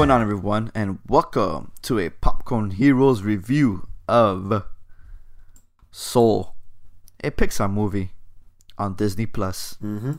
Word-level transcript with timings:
going 0.00 0.10
on, 0.10 0.22
everyone, 0.22 0.72
and 0.74 0.98
welcome 1.08 1.72
to 1.82 1.98
a 1.98 2.08
Popcorn 2.08 2.70
Heroes 2.70 3.22
review 3.22 3.86
of 4.08 4.64
Soul, 5.90 6.54
a 7.22 7.30
Pixar 7.30 7.70
movie 7.70 8.12
on 8.78 8.94
Disney 8.94 9.26
Plus. 9.26 9.76
Mm-hmm. 9.82 10.12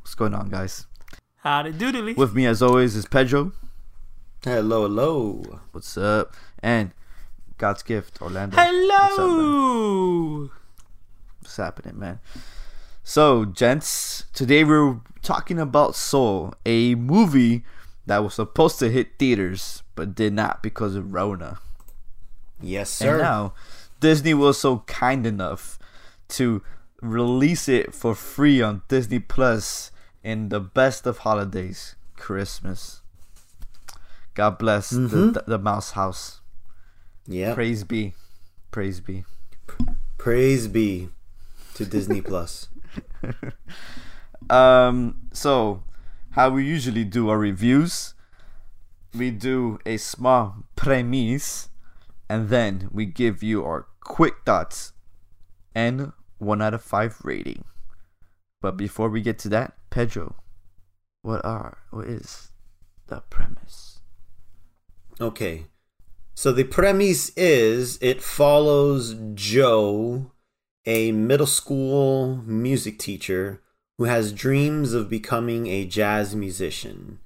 What's 0.00 0.16
going 0.16 0.34
on, 0.34 0.48
guys? 0.48 0.88
Howdy 1.36 1.74
doodly. 1.74 2.16
With 2.16 2.34
me, 2.34 2.46
as 2.46 2.60
always, 2.60 2.96
is 2.96 3.06
Pedro. 3.06 3.52
Hello, 4.42 4.82
hello. 4.82 5.60
What's 5.70 5.96
up? 5.96 6.34
And 6.60 6.90
God's 7.58 7.84
gift, 7.84 8.20
Orlando. 8.20 8.56
What's, 8.56 8.68
up. 8.90 9.08
Hello. 9.18 10.50
What's 11.38 11.56
happening, 11.56 11.96
man? 11.96 12.18
So, 13.04 13.44
gents, 13.44 14.24
today 14.32 14.64
we're 14.64 14.96
talking 15.22 15.60
about 15.60 15.94
Soul, 15.94 16.54
a 16.66 16.96
movie 16.96 17.62
that 18.08 18.24
was 18.24 18.34
supposed 18.34 18.78
to 18.80 18.90
hit 18.90 19.18
theaters 19.18 19.82
but 19.94 20.14
did 20.14 20.32
not 20.32 20.62
because 20.62 20.94
of 20.96 21.12
Rona. 21.14 21.58
Yes, 22.60 22.90
sir. 22.90 23.10
And 23.14 23.18
now, 23.22 23.54
Disney 24.00 24.34
was 24.34 24.58
so 24.58 24.78
kind 24.86 25.26
enough 25.26 25.78
to 26.30 26.62
release 27.00 27.68
it 27.68 27.94
for 27.94 28.14
free 28.14 28.60
on 28.60 28.82
Disney 28.88 29.18
Plus 29.20 29.90
in 30.24 30.48
the 30.48 30.60
best 30.60 31.06
of 31.06 31.18
holidays, 31.18 31.94
Christmas. 32.16 33.02
God 34.34 34.58
bless 34.58 34.90
the, 34.90 34.98
Mhm. 34.98 35.34
the, 35.34 35.44
the 35.46 35.58
Mouse 35.58 35.92
House. 35.92 36.40
yeah. 37.26 37.54
Praise 37.54 37.84
be. 37.84 38.14
Praise 38.70 39.00
be. 39.00 39.24
Praise 40.18 40.66
be 40.68 41.08
to 41.74 41.84
Disney 41.86 42.20
Plus. 42.20 42.68
Um, 44.50 45.28
so, 45.32 45.82
how 46.30 46.50
we 46.50 46.64
usually 46.64 47.04
do 47.04 47.28
our 47.28 47.38
reviews, 47.38 48.14
we 49.14 49.30
do 49.30 49.78
a 49.86 49.96
small 49.96 50.64
premise, 50.76 51.68
and 52.28 52.48
then 52.48 52.88
we 52.92 53.06
give 53.06 53.42
you 53.42 53.64
our 53.64 53.86
quick 54.00 54.34
thoughts 54.44 54.92
and 55.74 56.12
one 56.38 56.62
out 56.62 56.74
of 56.74 56.82
five 56.82 57.16
rating. 57.22 57.64
But 58.60 58.76
before 58.76 59.08
we 59.08 59.22
get 59.22 59.38
to 59.40 59.48
that, 59.50 59.74
Pedro, 59.90 60.36
what 61.22 61.44
are 61.44 61.78
what 61.90 62.06
is 62.06 62.50
the 63.06 63.22
premise? 63.30 64.00
Okay. 65.20 65.66
So 66.34 66.52
the 66.52 66.64
premise 66.64 67.30
is 67.36 67.98
it 68.00 68.22
follows 68.22 69.16
Joe, 69.34 70.30
a 70.86 71.10
middle 71.12 71.46
school 71.46 72.42
music 72.46 72.98
teacher 72.98 73.60
who 73.98 74.04
has 74.04 74.32
dreams 74.32 74.94
of 74.94 75.10
becoming 75.10 75.66
a 75.66 75.84
jazz 75.84 76.34
musician. 76.34 77.18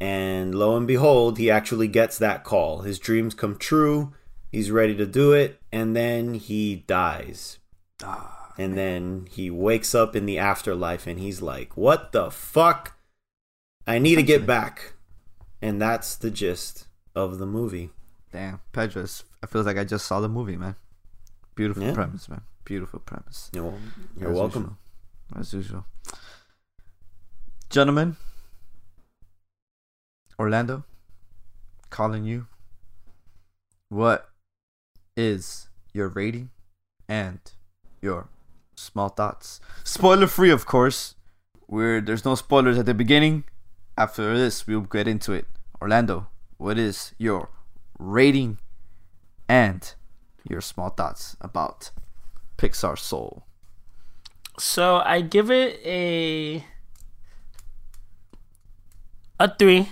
And 0.00 0.54
lo 0.54 0.76
and 0.76 0.86
behold, 0.86 1.38
he 1.38 1.48
actually 1.50 1.86
gets 1.88 2.18
that 2.18 2.42
call. 2.42 2.80
His 2.82 2.98
dreams 2.98 3.34
come 3.34 3.56
true. 3.56 4.12
He's 4.50 4.70
ready 4.72 4.96
to 4.96 5.06
do 5.06 5.32
it. 5.32 5.60
And 5.70 5.94
then 5.94 6.34
he 6.34 6.84
dies. 6.88 7.58
Ah, 8.02 8.52
And 8.58 8.76
then 8.76 9.28
he 9.30 9.48
wakes 9.48 9.94
up 9.94 10.16
in 10.16 10.26
the 10.26 10.38
afterlife 10.38 11.06
and 11.06 11.20
he's 11.20 11.40
like, 11.40 11.76
What 11.76 12.10
the 12.10 12.30
fuck? 12.32 12.98
I 13.86 13.98
need 14.00 14.16
to 14.16 14.22
get 14.24 14.44
back. 14.44 14.94
And 15.62 15.80
that's 15.80 16.16
the 16.16 16.30
gist 16.32 16.86
of 17.14 17.38
the 17.38 17.46
movie. 17.46 17.90
damn, 18.32 18.60
Pedro, 18.72 19.04
I 19.42 19.46
feels 19.46 19.66
like 19.66 19.76
I 19.78 19.84
just 19.84 20.06
saw 20.06 20.18
the 20.20 20.28
movie, 20.28 20.56
man. 20.56 20.74
Beautiful 21.54 21.84
Yeah. 21.84 21.94
premise, 21.94 22.28
man. 22.28 22.42
Beautiful 22.64 22.98
premise. 23.00 23.50
You're, 23.54 23.74
you're 24.18 24.32
welcome. 24.32 24.62
usual. 24.62 24.78
As 25.36 25.52
usual. 25.52 25.86
Gentlemen, 27.70 28.16
Orlando, 30.38 30.84
calling 31.88 32.24
you. 32.24 32.46
What 33.88 34.28
is 35.16 35.68
your 35.92 36.08
rating 36.08 36.50
and 37.08 37.40
your 38.00 38.28
small 38.76 39.08
thoughts? 39.08 39.60
Spoiler 39.84 40.26
free, 40.26 40.50
of 40.50 40.66
course. 40.66 41.14
Where 41.66 42.00
there's 42.00 42.24
no 42.24 42.34
spoilers 42.34 42.78
at 42.78 42.86
the 42.86 42.94
beginning. 42.94 43.44
After 43.96 44.36
this, 44.36 44.66
we'll 44.66 44.82
get 44.82 45.08
into 45.08 45.32
it. 45.32 45.46
Orlando, 45.80 46.28
what 46.58 46.78
is 46.78 47.14
your 47.18 47.48
rating 47.98 48.58
and 49.48 49.94
your 50.48 50.60
small 50.60 50.90
thoughts 50.90 51.36
about 51.40 51.90
Pixar 52.58 52.98
Soul? 52.98 53.46
So 54.62 55.02
I 55.04 55.22
give 55.22 55.50
it 55.50 55.80
a 55.84 56.64
a 59.40 59.52
three. 59.58 59.88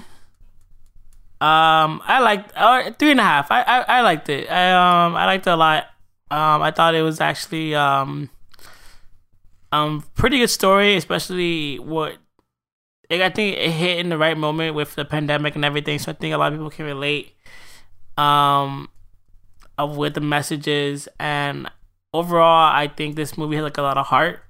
Um, 1.41 2.01
I 2.05 2.21
liked 2.21 2.53
or 2.57 2.93
three 2.93 3.11
and 3.11 3.19
a 3.19 3.25
half. 3.25 3.51
I, 3.51 3.63
I 3.63 3.99
I 3.99 4.01
liked 4.03 4.29
it. 4.29 4.49
I 4.49 4.71
um 4.71 5.17
I 5.17 5.27
liked 5.27 5.49
it 5.49 5.51
a 5.51 5.57
lot. 5.57 5.87
Um, 6.31 6.63
I 6.63 6.71
thought 6.71 6.95
it 6.95 7.03
was 7.03 7.21
actually 7.21 7.75
um 7.75 8.31
um 9.73 10.05
pretty 10.15 10.39
good 10.39 10.51
story, 10.51 10.95
especially 10.95 11.81
what 11.81 12.19
I 13.11 13.29
think 13.31 13.59
it 13.59 13.73
hit 13.73 13.99
in 13.99 14.09
the 14.09 14.19
right 14.19 14.39
moment 14.39 14.77
with 14.77 14.95
the 14.95 15.05
pandemic 15.05 15.57
and 15.57 15.65
everything. 15.65 15.99
So 15.99 16.13
I 16.13 16.15
think 16.15 16.33
a 16.33 16.39
lot 16.39 16.53
of 16.53 16.59
people 16.59 16.71
can 16.71 16.87
relate. 16.87 17.35
Um, 18.17 18.89
of 19.77 19.97
with 19.97 20.15
the 20.15 20.21
messages 20.21 21.09
and 21.19 21.69
overall, 22.15 22.71
I 22.73 22.87
think 22.87 23.17
this 23.17 23.37
movie 23.37 23.57
has 23.57 23.65
like 23.65 23.79
a 23.79 23.83
lot 23.83 23.99
of 23.99 24.07
heart, 24.07 24.41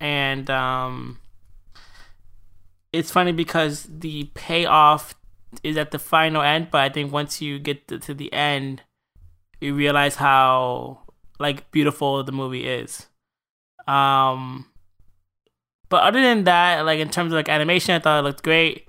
and 0.00 0.48
um, 0.50 1.18
it's 2.92 3.10
funny 3.10 3.32
because 3.32 3.88
the 3.88 4.30
payoff 4.34 5.14
is 5.62 5.76
at 5.76 5.90
the 5.90 5.98
final 5.98 6.42
end, 6.42 6.68
but 6.70 6.80
I 6.80 6.88
think 6.88 7.12
once 7.12 7.40
you 7.40 7.58
get 7.58 7.88
to, 7.88 7.98
to 7.98 8.14
the 8.14 8.32
end, 8.32 8.82
you 9.60 9.74
realize 9.74 10.16
how 10.16 11.00
like 11.38 11.70
beautiful 11.70 12.22
the 12.22 12.32
movie 12.32 12.66
is. 12.66 13.06
Um, 13.86 14.66
but 15.88 16.02
other 16.02 16.20
than 16.20 16.44
that, 16.44 16.84
like 16.84 17.00
in 17.00 17.08
terms 17.08 17.32
of 17.32 17.36
like 17.36 17.48
animation, 17.48 17.94
I 17.94 17.98
thought 17.98 18.20
it 18.20 18.22
looked 18.22 18.42
great. 18.42 18.88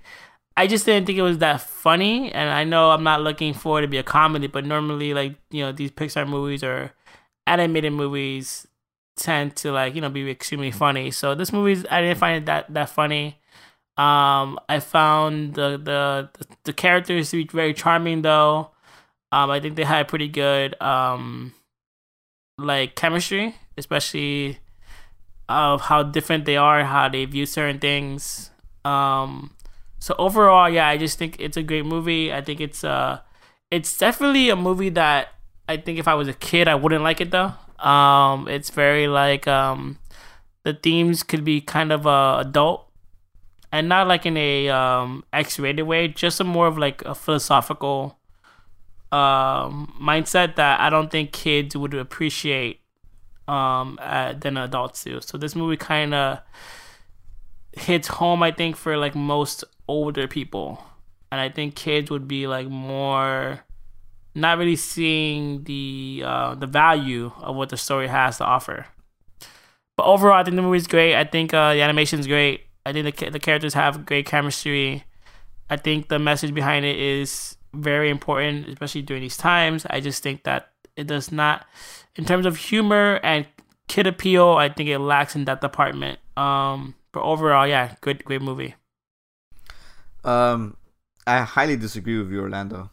I 0.57 0.67
just 0.67 0.85
didn't 0.85 1.05
think 1.05 1.17
it 1.17 1.23
was 1.23 1.37
that 1.37 1.61
funny, 1.61 2.31
and 2.33 2.49
I 2.49 2.65
know 2.65 2.91
I'm 2.91 3.03
not 3.03 3.21
looking 3.21 3.53
for 3.53 3.79
it 3.79 3.83
to 3.83 3.87
be 3.87 3.97
a 3.97 4.03
comedy, 4.03 4.47
but 4.47 4.65
normally, 4.65 5.13
like 5.13 5.35
you 5.51 5.63
know, 5.63 5.71
these 5.71 5.91
Pixar 5.91 6.27
movies 6.27 6.63
or 6.63 6.91
animated 7.47 7.93
movies 7.93 8.67
tend 9.19 9.55
to 9.57 9.71
like 9.71 9.95
you 9.95 10.01
know 10.01 10.09
be 10.09 10.29
extremely 10.29 10.71
funny. 10.71 11.11
So 11.11 11.35
this 11.35 11.53
movie, 11.53 11.87
I 11.89 12.01
didn't 12.01 12.17
find 12.17 12.37
it 12.37 12.45
that 12.45 12.73
that 12.73 12.89
funny. 12.89 13.39
Um, 13.97 14.57
I 14.69 14.79
found 14.79 15.55
the 15.55 15.77
the 15.77 16.29
the 16.63 16.73
characters 16.73 17.31
to 17.31 17.37
be 17.43 17.49
very 17.51 17.73
charming 17.73 18.21
though. 18.21 18.71
Um, 19.31 19.51
I 19.51 19.59
think 19.59 19.75
they 19.75 19.83
had 19.83 20.07
pretty 20.07 20.27
good 20.27 20.79
um 20.81 21.53
like 22.57 22.95
chemistry, 22.95 23.55
especially 23.77 24.59
of 25.47 25.81
how 25.81 26.03
different 26.03 26.45
they 26.45 26.57
are, 26.57 26.83
how 26.83 27.09
they 27.09 27.25
view 27.25 27.45
certain 27.45 27.79
things. 27.79 28.51
Um, 28.85 29.51
so 29.99 30.15
overall, 30.17 30.69
yeah, 30.69 30.87
I 30.87 30.97
just 30.97 31.17
think 31.17 31.37
it's 31.39 31.57
a 31.57 31.63
great 31.63 31.85
movie. 31.85 32.33
I 32.33 32.41
think 32.41 32.61
it's 32.61 32.83
uh 32.83 33.19
it's 33.71 33.97
definitely 33.97 34.49
a 34.49 34.55
movie 34.55 34.89
that 34.89 35.29
I 35.67 35.77
think 35.77 35.99
if 35.99 36.07
I 36.07 36.15
was 36.15 36.27
a 36.27 36.33
kid, 36.33 36.67
I 36.67 36.75
wouldn't 36.75 37.03
like 37.03 37.21
it 37.21 37.31
though. 37.31 37.53
Um, 37.81 38.47
it's 38.47 38.69
very 38.69 39.07
like 39.07 39.47
um, 39.47 39.99
the 40.63 40.73
themes 40.73 41.23
could 41.23 41.43
be 41.43 41.61
kind 41.61 41.91
of 41.91 42.05
uh, 42.05 42.37
adult, 42.39 42.89
and 43.71 43.87
not 43.87 44.07
like 44.07 44.25
in 44.25 44.35
a 44.37 44.69
um 44.69 45.23
X-rated 45.31 45.85
way. 45.85 46.07
Just 46.07 46.39
a 46.39 46.43
more 46.43 46.67
of 46.67 46.77
like 46.77 47.03
a 47.05 47.15
philosophical 47.15 48.17
um 49.11 49.93
mindset 49.99 50.55
that 50.55 50.79
I 50.79 50.89
don't 50.89 51.09
think 51.09 51.31
kids 51.31 51.75
would 51.75 51.93
appreciate 51.95 52.81
um 53.47 53.97
uh, 54.01 54.33
than 54.33 54.57
adults 54.57 55.03
do. 55.03 55.19
So 55.21 55.37
this 55.37 55.55
movie 55.55 55.77
kind 55.77 56.13
of 56.13 56.39
hits 57.71 58.07
home, 58.07 58.43
I 58.43 58.51
think, 58.51 58.75
for 58.75 58.97
like 58.97 59.15
most 59.15 59.63
older 59.87 60.27
people, 60.27 60.83
and 61.31 61.39
I 61.39 61.49
think 61.49 61.75
kids 61.75 62.11
would 62.11 62.27
be 62.27 62.45
like 62.47 62.67
more 62.67 63.65
not 64.39 64.57
really 64.57 64.75
seeing 64.75 65.63
the 65.63 66.23
uh, 66.25 66.55
the 66.55 66.67
value 66.67 67.31
of 67.37 67.55
what 67.55 67.69
the 67.69 67.77
story 67.77 68.07
has 68.07 68.37
to 68.37 68.45
offer. 68.45 68.87
But 69.97 70.05
overall, 70.05 70.39
I 70.39 70.43
think 70.43 70.55
the 70.55 70.61
movie's 70.61 70.87
great. 70.87 71.15
I 71.15 71.23
think 71.25 71.53
uh, 71.53 71.73
the 71.73 71.81
animation's 71.81 72.27
great. 72.27 72.61
I 72.85 72.93
think 72.93 73.15
the 73.15 73.29
the 73.29 73.39
characters 73.39 73.73
have 73.73 74.05
great 74.05 74.25
chemistry. 74.25 75.03
I 75.69 75.77
think 75.77 76.09
the 76.09 76.19
message 76.19 76.53
behind 76.53 76.85
it 76.85 76.97
is 76.97 77.57
very 77.73 78.09
important, 78.09 78.67
especially 78.67 79.03
during 79.03 79.21
these 79.21 79.37
times. 79.37 79.85
I 79.89 79.99
just 79.99 80.23
think 80.23 80.43
that 80.43 80.71
it 80.95 81.07
does 81.07 81.31
not, 81.31 81.65
in 82.15 82.25
terms 82.25 82.45
of 82.45 82.57
humor 82.57 83.19
and 83.23 83.45
kid 83.87 84.07
appeal, 84.07 84.49
I 84.49 84.69
think 84.69 84.89
it 84.89 84.99
lacks 84.99 85.35
in 85.35 85.45
that 85.45 85.61
department. 85.61 86.19
Um, 86.35 86.95
but 87.11 87.23
overall, 87.23 87.67
yeah, 87.67 87.95
good, 88.01 88.23
great 88.25 88.41
movie. 88.41 88.75
Um, 90.23 90.75
I 91.25 91.41
highly 91.41 91.77
disagree 91.77 92.17
with 92.17 92.31
you, 92.31 92.41
Orlando. 92.41 92.89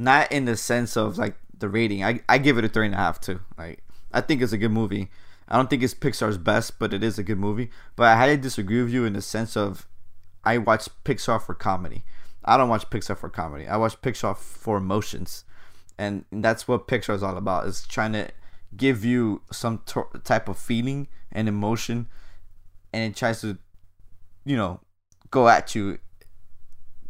Not 0.00 0.32
in 0.32 0.46
the 0.46 0.56
sense 0.56 0.96
of 0.96 1.18
like 1.18 1.36
the 1.58 1.68
rating. 1.68 2.02
I 2.02 2.20
I 2.26 2.38
give 2.38 2.56
it 2.56 2.64
a 2.64 2.68
three 2.68 2.86
and 2.86 2.94
a 2.94 2.98
half 2.98 3.20
too. 3.20 3.40
Like 3.58 3.84
I 4.12 4.22
think 4.22 4.40
it's 4.40 4.54
a 4.54 4.58
good 4.58 4.72
movie. 4.72 5.10
I 5.46 5.56
don't 5.56 5.68
think 5.68 5.82
it's 5.82 5.94
Pixar's 5.94 6.38
best, 6.38 6.78
but 6.78 6.94
it 6.94 7.04
is 7.04 7.18
a 7.18 7.22
good 7.22 7.38
movie. 7.38 7.70
But 7.96 8.06
I 8.06 8.16
highly 8.16 8.38
disagree 8.38 8.82
with 8.82 8.92
you 8.92 9.04
in 9.04 9.12
the 9.12 9.20
sense 9.20 9.58
of 9.58 9.86
I 10.42 10.56
watch 10.56 10.88
Pixar 11.04 11.42
for 11.42 11.54
comedy. 11.54 12.04
I 12.42 12.56
don't 12.56 12.70
watch 12.70 12.88
Pixar 12.88 13.18
for 13.18 13.28
comedy. 13.28 13.66
I 13.66 13.76
watch 13.76 14.00
Pixar 14.00 14.38
for 14.38 14.78
emotions, 14.78 15.44
and 15.98 16.24
that's 16.32 16.66
what 16.66 16.88
Pixar 16.88 17.14
is 17.14 17.22
all 17.22 17.36
about. 17.36 17.66
Is 17.66 17.86
trying 17.86 18.14
to 18.14 18.30
give 18.74 19.04
you 19.04 19.42
some 19.52 19.82
t- 19.84 20.00
type 20.24 20.48
of 20.48 20.56
feeling 20.56 21.08
and 21.30 21.46
emotion, 21.46 22.08
and 22.94 23.12
it 23.12 23.16
tries 23.18 23.42
to, 23.42 23.58
you 24.46 24.56
know, 24.56 24.80
go 25.30 25.46
at 25.48 25.74
you 25.74 25.98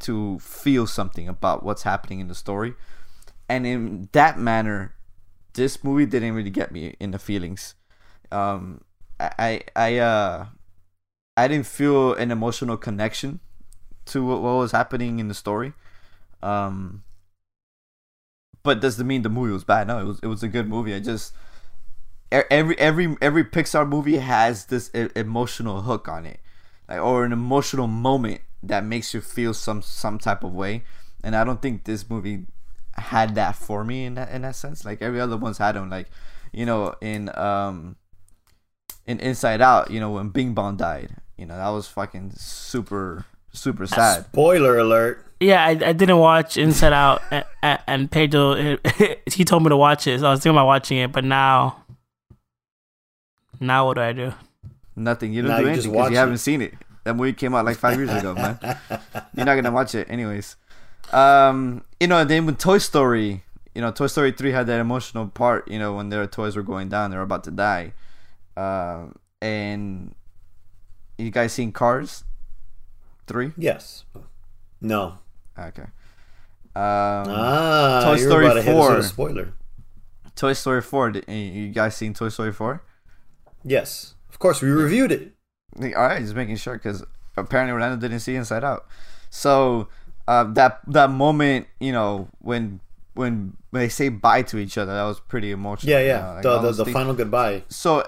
to 0.00 0.38
feel 0.38 0.86
something 0.86 1.28
about 1.28 1.62
what's 1.62 1.82
happening 1.82 2.20
in 2.20 2.28
the 2.28 2.34
story. 2.34 2.74
And 3.48 3.66
in 3.66 4.08
that 4.12 4.38
manner, 4.38 4.94
this 5.54 5.82
movie 5.82 6.06
didn't 6.06 6.34
really 6.34 6.50
get 6.50 6.72
me 6.72 6.94
in 7.00 7.10
the 7.10 7.18
feelings. 7.18 7.74
Um, 8.30 8.82
I 9.18 9.62
I 9.74 9.98
uh 9.98 10.46
I 11.36 11.48
didn't 11.48 11.66
feel 11.66 12.14
an 12.14 12.30
emotional 12.30 12.76
connection 12.76 13.40
to 14.06 14.24
what, 14.24 14.42
what 14.42 14.54
was 14.54 14.72
happening 14.72 15.18
in 15.18 15.28
the 15.28 15.34
story. 15.34 15.72
Um, 16.42 17.02
but 18.62 18.80
does 18.80 18.96
that 18.96 19.04
mean 19.04 19.22
the 19.22 19.28
movie 19.28 19.52
was 19.52 19.64
bad? 19.64 19.88
No, 19.88 19.98
it 19.98 20.04
was 20.04 20.20
it 20.20 20.26
was 20.26 20.42
a 20.42 20.48
good 20.48 20.68
movie. 20.68 20.94
I 20.94 21.00
just 21.00 21.34
every 22.30 22.78
every 22.78 23.16
every 23.20 23.44
Pixar 23.44 23.88
movie 23.88 24.18
has 24.18 24.66
this 24.66 24.88
emotional 24.90 25.82
hook 25.82 26.08
on 26.08 26.26
it, 26.26 26.40
like 26.88 27.00
or 27.00 27.24
an 27.24 27.32
emotional 27.32 27.86
moment 27.86 28.42
that 28.62 28.84
makes 28.84 29.14
you 29.14 29.20
feel 29.20 29.54
some 29.54 29.82
some 29.82 30.18
type 30.18 30.44
of 30.44 30.52
way. 30.52 30.84
And 31.22 31.36
I 31.36 31.44
don't 31.44 31.60
think 31.60 31.84
this 31.84 32.08
movie 32.08 32.46
had 32.94 33.34
that 33.34 33.56
for 33.56 33.84
me 33.84 34.04
in 34.04 34.14
that 34.14 34.30
in 34.30 34.42
that 34.42 34.56
sense. 34.56 34.84
Like 34.84 35.02
every 35.02 35.20
other 35.20 35.36
one's 35.36 35.58
had 35.58 35.74
them. 35.76 35.90
Like 35.90 36.08
you 36.52 36.66
know 36.66 36.94
in 37.00 37.36
um 37.36 37.96
in 39.06 39.20
Inside 39.20 39.60
Out, 39.60 39.90
you 39.90 40.00
know 40.00 40.10
when 40.10 40.28
Bing 40.28 40.54
Bong 40.54 40.76
died, 40.76 41.16
you 41.36 41.46
know 41.46 41.56
that 41.56 41.68
was 41.68 41.88
fucking 41.88 42.32
super 42.36 43.24
super 43.52 43.86
sad. 43.86 44.26
Spoiler 44.26 44.78
alert. 44.78 45.26
Yeah, 45.40 45.64
I, 45.64 45.70
I 45.70 45.92
didn't 45.94 46.18
watch 46.18 46.58
Inside 46.58 46.92
Out, 46.92 47.22
and, 47.30 47.44
and 47.86 48.10
Pedro 48.10 48.76
he 49.26 49.44
told 49.44 49.62
me 49.62 49.70
to 49.70 49.76
watch 49.76 50.06
it, 50.06 50.20
so 50.20 50.26
I 50.26 50.30
was 50.30 50.40
thinking 50.40 50.56
about 50.56 50.66
watching 50.66 50.98
it, 50.98 51.12
but 51.12 51.24
now, 51.24 51.82
now 53.58 53.86
what 53.86 53.94
do 53.94 54.02
I 54.02 54.12
do? 54.12 54.34
Nothing. 54.94 55.32
You 55.32 55.42
don't 55.42 55.50
Now 55.50 55.56
do 55.58 55.62
you 55.62 55.68
anything 55.70 55.92
because 55.92 56.10
you 56.10 56.16
haven't 56.18 56.38
seen 56.38 56.60
it. 56.60 56.74
That 57.04 57.14
movie 57.16 57.32
came 57.32 57.54
out 57.54 57.64
like 57.64 57.76
five 57.78 57.96
years 57.98 58.10
ago, 58.10 58.34
man. 58.34 58.58
You're 59.34 59.46
not 59.46 59.54
gonna 59.54 59.70
watch 59.70 59.94
it, 59.94 60.10
anyways. 60.10 60.56
Um, 61.12 61.82
you 61.98 62.06
know, 62.06 62.24
then 62.24 62.46
with 62.46 62.58
Toy 62.58 62.78
Story, 62.78 63.42
you 63.74 63.80
know, 63.80 63.90
Toy 63.90 64.06
Story 64.06 64.32
three 64.32 64.52
had 64.52 64.66
that 64.66 64.80
emotional 64.80 65.26
part. 65.28 65.68
You 65.70 65.78
know, 65.78 65.94
when 65.94 66.08
their 66.10 66.26
toys 66.26 66.56
were 66.56 66.62
going 66.62 66.88
down, 66.88 67.10
they 67.10 67.16
were 67.16 67.22
about 67.22 67.44
to 67.44 67.50
die. 67.50 67.94
Um, 68.56 69.16
and 69.40 70.14
you 71.18 71.30
guys 71.30 71.52
seen 71.52 71.72
Cars 71.72 72.24
three? 73.26 73.52
Yes. 73.56 74.04
No. 74.80 75.18
Okay. 75.58 75.82
Um, 76.76 77.26
Ah, 77.26 78.02
Toy 78.04 78.16
Story 78.16 78.44
about 78.46 78.54
to 78.54 78.62
hit 78.62 78.74
us 78.76 78.86
4. 78.86 78.96
a 78.98 79.02
spoiler. 79.02 79.52
Toy 80.36 80.52
Story 80.52 80.80
four. 80.80 81.10
You 81.28 81.68
guys 81.68 81.96
seen 81.96 82.14
Toy 82.14 82.28
Story 82.28 82.52
four? 82.52 82.82
Yes, 83.64 84.14
of 84.30 84.38
course 84.38 84.62
we 84.62 84.70
reviewed 84.70 85.12
it. 85.12 85.32
All 85.76 86.02
right, 86.02 86.20
just 86.20 86.34
making 86.34 86.56
sure 86.56 86.74
because 86.74 87.04
apparently 87.36 87.72
Orlando 87.72 87.96
didn't 87.96 88.20
see 88.20 88.36
Inside 88.36 88.64
Out. 88.64 88.86
So 89.30 89.88
uh, 90.28 90.44
that 90.52 90.80
that 90.88 91.10
moment, 91.10 91.66
you 91.78 91.92
know, 91.92 92.28
when 92.40 92.80
when 93.14 93.56
when 93.70 93.82
they 93.82 93.88
say 93.88 94.08
bye 94.08 94.42
to 94.42 94.58
each 94.58 94.78
other, 94.78 94.94
that 94.94 95.04
was 95.04 95.20
pretty 95.20 95.50
emotional. 95.52 95.90
Yeah, 95.90 96.00
you 96.00 96.06
yeah. 96.06 96.20
know, 96.20 96.32
like, 96.34 96.42
the 96.42 96.58
the, 96.72 96.84
the 96.84 96.92
final 96.92 97.14
goodbye. 97.14 97.64
So 97.68 98.04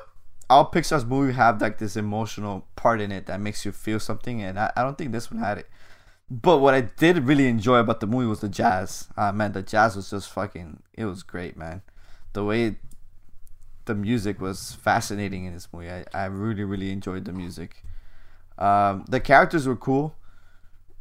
all 0.50 0.70
Pixar's 0.70 1.05
movie 1.05 1.32
have 1.32 1.61
like 1.61 1.79
this 1.79 1.97
emotional 1.97 2.67
part 2.76 3.00
in 3.00 3.11
it 3.11 3.26
that 3.26 3.41
makes 3.41 3.64
you 3.64 3.73
feel 3.73 3.99
something, 3.99 4.43
and 4.43 4.59
I, 4.59 4.73
I 4.76 4.82
don't 4.82 4.99
think 4.99 5.12
this 5.12 5.31
one 5.31 5.41
had 5.41 5.59
it. 5.59 5.69
But 6.31 6.59
what 6.59 6.75
I 6.75 6.82
did 6.82 7.19
really 7.26 7.47
enjoy 7.49 7.79
about 7.79 8.00
the 8.00 8.06
movie 8.06 8.26
was 8.26 8.41
the 8.41 8.49
jazz. 8.49 9.09
Uh, 9.17 9.32
man, 9.32 9.53
the 9.53 9.62
jazz 9.62 9.97
was 9.97 10.11
just 10.11 10.31
fucking. 10.31 10.82
It 10.94 11.05
was 11.05 11.23
great, 11.23 11.56
man. 11.56 11.82
The 12.32 12.44
way 12.44 12.76
the 13.84 13.94
music 13.94 14.40
was 14.40 14.73
fascinating 14.75 15.44
in 15.44 15.52
this 15.55 15.69
movie. 15.73 15.90
I, 15.90 16.05
I 16.14 16.25
really 16.26 16.64
really 16.64 16.90
enjoyed 16.90 17.25
the 17.25 17.32
music. 17.32 17.84
Um, 18.58 19.05
the 19.08 19.20
characters 19.20 19.67
were 19.67 19.76
cool. 19.76 20.14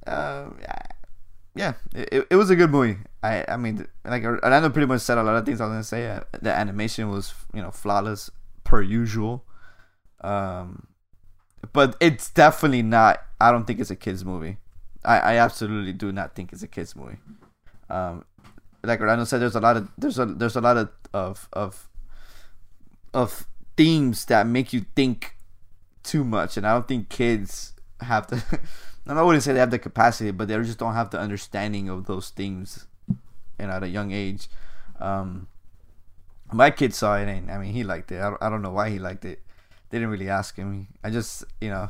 Uh, 0.07 0.50
yeah, 1.56 1.74
it, 1.94 2.28
it 2.30 2.36
was 2.36 2.50
a 2.50 2.56
good 2.56 2.72
movie. 2.72 2.98
I 3.22 3.45
I 3.48 3.57
mean, 3.57 3.88
like 4.06 4.24
Orlando 4.24 4.69
pretty 4.69 4.88
much 4.88 5.01
said 5.01 5.18
a 5.18 5.24
lot 5.24 5.36
of 5.36 5.45
things 5.45 5.62
I 5.62 5.66
was 5.66 5.72
gonna 5.72 5.83
say. 5.83 6.10
Uh, 6.10 6.22
the 6.42 6.51
animation 6.51 7.10
was 7.10 7.33
you 7.54 7.62
know 7.62 7.72
flawless 7.72 8.30
per 8.63 8.81
usual. 8.81 9.45
Um, 10.22 10.88
but 11.74 11.95
it's 12.00 12.30
definitely 12.30 12.84
not. 12.84 13.22
I 13.39 13.51
don't 13.51 13.66
think 13.66 13.80
it's 13.80 13.92
a 13.92 13.95
kids 13.95 14.24
movie. 14.24 14.57
I, 15.04 15.19
I 15.19 15.36
absolutely 15.38 15.94
do 15.94 16.12
not 16.12 16.36
think 16.36 16.54
it's 16.54 16.63
a 16.63 16.68
kids 16.68 16.95
movie. 16.95 17.18
Um, 17.89 18.25
like 18.84 19.00
Orlando 19.01 19.25
said, 19.25 19.42
there's 19.42 19.56
a 19.56 19.60
lot 19.60 19.77
of 19.77 19.89
there's 19.98 20.19
a 20.19 20.25
there's 20.25 20.56
a 20.56 20.62
lot 20.62 20.77
of 20.77 20.89
of 21.13 21.50
of 21.54 21.89
of 23.13 23.48
themes 23.78 24.25
that 24.25 24.48
make 24.48 24.74
you 24.74 24.86
think 24.96 25.36
too 26.04 26.24
much, 26.24 26.58
and 26.58 26.66
I 26.66 26.74
don't 26.74 26.88
think 26.88 27.10
kids 27.10 27.74
have 28.02 28.28
the. 28.28 28.60
I 29.08 29.22
wouldn't 29.24 29.44
say 29.44 29.52
they 29.54 29.60
have 29.60 29.72
the 29.72 29.80
capacity, 29.80 30.31
but 30.31 30.48
they 30.48 30.56
just 30.58 30.78
don't 30.78 30.94
have 30.94 31.10
the 31.10 31.19
understanding 31.19 31.90
of 31.90 32.06
those 32.06 32.30
themes, 32.30 32.86
and 33.60 33.72
at 33.72 33.84
a 33.84 33.88
young 33.88 34.12
age. 34.12 34.48
Um, 35.00 35.48
my 36.52 36.69
kid 36.69 36.94
saw 36.94 37.18
it, 37.18 37.28
and 37.28 37.52
I 37.52 37.58
mean, 37.58 37.74
he 37.74 37.84
liked 37.84 38.12
it. 38.12 38.22
I 38.22 38.30
don't, 38.30 38.44
I 38.44 38.50
don't 38.50 38.62
know 38.62 38.72
why 38.72 38.90
he 38.90 39.00
liked 39.00 39.25
it. 39.25 39.42
They 39.90 39.98
didn't 39.98 40.12
really 40.12 40.30
ask 40.30 40.56
him. 40.56 40.88
I 41.04 41.10
just, 41.10 41.44
you 41.60 41.69
know, 41.69 41.90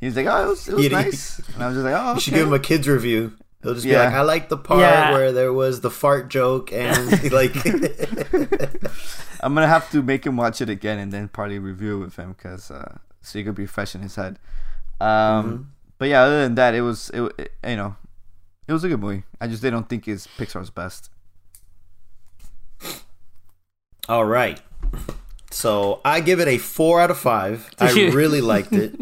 he's 0.00 0.16
like, 0.16 0.26
"Oh, 0.26 0.44
it 0.44 0.48
was, 0.48 0.68
it 0.68 0.74
was 0.74 0.90
nice," 0.90 1.38
and 1.54 1.62
I 1.62 1.68
was 1.68 1.76
just 1.76 1.84
like, 1.84 1.94
"Oh, 1.94 2.10
Okay. 2.10 2.14
You 2.14 2.20
should 2.20 2.34
give 2.34 2.46
him 2.46 2.54
a 2.54 2.58
kids 2.58 2.88
review. 2.88 3.36
He'll 3.64 3.74
just 3.74 3.84
be 3.84 3.90
Yeah. 3.90 4.04
like, 4.04 4.14
I 4.14 4.20
like 4.22 4.48
the 4.48 4.56
part 4.58 4.80
Yeah. 4.80 5.10
where 5.12 5.32
there 5.32 5.52
was 5.52 5.80
the 5.80 5.90
fart 5.90 6.28
joke 6.28 6.72
and 6.72 7.32
like 7.32 7.56
I'm 9.40 9.54
gonna 9.54 9.66
have 9.66 9.90
to 9.90 10.02
make 10.02 10.24
him 10.24 10.36
watch 10.36 10.60
it 10.60 10.68
again 10.70 10.98
and 11.00 11.10
then 11.12 11.26
probably 11.28 11.58
review 11.58 11.96
it 11.96 12.04
with 12.04 12.16
him 12.16 12.32
because 12.34 12.70
uh, 12.70 12.98
so 13.22 13.38
he 13.38 13.44
could 13.44 13.54
be 13.56 13.66
fresh 13.66 13.94
in 13.96 14.02
his 14.02 14.14
head. 14.16 14.38
Um, 15.00 15.08
Mm-hmm. 15.08 15.62
but 15.98 16.08
yeah, 16.08 16.22
other 16.22 16.42
than 16.44 16.54
that, 16.54 16.74
it 16.74 16.82
was 16.82 17.10
it, 17.12 17.22
it 17.38 17.52
you 17.66 17.76
know 17.76 17.96
it 18.68 18.72
was 18.72 18.84
a 18.84 18.88
good 18.88 19.00
movie. 19.00 19.24
I 19.40 19.46
just 19.48 19.62
they 19.62 19.70
don't 19.70 19.88
think 19.88 20.06
it's 20.06 20.26
Pixar's 20.26 20.70
best. 20.70 21.10
All 24.08 24.24
right. 24.24 24.60
So 25.50 26.00
I 26.04 26.20
give 26.20 26.40
it 26.40 26.48
a 26.48 26.58
four 26.58 27.00
out 27.00 27.10
of 27.10 27.18
five. 27.18 27.70
I 27.78 27.90
really 28.10 28.40
liked 28.40 28.72
it. 28.72 28.94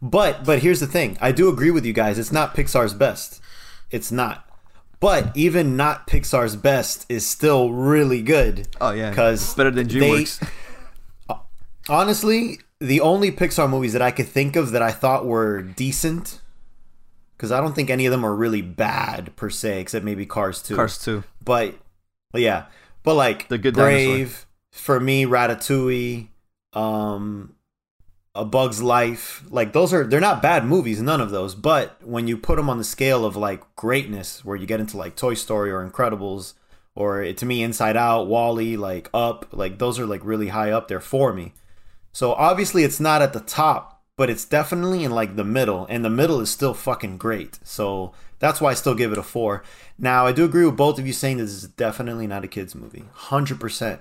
But 0.00 0.44
but 0.44 0.60
here's 0.60 0.80
the 0.80 0.86
thing. 0.86 1.18
I 1.20 1.32
do 1.32 1.48
agree 1.48 1.70
with 1.70 1.84
you 1.84 1.92
guys. 1.92 2.18
It's 2.18 2.32
not 2.32 2.54
Pixar's 2.54 2.94
best. 2.94 3.40
It's 3.92 4.10
not. 4.10 4.48
But 4.98 5.36
even 5.36 5.76
not 5.76 6.06
Pixar's 6.06 6.54
best 6.56 7.06
is 7.08 7.26
still 7.26 7.72
really 7.72 8.22
good. 8.22 8.68
Oh 8.80 8.90
yeah, 8.92 9.10
Because 9.10 9.42
It's 9.42 9.54
better 9.54 9.70
than 9.70 9.86
they- 9.88 9.98
DreamWorks. 9.98 10.48
Honestly, 11.88 12.60
the 12.78 13.00
only 13.00 13.32
Pixar 13.32 13.68
movies 13.68 13.92
that 13.92 14.02
I 14.02 14.10
could 14.12 14.28
think 14.28 14.54
of 14.56 14.70
that 14.70 14.82
I 14.82 14.92
thought 14.92 15.26
were 15.26 15.62
decent, 15.62 16.40
because 17.36 17.50
I 17.50 17.60
don't 17.60 17.74
think 17.74 17.90
any 17.90 18.06
of 18.06 18.12
them 18.12 18.24
are 18.24 18.34
really 18.34 18.62
bad 18.62 19.34
per 19.34 19.50
se, 19.50 19.80
except 19.80 20.04
maybe 20.04 20.24
Cars 20.24 20.62
2. 20.62 20.76
Cars 20.76 20.98
two. 20.98 21.24
But 21.44 21.74
yeah, 22.34 22.66
but 23.02 23.14
like 23.14 23.48
The 23.48 23.58
Good 23.58 23.74
Brave 23.74 24.46
for 24.70 25.00
me, 25.00 25.24
Ratatouille, 25.26 26.28
um, 26.72 27.56
A 28.34 28.46
Bug's 28.46 28.82
Life, 28.82 29.44
like 29.50 29.74
those 29.74 29.92
are 29.92 30.04
they're 30.04 30.18
not 30.20 30.40
bad 30.40 30.64
movies, 30.64 31.02
none 31.02 31.20
of 31.20 31.30
those. 31.30 31.54
But 31.54 31.98
when 32.02 32.26
you 32.26 32.38
put 32.38 32.56
them 32.56 32.70
on 32.70 32.78
the 32.78 32.84
scale 32.84 33.26
of 33.26 33.36
like 33.36 33.62
greatness, 33.76 34.44
where 34.44 34.56
you 34.56 34.66
get 34.66 34.80
into 34.80 34.96
like 34.96 35.16
Toy 35.16 35.34
Story 35.34 35.70
or 35.70 35.86
Incredibles, 35.86 36.54
or 36.94 37.22
eh, 37.22 37.34
to 37.34 37.44
me 37.46 37.62
Inside 37.62 37.96
Out, 37.96 38.28
WALL-E, 38.28 38.76
like 38.78 39.10
Up, 39.12 39.48
like 39.52 39.78
those 39.78 39.98
are 39.98 40.06
like 40.06 40.24
really 40.24 40.48
high 40.48 40.70
up 40.70 40.88
there 40.88 41.00
for 41.00 41.34
me. 41.34 41.52
So 42.12 42.32
obviously 42.32 42.84
it's 42.84 43.00
not 43.00 43.20
at 43.20 43.34
the 43.34 43.40
top, 43.40 44.02
but 44.16 44.30
it's 44.30 44.46
definitely 44.46 45.04
in 45.04 45.10
like 45.10 45.36
the 45.36 45.44
middle, 45.44 45.86
and 45.90 46.02
the 46.02 46.10
middle 46.10 46.40
is 46.40 46.48
still 46.48 46.72
fucking 46.72 47.18
great. 47.18 47.58
So 47.64 48.12
that's 48.38 48.62
why 48.62 48.70
I 48.70 48.74
still 48.74 48.94
give 48.94 49.12
it 49.12 49.18
a 49.18 49.22
four. 49.22 49.62
Now 49.98 50.26
I 50.26 50.32
do 50.32 50.46
agree 50.46 50.64
with 50.64 50.76
both 50.76 50.98
of 50.98 51.06
you 51.06 51.12
saying 51.12 51.36
this 51.36 51.50
is 51.50 51.68
definitely 51.68 52.26
not 52.26 52.44
a 52.44 52.48
kids 52.48 52.74
movie, 52.74 53.04
hundred 53.12 53.60
percent 53.60 54.00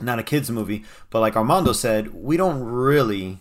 not 0.00 0.18
a 0.18 0.22
kids 0.22 0.50
movie. 0.50 0.84
But 1.10 1.20
like 1.20 1.36
Armando 1.36 1.72
said, 1.72 2.14
we 2.14 2.36
don't 2.36 2.62
really 2.62 3.40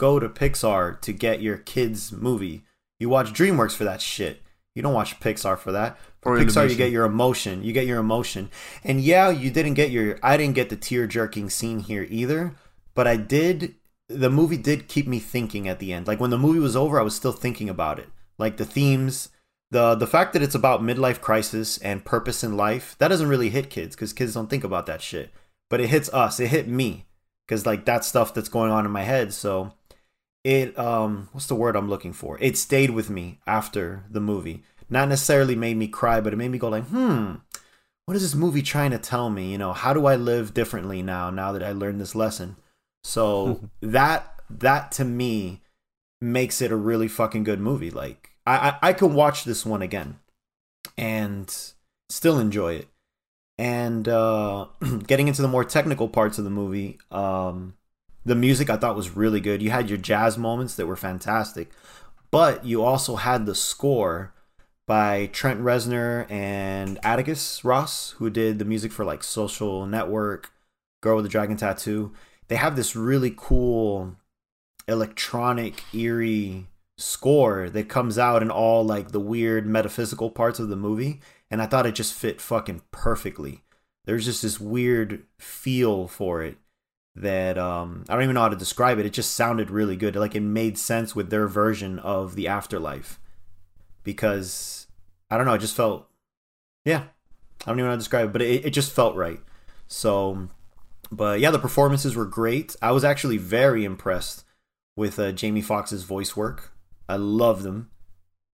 go 0.00 0.18
to 0.18 0.30
Pixar 0.30 0.98
to 1.02 1.12
get 1.12 1.42
your 1.42 1.58
kids 1.58 2.10
movie. 2.10 2.64
You 2.98 3.10
watch 3.10 3.34
DreamWorks 3.34 3.76
for 3.76 3.84
that 3.84 4.00
shit. 4.00 4.40
You 4.74 4.82
don't 4.82 4.94
watch 4.94 5.20
Pixar 5.20 5.58
for 5.58 5.72
that. 5.72 5.98
For 6.22 6.36
Or 6.36 6.38
Pixar, 6.38 6.70
you 6.70 6.74
get 6.74 6.90
your 6.90 7.04
emotion. 7.04 7.62
You 7.62 7.74
get 7.74 7.86
your 7.86 7.98
emotion. 7.98 8.50
And 8.82 9.02
yeah, 9.02 9.28
you 9.28 9.50
didn't 9.50 9.74
get 9.74 9.90
your. 9.90 10.18
I 10.22 10.38
didn't 10.38 10.54
get 10.54 10.70
the 10.70 10.76
tear 10.76 11.06
jerking 11.06 11.50
scene 11.50 11.80
here 11.80 12.06
either. 12.08 12.54
But 12.94 13.06
I 13.06 13.16
did. 13.16 13.74
The 14.08 14.30
movie 14.30 14.56
did 14.56 14.88
keep 14.88 15.06
me 15.06 15.18
thinking 15.18 15.68
at 15.68 15.80
the 15.80 15.92
end. 15.92 16.06
Like 16.06 16.18
when 16.18 16.30
the 16.30 16.38
movie 16.38 16.60
was 16.60 16.76
over, 16.76 16.98
I 16.98 17.02
was 17.04 17.14
still 17.14 17.32
thinking 17.32 17.68
about 17.68 17.98
it. 17.98 18.08
Like 18.38 18.56
the 18.56 18.64
themes, 18.64 19.28
the 19.70 19.94
the 19.94 20.06
fact 20.06 20.32
that 20.32 20.42
it's 20.42 20.54
about 20.54 20.80
midlife 20.80 21.20
crisis 21.20 21.76
and 21.78 22.06
purpose 22.06 22.42
in 22.42 22.56
life. 22.56 22.96
That 22.98 23.08
doesn't 23.08 23.28
really 23.28 23.50
hit 23.50 23.68
kids 23.68 23.94
because 23.94 24.14
kids 24.14 24.32
don't 24.32 24.48
think 24.48 24.64
about 24.64 24.86
that 24.86 25.02
shit. 25.02 25.30
But 25.68 25.80
it 25.80 25.88
hits 25.88 26.08
us. 26.14 26.40
It 26.40 26.48
hit 26.48 26.68
me 26.68 27.06
because 27.46 27.66
like 27.66 27.84
that's 27.84 28.06
stuff 28.06 28.32
that's 28.32 28.48
going 28.48 28.70
on 28.70 28.86
in 28.86 28.92
my 28.92 29.02
head. 29.02 29.34
So 29.34 29.74
it 30.44 30.78
um 30.78 31.28
what's 31.32 31.46
the 31.46 31.54
word 31.54 31.76
I'm 31.76 31.88
looking 31.88 32.12
for? 32.12 32.38
It 32.40 32.56
stayed 32.56 32.90
with 32.90 33.10
me 33.10 33.40
after 33.46 34.04
the 34.10 34.20
movie. 34.20 34.62
Not 34.88 35.08
necessarily 35.08 35.54
made 35.54 35.76
me 35.76 35.86
cry, 35.86 36.20
but 36.20 36.32
it 36.32 36.36
made 36.36 36.50
me 36.50 36.58
go 36.58 36.68
like, 36.68 36.86
hmm, 36.86 37.34
what 38.06 38.16
is 38.16 38.22
this 38.22 38.34
movie 38.34 38.62
trying 38.62 38.90
to 38.90 38.98
tell 38.98 39.30
me? 39.30 39.52
You 39.52 39.58
know, 39.58 39.72
how 39.72 39.92
do 39.92 40.06
I 40.06 40.16
live 40.16 40.54
differently 40.54 41.02
now 41.02 41.30
now 41.30 41.52
that 41.52 41.62
I 41.62 41.72
learned 41.72 42.00
this 42.00 42.14
lesson? 42.14 42.56
So 43.04 43.68
that 43.80 44.34
that 44.50 44.92
to 44.92 45.04
me 45.04 45.62
makes 46.20 46.60
it 46.60 46.72
a 46.72 46.76
really 46.76 47.08
fucking 47.08 47.44
good 47.44 47.60
movie. 47.60 47.90
Like 47.90 48.30
I, 48.46 48.70
I, 48.82 48.88
I 48.88 48.92
could 48.92 49.12
watch 49.12 49.44
this 49.44 49.64
one 49.64 49.82
again 49.82 50.18
and 50.96 51.54
still 52.08 52.38
enjoy 52.38 52.74
it. 52.74 52.88
And 53.58 54.08
uh 54.08 54.66
getting 55.06 55.28
into 55.28 55.42
the 55.42 55.48
more 55.48 55.64
technical 55.64 56.08
parts 56.08 56.38
of 56.38 56.44
the 56.44 56.50
movie, 56.50 56.98
um 57.10 57.74
the 58.24 58.34
music 58.34 58.68
I 58.68 58.76
thought 58.76 58.96
was 58.96 59.16
really 59.16 59.40
good. 59.40 59.62
You 59.62 59.70
had 59.70 59.88
your 59.88 59.98
jazz 59.98 60.36
moments 60.36 60.74
that 60.76 60.86
were 60.86 60.96
fantastic, 60.96 61.70
but 62.30 62.64
you 62.64 62.82
also 62.82 63.16
had 63.16 63.46
the 63.46 63.54
score 63.54 64.34
by 64.86 65.26
Trent 65.26 65.60
Reznor 65.60 66.30
and 66.30 66.98
Atticus 67.02 67.64
Ross, 67.64 68.12
who 68.18 68.28
did 68.28 68.58
the 68.58 68.64
music 68.64 68.92
for 68.92 69.04
like 69.04 69.22
Social 69.22 69.86
Network, 69.86 70.52
Girl 71.00 71.16
with 71.16 71.24
the 71.24 71.30
Dragon 71.30 71.56
Tattoo. 71.56 72.12
They 72.48 72.56
have 72.56 72.76
this 72.76 72.96
really 72.96 73.32
cool 73.36 74.16
electronic, 74.88 75.82
eerie 75.94 76.66
score 76.98 77.70
that 77.70 77.88
comes 77.88 78.18
out 78.18 78.42
in 78.42 78.50
all 78.50 78.84
like 78.84 79.12
the 79.12 79.20
weird 79.20 79.64
metaphysical 79.66 80.30
parts 80.30 80.58
of 80.58 80.68
the 80.68 80.76
movie. 80.76 81.20
And 81.50 81.62
I 81.62 81.66
thought 81.66 81.86
it 81.86 81.94
just 81.94 82.14
fit 82.14 82.40
fucking 82.40 82.82
perfectly. 82.90 83.62
There's 84.04 84.24
just 84.24 84.42
this 84.42 84.60
weird 84.60 85.24
feel 85.38 86.08
for 86.08 86.42
it 86.42 86.56
that 87.16 87.58
um 87.58 88.04
I 88.08 88.14
don't 88.14 88.22
even 88.22 88.34
know 88.34 88.42
how 88.42 88.48
to 88.48 88.56
describe 88.56 88.98
it. 88.98 89.06
It 89.06 89.12
just 89.12 89.34
sounded 89.34 89.70
really 89.70 89.96
good. 89.96 90.16
Like 90.16 90.34
it 90.34 90.40
made 90.40 90.78
sense 90.78 91.14
with 91.14 91.30
their 91.30 91.46
version 91.48 91.98
of 91.98 92.34
the 92.36 92.48
afterlife. 92.48 93.18
Because 94.04 94.86
I 95.30 95.36
don't 95.36 95.46
know, 95.46 95.54
it 95.54 95.58
just 95.60 95.76
felt 95.76 96.08
yeah. 96.84 97.04
I 97.62 97.66
don't 97.66 97.76
even 97.78 97.84
know 97.84 97.90
how 97.90 97.96
to 97.96 97.98
describe 97.98 98.28
it, 98.30 98.32
but 98.32 98.42
it, 98.42 98.64
it 98.66 98.70
just 98.70 98.92
felt 98.92 99.16
right. 99.16 99.40
So 99.88 100.48
but 101.12 101.40
yeah, 101.40 101.50
the 101.50 101.58
performances 101.58 102.14
were 102.16 102.24
great. 102.26 102.76
I 102.80 102.92
was 102.92 103.04
actually 103.04 103.36
very 103.36 103.84
impressed 103.84 104.44
with 104.96 105.18
uh, 105.18 105.32
Jamie 105.32 105.62
Foxx's 105.62 106.04
voice 106.04 106.36
work. 106.36 106.72
I 107.08 107.16
love 107.16 107.62
them. 107.64 107.90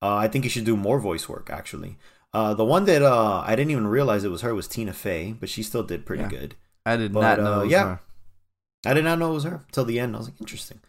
Uh, 0.02 0.16
I 0.16 0.28
think 0.28 0.44
he 0.44 0.50
should 0.50 0.64
do 0.64 0.76
more 0.76 0.98
voice 0.98 1.28
work 1.28 1.50
actually. 1.50 1.98
Uh, 2.32 2.52
the 2.54 2.64
one 2.64 2.84
that 2.86 3.02
uh, 3.02 3.42
I 3.46 3.54
didn't 3.56 3.70
even 3.70 3.86
realize 3.86 4.24
it 4.24 4.30
was 4.30 4.42
her 4.42 4.54
was 4.54 4.68
Tina 4.68 4.92
Fey, 4.92 5.32
but 5.32 5.48
she 5.48 5.62
still 5.62 5.82
did 5.82 6.04
pretty 6.04 6.24
Yeah. 6.24 6.28
good. 6.28 6.54
I 6.84 6.96
did 6.96 7.12
But, 7.12 7.20
not 7.22 7.38
know. 7.38 7.52
uh, 7.60 7.62
was 7.62 7.70
yeah. 7.70 7.84
her. 7.84 8.00
I 8.84 8.94
did 8.94 9.04
not 9.04 9.18
know 9.18 9.30
it 9.30 9.34
was 9.34 9.44
her 9.44 9.64
till 9.72 9.84
the 9.84 9.98
end. 9.98 10.14
I 10.14 10.18
was 10.18 10.28
like, 10.28 10.40
interesting. 10.40 10.80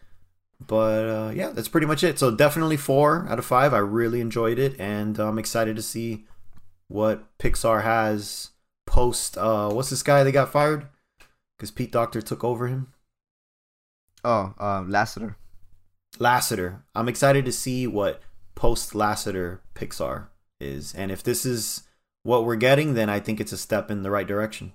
But 0.64 1.08
uh, 1.08 1.32
yeah, 1.34 1.50
that's 1.50 1.68
pretty 1.68 1.86
much 1.86 2.02
it. 2.02 2.18
So 2.18 2.30
definitely 2.30 2.76
four 2.76 3.26
out 3.28 3.38
of 3.38 3.44
five. 3.44 3.72
I 3.72 3.78
really 3.78 4.20
enjoyed 4.20 4.58
it, 4.58 4.78
and 4.78 5.18
I'm 5.18 5.38
excited 5.38 5.76
to 5.76 5.82
see 5.82 6.24
what 6.88 7.24
Pixar 7.38 7.82
has 7.84 8.50
post. 8.86 9.38
Uh, 9.38 9.70
what's 9.70 9.90
this 9.90 10.02
guy 10.02 10.24
that 10.24 10.32
got 10.32 10.50
fired? 10.50 10.88
Because 11.56 11.70
Pete 11.70 11.92
Docter 11.92 12.20
took 12.20 12.42
over 12.42 12.66
him. 12.66 12.92
Oh, 14.24 14.54
um, 14.58 14.90
Lasseter. 14.90 15.36
Lasseter. 16.18 16.82
I'm 16.94 17.08
excited 17.08 17.44
to 17.44 17.52
see 17.52 17.86
what 17.86 18.20
post 18.54 18.92
Lasseter 18.92 19.60
Pixar 19.74 20.26
is, 20.60 20.92
and 20.94 21.12
if 21.12 21.22
this 21.22 21.46
is 21.46 21.84
what 22.24 22.44
we're 22.44 22.56
getting, 22.56 22.94
then 22.94 23.08
I 23.08 23.20
think 23.20 23.40
it's 23.40 23.52
a 23.52 23.58
step 23.58 23.90
in 23.90 24.02
the 24.02 24.10
right 24.10 24.26
direction. 24.26 24.72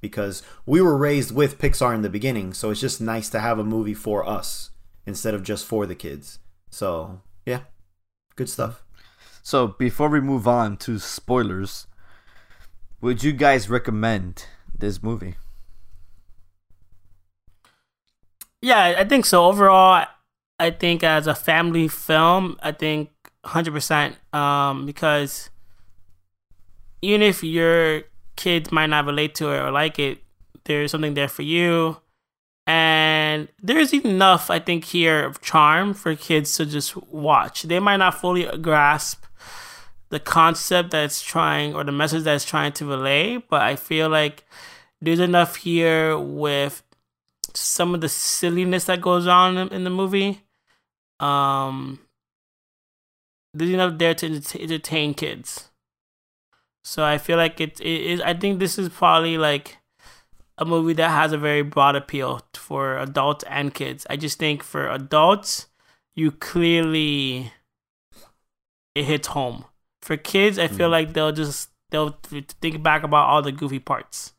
Because 0.00 0.42
we 0.66 0.80
were 0.80 0.96
raised 0.96 1.34
with 1.34 1.58
Pixar 1.58 1.94
in 1.94 2.02
the 2.02 2.10
beginning, 2.10 2.52
so 2.52 2.70
it's 2.70 2.80
just 2.80 3.00
nice 3.00 3.28
to 3.30 3.40
have 3.40 3.58
a 3.58 3.64
movie 3.64 3.94
for 3.94 4.28
us 4.28 4.70
instead 5.06 5.34
of 5.34 5.42
just 5.42 5.64
for 5.64 5.86
the 5.86 5.94
kids. 5.94 6.38
So 6.70 7.22
yeah, 7.46 7.60
good 8.36 8.48
stuff. 8.48 8.84
So 9.42 9.68
before 9.68 10.08
we 10.08 10.20
move 10.20 10.46
on 10.46 10.76
to 10.78 10.98
spoilers, 10.98 11.86
would 13.00 13.22
you 13.22 13.32
guys 13.32 13.70
recommend 13.70 14.46
this 14.76 15.02
movie? 15.02 15.36
Yeah, 18.60 18.96
I 18.98 19.04
think 19.04 19.24
so. 19.24 19.44
Overall, 19.44 20.06
I 20.58 20.70
think 20.70 21.04
as 21.04 21.26
a 21.26 21.34
family 21.34 21.88
film, 21.88 22.58
I 22.62 22.72
think 22.72 23.10
100% 23.44 24.34
um, 24.34 24.86
because 24.86 25.50
even 27.02 27.22
if 27.22 27.44
your 27.44 28.02
kids 28.36 28.70
might 28.70 28.86
not 28.86 29.06
relate 29.06 29.34
to 29.36 29.50
it 29.50 29.58
or 29.58 29.70
like 29.70 29.98
it, 29.98 30.18
there's 30.64 30.90
something 30.90 31.14
there 31.14 31.28
for 31.28 31.42
you. 31.42 31.98
And 32.66 33.48
there's 33.62 33.94
enough, 33.94 34.50
I 34.50 34.58
think, 34.58 34.84
here 34.84 35.24
of 35.24 35.40
charm 35.40 35.94
for 35.94 36.16
kids 36.16 36.56
to 36.56 36.66
just 36.66 36.96
watch. 36.96 37.62
They 37.62 37.78
might 37.78 37.98
not 37.98 38.20
fully 38.20 38.44
grasp 38.58 39.24
the 40.08 40.18
concept 40.20 40.90
that's 40.90 41.22
trying 41.22 41.74
or 41.74 41.84
the 41.84 41.92
message 41.92 42.24
that's 42.24 42.44
trying 42.44 42.72
to 42.72 42.86
relay, 42.86 43.38
but 43.38 43.62
I 43.62 43.76
feel 43.76 44.08
like 44.08 44.44
there's 45.00 45.20
enough 45.20 45.56
here 45.56 46.18
with 46.18 46.82
some 47.54 47.94
of 47.94 48.00
the 48.00 48.08
silliness 48.08 48.84
that 48.84 49.00
goes 49.00 49.26
on 49.26 49.56
in, 49.56 49.84
the 49.84 49.90
movie. 49.90 50.42
Um, 51.20 52.00
there's 53.54 53.70
enough 53.70 53.98
there 53.98 54.14
to 54.14 54.26
entertain 54.60 55.14
kids. 55.14 55.70
So 56.86 57.02
I 57.02 57.18
feel 57.18 57.36
like 57.36 57.60
it, 57.60 57.80
it 57.80 58.00
is. 58.12 58.20
I 58.20 58.32
think 58.32 58.60
this 58.60 58.78
is 58.78 58.88
probably 58.88 59.38
like 59.38 59.78
a 60.56 60.64
movie 60.64 60.92
that 60.92 61.10
has 61.10 61.32
a 61.32 61.36
very 61.38 61.62
broad 61.62 61.96
appeal 61.96 62.42
for 62.54 62.96
adults 62.96 63.42
and 63.50 63.74
kids. 63.74 64.06
I 64.08 64.14
just 64.14 64.38
think 64.38 64.62
for 64.62 64.88
adults, 64.88 65.66
you 66.14 66.30
clearly 66.30 67.50
it 68.94 69.02
hits 69.04 69.26
home. 69.26 69.64
For 70.00 70.16
kids, 70.16 70.60
I 70.60 70.68
feel 70.68 70.86
Mhm. 70.88 70.92
like 70.92 71.12
they'll 71.12 71.32
just 71.32 71.70
they'll 71.90 72.16
think 72.62 72.84
back 72.84 73.02
about 73.02 73.26
all 73.28 73.42
the 73.42 73.50
goofy 73.50 73.80
parts 73.80 74.34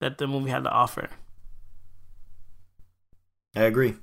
that 0.00 0.18
the 0.18 0.26
movie 0.26 0.50
had 0.50 0.64
to 0.64 0.70
offer. 0.72 1.08
I 3.54 3.62
agree. 3.62 3.94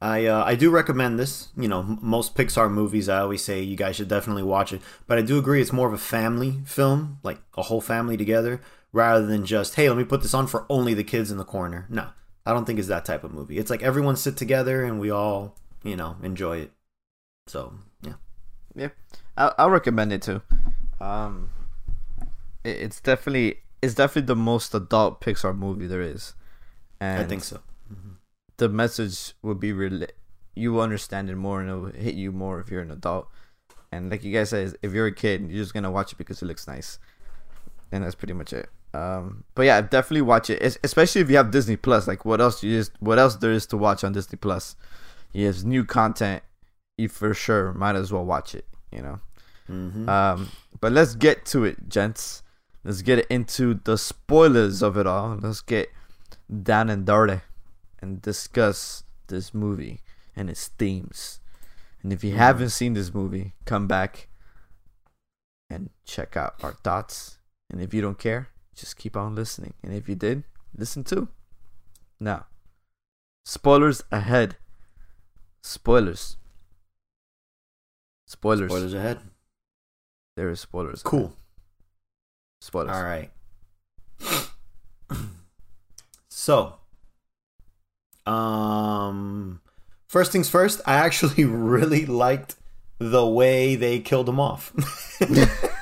I 0.00 0.26
uh, 0.26 0.44
I 0.44 0.54
do 0.56 0.70
recommend 0.70 1.18
this. 1.18 1.48
You 1.56 1.68
know, 1.68 1.80
m- 1.80 1.98
most 2.02 2.34
Pixar 2.34 2.70
movies, 2.70 3.08
I 3.08 3.20
always 3.20 3.42
say 3.42 3.62
you 3.62 3.76
guys 3.76 3.96
should 3.96 4.08
definitely 4.08 4.42
watch 4.42 4.72
it. 4.72 4.82
But 5.06 5.18
I 5.18 5.22
do 5.22 5.38
agree, 5.38 5.60
it's 5.62 5.72
more 5.72 5.88
of 5.88 5.94
a 5.94 5.98
family 5.98 6.60
film, 6.66 7.18
like 7.22 7.38
a 7.56 7.62
whole 7.62 7.80
family 7.80 8.16
together, 8.16 8.60
rather 8.92 9.24
than 9.26 9.46
just 9.46 9.74
hey, 9.76 9.88
let 9.88 9.96
me 9.98 10.04
put 10.04 10.22
this 10.22 10.34
on 10.34 10.46
for 10.46 10.66
only 10.68 10.94
the 10.94 11.04
kids 11.04 11.30
in 11.30 11.38
the 11.38 11.44
corner. 11.44 11.86
No, 11.88 12.08
I 12.44 12.52
don't 12.52 12.64
think 12.66 12.78
it's 12.78 12.88
that 12.88 13.04
type 13.06 13.24
of 13.24 13.32
movie. 13.32 13.58
It's 13.58 13.70
like 13.70 13.82
everyone 13.82 14.16
sit 14.16 14.36
together 14.36 14.84
and 14.84 15.00
we 15.00 15.10
all 15.10 15.56
you 15.82 15.96
know 15.96 16.16
enjoy 16.22 16.58
it. 16.58 16.72
So 17.46 17.72
yeah, 18.02 18.14
Yeah, 18.74 18.90
I 19.36 19.52
I'll 19.58 19.70
recommend 19.70 20.12
it 20.12 20.22
too. 20.22 20.42
Um, 21.00 21.50
it, 22.64 22.76
it's 22.76 23.00
definitely 23.00 23.60
it's 23.82 23.94
definitely 23.94 24.26
the 24.26 24.36
most 24.36 24.74
adult 24.74 25.20
Pixar 25.20 25.56
movie 25.56 25.86
there 25.86 26.02
is, 26.02 26.34
and 27.00 27.22
I 27.22 27.24
think 27.24 27.44
so. 27.44 27.60
The 28.58 28.68
message 28.68 29.34
will 29.42 29.54
be 29.54 29.72
really 29.72 30.08
you 30.54 30.72
will 30.72 30.80
understand 30.80 31.28
it 31.28 31.36
more 31.36 31.60
and 31.60 31.70
it 31.70 31.74
will 31.74 31.92
hit 31.92 32.14
you 32.14 32.32
more 32.32 32.60
if 32.60 32.70
you're 32.70 32.80
an 32.82 32.90
adult. 32.90 33.28
And 33.92 34.10
like 34.10 34.24
you 34.24 34.32
guys 34.32 34.50
said, 34.50 34.74
if 34.82 34.92
you're 34.92 35.06
a 35.06 35.14
kid, 35.14 35.42
you're 35.50 35.62
just 35.62 35.74
gonna 35.74 35.90
watch 35.90 36.12
it 36.12 36.18
because 36.18 36.42
it 36.42 36.46
looks 36.46 36.66
nice, 36.66 36.98
and 37.92 38.02
that's 38.04 38.14
pretty 38.14 38.32
much 38.32 38.52
it. 38.52 38.68
Um, 38.94 39.44
but 39.54 39.62
yeah, 39.62 39.80
definitely 39.82 40.22
watch 40.22 40.48
it, 40.50 40.60
es- 40.62 40.78
especially 40.82 41.20
if 41.20 41.28
you 41.30 41.36
have 41.36 41.50
Disney 41.50 41.76
Plus. 41.76 42.08
Like, 42.08 42.24
what 42.24 42.40
else 42.40 42.62
you 42.62 42.76
just 42.76 42.92
what 43.00 43.18
else 43.18 43.36
there 43.36 43.52
is 43.52 43.66
to 43.66 43.76
watch 43.76 44.02
on 44.04 44.12
Disney 44.12 44.36
Plus? 44.38 44.74
He 45.32 45.44
has 45.44 45.64
new 45.64 45.84
content. 45.84 46.42
You 46.98 47.08
for 47.08 47.34
sure 47.34 47.74
might 47.74 47.94
as 47.94 48.10
well 48.12 48.24
watch 48.24 48.54
it. 48.54 48.66
You 48.90 49.02
know. 49.02 49.20
hmm 49.66 50.08
Um, 50.08 50.50
but 50.80 50.92
let's 50.92 51.14
get 51.14 51.44
to 51.46 51.64
it, 51.64 51.88
gents. 51.88 52.42
Let's 52.84 53.02
get 53.02 53.26
into 53.26 53.80
the 53.84 53.98
spoilers 53.98 54.82
of 54.82 54.96
it 54.96 55.06
all. 55.06 55.38
Let's 55.40 55.60
get 55.60 55.90
down 56.62 56.88
and 56.88 57.04
dirty 57.04 57.40
and 58.00 58.20
discuss 58.22 59.04
this 59.28 59.52
movie 59.54 60.00
and 60.34 60.48
its 60.50 60.68
themes. 60.68 61.40
And 62.02 62.12
if 62.12 62.22
you 62.22 62.34
Mhm. 62.34 62.38
haven't 62.38 62.70
seen 62.70 62.94
this 62.94 63.12
movie, 63.12 63.54
come 63.64 63.86
back 63.86 64.28
and 65.68 65.90
check 66.04 66.36
out 66.36 66.62
our 66.62 66.74
thoughts. 66.74 67.38
And 67.70 67.80
if 67.80 67.92
you 67.92 68.00
don't 68.00 68.18
care, 68.18 68.48
just 68.74 68.96
keep 68.96 69.16
on 69.16 69.34
listening. 69.34 69.74
And 69.82 69.92
if 69.92 70.08
you 70.08 70.14
did, 70.14 70.44
listen 70.76 71.02
too. 71.02 71.28
Now, 72.20 72.46
spoilers 73.44 74.02
ahead. 74.12 74.56
Spoilers. 75.62 76.36
Spoilers. 78.28 78.70
Spoilers 78.70 78.94
ahead. 78.94 79.20
There 80.36 80.50
is 80.50 80.60
spoilers. 80.60 81.00
ahead. 81.02 81.10
Cool. 81.10 81.36
Spoilers. 82.60 82.96
All 82.96 83.02
right. 83.02 83.32
so, 86.28 86.78
um, 88.26 89.60
first 90.06 90.32
things 90.32 90.48
first, 90.48 90.80
I 90.86 90.94
actually 90.96 91.44
really 91.46 92.06
liked 92.06 92.56
the 92.98 93.26
way 93.26 93.76
they 93.76 94.00
killed 94.00 94.28
him 94.28 94.40
off. 94.40 94.72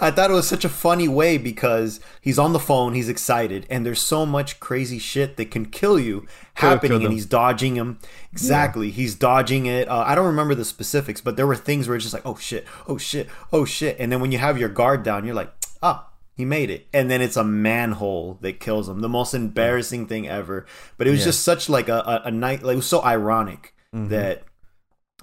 I 0.00 0.10
thought 0.10 0.30
it 0.30 0.34
was 0.34 0.48
such 0.48 0.64
a 0.64 0.68
funny 0.68 1.08
way 1.08 1.36
because 1.38 2.00
he's 2.20 2.38
on 2.38 2.52
the 2.52 2.58
phone, 2.58 2.94
he's 2.94 3.08
excited, 3.08 3.66
and 3.68 3.84
there's 3.84 4.00
so 4.00 4.24
much 4.24 4.60
crazy 4.60 4.98
shit 4.98 5.36
that 5.36 5.50
can 5.50 5.66
kill 5.66 5.98
you 5.98 6.26
happening, 6.54 7.00
kill 7.00 7.06
and 7.06 7.12
he's 7.12 7.26
dodging 7.26 7.74
him. 7.76 7.98
Exactly, 8.32 8.90
he's 8.90 9.14
dodging 9.14 9.66
it. 9.66 9.88
Uh, 9.88 10.04
I 10.06 10.14
don't 10.14 10.26
remember 10.26 10.54
the 10.54 10.64
specifics, 10.64 11.20
but 11.20 11.36
there 11.36 11.46
were 11.46 11.56
things 11.56 11.88
where 11.88 11.96
it's 11.96 12.04
just 12.04 12.14
like, 12.14 12.26
oh 12.26 12.36
shit, 12.36 12.66
oh 12.86 12.98
shit, 12.98 13.28
oh 13.52 13.64
shit, 13.64 13.96
and 13.98 14.12
then 14.12 14.20
when 14.20 14.32
you 14.32 14.38
have 14.38 14.58
your 14.58 14.68
guard 14.68 15.02
down, 15.02 15.24
you're 15.24 15.34
like, 15.34 15.52
ah, 15.82 16.08
he 16.38 16.46
made 16.46 16.70
it, 16.70 16.86
and 16.94 17.10
then 17.10 17.20
it's 17.20 17.36
a 17.36 17.44
manhole 17.44 18.38
that 18.40 18.60
kills 18.60 18.88
him. 18.88 19.00
The 19.00 19.08
most 19.10 19.34
embarrassing 19.34 20.06
thing 20.06 20.26
ever. 20.26 20.64
But 20.96 21.06
it 21.06 21.10
was 21.10 21.20
Yeah. 21.20 21.26
just 21.26 21.42
such 21.42 21.68
like 21.68 21.88
a 21.90 21.98
a, 21.98 22.28
a 22.28 22.30
night, 22.30 22.62
like 22.62 22.72
it 22.74 22.76
was 22.76 22.86
so 22.86 23.02
ironic 23.04 23.74
Mm-hmm. 23.94 24.08
that 24.08 24.44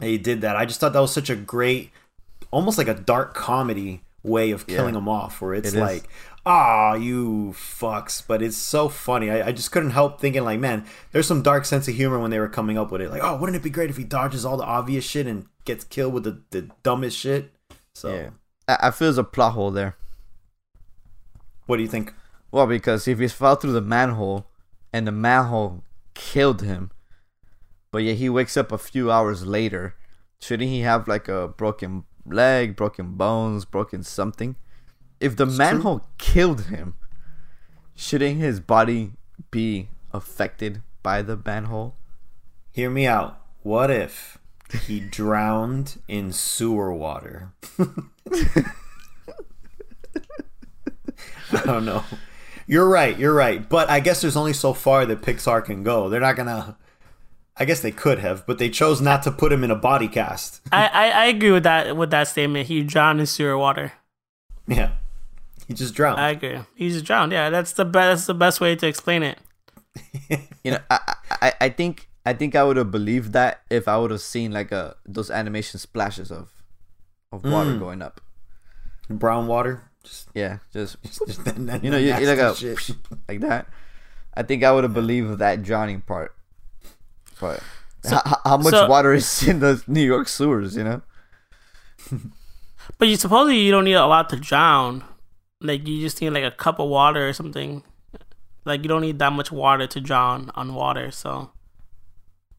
he 0.01 0.17
did 0.17 0.41
that. 0.41 0.55
I 0.55 0.65
just 0.65 0.79
thought 0.79 0.93
that 0.93 0.99
was 0.99 1.13
such 1.13 1.29
a 1.29 1.35
great, 1.35 1.91
almost 2.51 2.77
like 2.77 2.87
a 2.87 2.93
dark 2.95 3.33
comedy 3.33 4.01
way 4.23 4.51
of 4.51 4.67
killing 4.67 4.93
Yeah. 4.95 4.99
him 5.01 5.07
off, 5.09 5.39
where 5.39 5.53
it's 5.53 5.73
It 5.73 5.79
like, 5.79 6.09
ah, 6.47 6.95
you 6.95 7.53
fucks. 7.55 8.23
But 8.27 8.41
it's 8.41 8.57
so 8.57 8.89
funny. 8.89 9.29
I, 9.29 9.47
I 9.49 9.51
just 9.51 9.71
couldn't 9.71 9.91
help 9.91 10.19
thinking, 10.19 10.43
like, 10.43 10.59
man, 10.59 10.83
there's 11.11 11.27
some 11.27 11.43
dark 11.43 11.63
sense 11.65 11.87
of 11.87 11.93
humor 11.95 12.19
when 12.19 12.31
they 12.31 12.39
were 12.39 12.49
coming 12.49 12.75
up 12.77 12.91
with 12.91 13.01
it. 13.01 13.11
Like, 13.11 13.23
oh, 13.23 13.37
wouldn't 13.37 13.55
it 13.55 13.61
be 13.63 13.69
great 13.69 13.89
if 13.91 13.97
he 13.97 14.03
dodges 14.03 14.43
all 14.45 14.57
the 14.57 14.63
obvious 14.65 15.05
shit 15.05 15.27
and 15.27 15.45
gets 15.63 15.83
killed 15.85 16.13
with 16.13 16.23
the, 16.23 16.41
the 16.49 16.69
dumbest 16.83 17.17
shit? 17.19 17.53
So, 17.93 18.13
Yeah. 18.15 18.29
I, 18.67 18.87
I 18.87 18.91
feel 18.91 19.05
there's 19.07 19.17
a 19.19 19.23
plot 19.23 19.53
hole 19.53 19.69
there. 19.71 19.95
What 21.65 21.77
do 21.77 21.83
you 21.83 21.89
think? 21.89 22.13
Well, 22.51 22.67
because 22.67 23.07
if 23.07 23.19
he 23.19 23.27
fell 23.27 23.55
through 23.55 23.73
the 23.73 23.81
manhole 23.81 24.47
and 24.93 25.07
the 25.07 25.11
manhole 25.11 25.83
killed 26.13 26.61
him, 26.61 26.91
but 27.91 27.99
yet 27.99 28.17
he 28.17 28.29
wakes 28.29 28.55
up 28.57 28.71
a 28.71 28.77
few 28.77 29.11
hours 29.11 29.45
later, 29.45 29.95
shouldn't 30.39 30.69
he 30.69 30.81
have 30.81 31.07
like 31.07 31.27
a 31.27 31.47
broken 31.47 32.05
leg, 32.25 32.75
broken 32.75 33.15
bones, 33.15 33.65
broken 33.65 34.03
something? 34.03 34.55
If 35.19 35.35
the 35.35 35.45
manhole 35.45 36.07
killed 36.17 36.65
him, 36.65 36.95
shouldn't 37.95 38.39
his 38.39 38.59
body 38.59 39.13
be 39.51 39.89
affected 40.13 40.81
by 41.03 41.21
the 41.21 41.39
manhole? 41.45 41.95
Hear 42.71 42.89
me 42.89 43.07
out. 43.07 43.41
What 43.63 43.89
if 43.89 44.37
he 44.85 44.99
drowned 45.19 46.01
in 46.07 46.31
sewer 46.31 46.93
water? 46.93 47.53
I 51.51 51.61
don't 51.65 51.85
know. 51.85 52.03
You're 52.67 52.87
right. 52.89 53.17
You're 53.17 53.33
right. 53.33 53.67
But 53.67 53.89
I 53.89 53.99
guess 53.99 54.21
there's 54.21 54.35
only 54.35 54.53
so 54.53 54.73
far 54.73 55.05
that 55.05 55.21
Pixar 55.21 55.63
can 55.63 55.83
go. 55.83 56.09
They're 56.09 56.19
not 56.21 56.35
gonna. 56.35 56.77
I 57.57 57.63
guess 57.63 57.79
they 57.81 57.91
could 57.91 58.19
have, 58.19 58.45
but 58.45 58.57
they 58.57 58.69
chose 58.69 58.99
not 58.99 59.23
to 59.23 59.31
put 59.31 59.53
him 59.53 59.63
in 59.63 59.71
a 59.71 59.75
body 59.77 60.07
cast. 60.09 60.59
I, 60.73 60.87
I, 60.87 61.07
I 61.09 61.25
agree 61.27 61.51
with 61.51 61.63
that 61.63 61.95
with 61.95 62.09
that 62.11 62.27
statement. 62.27 62.67
He 62.67 62.83
drowned 62.83 63.19
in 63.19 63.25
sewer 63.27 63.57
water. 63.57 63.93
yeah, 64.67 64.91
he 65.67 65.73
just 65.73 65.93
drowned. 65.95 66.19
I 66.19 66.31
agree. 66.31 66.59
He 66.75 66.89
just 66.89 67.05
drowned. 67.05 67.31
Yeah, 67.31 67.49
that's 67.49 67.73
the 67.73 67.85
best. 67.85 68.09
That's 68.09 68.25
the 68.27 68.33
best 68.33 68.59
way 68.59 68.75
to 68.75 68.87
explain 68.87 69.23
it. 69.23 69.39
You 70.65 70.71
know, 70.71 70.79
I, 70.89 71.13
I, 71.29 71.53
I 71.61 71.69
think 71.69 72.09
I 72.25 72.33
think 72.33 72.55
I 72.55 72.63
would 72.63 72.75
have 72.77 72.89
believed 72.89 73.33
that 73.33 73.61
if 73.69 73.87
I 73.87 73.97
would 73.99 74.09
have 74.09 74.19
seen 74.21 74.51
like 74.51 74.71
a 74.71 74.95
those 75.05 75.29
animation 75.29 75.79
splashes 75.79 76.31
of 76.31 76.51
of 77.31 77.43
water 77.45 77.69
Mm. 77.69 77.79
going 77.79 78.01
up. 78.01 78.19
Brown 79.07 79.45
water. 79.45 79.83
Just, 80.05 80.29
Yeah, 80.33 80.59
just 80.71 80.97
just 81.27 81.43
that, 81.45 81.55
that 81.67 81.83
you 81.83 81.89
know, 81.91 81.97
you, 81.97 82.15
you 82.15 82.25
like 82.27 82.39
a 82.39 82.55
shit. 82.55 82.77
like 83.27 83.41
that. 83.41 83.67
I 84.33 84.43
think 84.43 84.63
I 84.63 84.71
would 84.71 84.83
have 84.83 84.93
believed 84.93 85.39
that 85.39 85.63
drowning 85.63 86.01
part. 86.01 86.35
But 87.41 87.61
how, 88.09 88.21
how 88.45 88.57
much 88.57 88.71
so- 88.73 88.87
water 88.87 89.13
is 89.13 89.47
in 89.47 89.59
the 89.59 89.81
New 89.87 90.03
York 90.05 90.27
sewers? 90.27 90.75
You 90.77 90.83
know. 90.83 91.01
But 92.97 93.07
you 93.07 93.15
supposedly 93.17 93.59
you 93.59 93.71
don't 93.71 93.83
need 93.85 93.93
a 93.93 94.05
lot 94.05 94.29
to 94.29 94.35
drown. 94.37 95.03
Like 95.61 95.87
you 95.87 96.01
just 96.01 96.21
need 96.21 96.29
like 96.31 96.43
a 96.43 96.51
cup 96.51 96.79
of 96.79 96.87
water 96.89 97.27
or 97.27 97.33
something. 97.33 97.83
Like 98.63 98.83
you 98.83 98.89
don't 98.89 99.01
need 99.01 99.19
that 99.19 99.33
much 99.33 99.51
water 99.51 99.87
to 99.87 99.99
drown 100.01 100.51
on 100.55 100.73
water. 100.75 101.11
So 101.11 101.51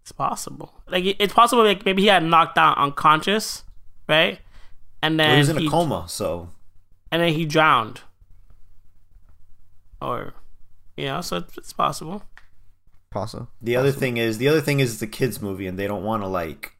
it's 0.02 0.12
possible. 0.12 0.74
Like 0.88 1.04
it's 1.18 1.32
possible. 1.34 1.62
Like 1.64 1.84
maybe 1.84 2.02
he 2.02 2.08
had 2.08 2.24
knocked 2.24 2.58
out 2.58 2.76
unconscious, 2.78 3.62
right? 4.08 4.40
And 5.02 5.20
then 5.20 5.28
Well, 5.28 5.34
he 5.36 5.40
was 5.40 5.48
in 5.50 5.58
he- 5.58 5.66
a 5.66 5.70
coma, 5.70 6.04
so 6.08 6.48
and 7.16 7.22
then 7.22 7.32
he 7.32 7.46
drowned. 7.46 8.02
Or, 10.02 10.34
you 10.98 11.06
know, 11.06 11.22
so 11.22 11.38
it's, 11.38 11.56
it's 11.56 11.72
possible. 11.72 12.22
Possible. 13.10 13.48
The 13.62 13.74
other 13.74 13.90
thing 13.90 14.18
is 14.18 14.36
the 14.36 14.48
other 14.48 14.60
thing 14.60 14.80
is 14.80 15.00
the 15.00 15.06
kids 15.06 15.40
movie 15.40 15.66
and 15.66 15.78
they 15.78 15.86
don't 15.86 16.04
want 16.04 16.22
to 16.22 16.26
like 16.26 16.76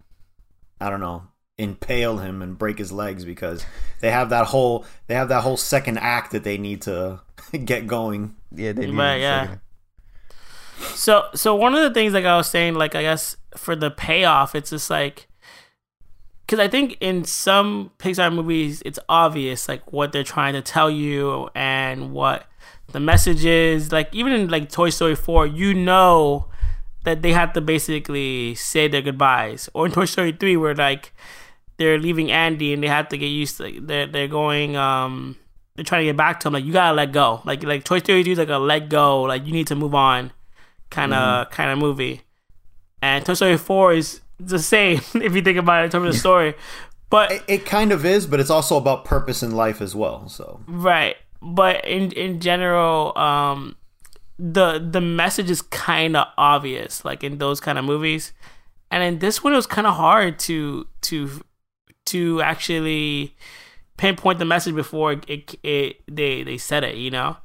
I 0.79 0.90
don't 0.90 1.01
know 1.01 1.29
impale 1.57 2.18
him 2.18 2.42
and 2.42 2.59
break 2.59 2.77
his 2.77 2.92
legs 2.92 3.25
because 3.25 3.64
they 4.01 4.11
have 4.11 4.29
that 4.29 4.49
whole 4.49 4.85
they 5.07 5.14
have 5.14 5.31
that 5.31 5.42
whole 5.42 5.57
second 5.57 5.96
act 5.96 6.33
that 6.33 6.44
they 6.44 6.59
need 6.59 6.83
to 6.83 7.20
get 7.64 7.87
going. 7.87 8.37
Yeah, 8.55 8.72
they 8.72 8.85
do. 8.85 8.94
Right, 8.94 9.16
yeah. 9.16 9.55
So, 10.79 11.29
so 11.35 11.55
one 11.55 11.75
of 11.75 11.83
the 11.83 11.94
things, 11.94 12.12
like 12.12 12.27
I 12.27 12.37
was 12.37 12.51
saying, 12.51 12.75
like 12.75 12.94
I 12.94 13.01
guess 13.01 13.38
for 13.57 13.75
the 13.75 13.90
payoff, 13.90 14.55
it's 14.55 14.68
just 14.68 14.90
like, 14.90 15.29
because 16.46 16.61
I 16.61 16.68
think 16.68 16.96
in 17.00 17.24
some 17.24 17.90
Pixar 17.98 18.32
movies, 18.32 18.80
it's 18.87 19.00
obvious 19.09 19.68
like 19.68 19.92
what 19.92 20.12
they're 20.12 20.22
trying 20.22 20.52
to 20.54 20.62
tell 20.62 20.88
you 20.88 21.48
and 21.56 22.12
what 22.12 22.46
the 22.92 23.00
message 23.00 23.44
is. 23.44 23.90
Like 23.90 24.14
even 24.14 24.32
in 24.32 24.48
like 24.48 24.70
Toy 24.70 24.90
Story 24.90 25.16
Four, 25.16 25.46
you 25.46 25.74
know 25.74 26.46
that 27.02 27.22
they 27.22 27.32
have 27.32 27.52
to 27.54 27.61
basically 27.61 28.54
say 28.54 28.87
their 28.87 29.02
goodbyes, 29.02 29.68
or 29.74 29.87
in 29.87 29.92
Toy 29.92 30.04
Story 30.04 30.32
Three, 30.32 30.56
where 30.56 30.74
like 30.74 31.12
they're 31.78 31.98
leaving 31.98 32.30
Andy 32.30 32.72
and 32.72 32.82
they 32.82 32.88
have 32.88 33.09
to 33.09 33.18
get 33.18 33.26
used 33.26 33.56
to 33.59 33.80
they're 33.80 34.06
they're 34.06 34.28
going 34.28 34.76
um 34.76 35.37
they're 35.74 35.85
trying 35.85 36.02
to 36.02 36.06
get 36.06 36.16
back 36.16 36.38
to 36.40 36.48
him. 36.48 36.54
Like 36.54 36.64
you 36.64 36.72
gotta 36.72 36.94
let 36.94 37.11
go. 37.11 37.42
Like 37.44 37.64
like 37.64 37.82
Toy 37.82 37.98
Story 37.98 38.22
2 38.22 38.30
is 38.30 38.38
like 38.38 38.50
a 38.50 38.59
let 38.59 38.88
go 38.88 39.22
like 39.22 39.46
you 39.46 39.52
need 39.52 39.66
to 39.66 39.74
move 39.74 39.96
on 39.96 40.30
kind 40.90 41.12
of 41.12 41.50
kind 41.50 41.72
of 41.72 41.78
movie. 41.78 42.20
And 43.02 43.26
Toy 43.26 43.35
Story 43.35 43.56
4 43.56 43.92
is 43.94 44.20
the 44.38 44.59
same 44.59 45.01
if 45.14 45.35
you 45.35 45.42
think 45.42 45.59
about 45.59 45.83
it 45.83 45.85
in 45.87 45.90
terms 45.90 46.09
of 46.09 46.12
the 46.12 46.18
story. 46.18 46.55
But 47.09 47.33
It, 47.33 47.42
it 47.49 47.66
kind 47.66 47.92
of 47.92 48.05
is, 48.05 48.27
but 48.27 48.40
it's 48.40 48.51
also 48.51 48.77
about 48.77 49.05
purpose 49.05 49.42
in 49.42 49.53
life 49.53 49.81
as 49.81 49.94
well. 49.94 50.29
So. 50.29 50.61
Right. 50.66 51.16
But 51.40 51.85
in 51.85 52.12
in 52.12 52.40
general 52.40 53.16
um 53.16 53.77
the 54.38 54.79
the 54.79 55.01
message 55.01 55.51
is 55.51 55.62
kind 55.62 56.16
of 56.16 56.27
obvious 56.37 57.05
like 57.05 57.25
in 57.25 57.38
those 57.38 57.61
kind 57.61 57.79
of 57.79 57.85
movies. 57.85 58.33
And 58.90 59.03
in 59.03 59.18
this 59.18 59.42
one 59.44 59.53
it 59.53 59.57
was 59.57 59.66
kind 59.66 59.87
of 59.87 59.94
hard 59.94 60.38
to 60.40 60.87
to 61.03 61.44
to 62.07 62.42
actually 62.42 63.37
pinpoint 63.96 64.38
the 64.38 64.44
message 64.44 64.75
before 64.75 65.12
it, 65.12 65.25
it, 65.29 65.55
it 65.62 65.96
they 66.11 66.42
they 66.42 66.59
said 66.59 66.85
it 66.85 66.96
you 66.96 67.11
know? 67.11 67.37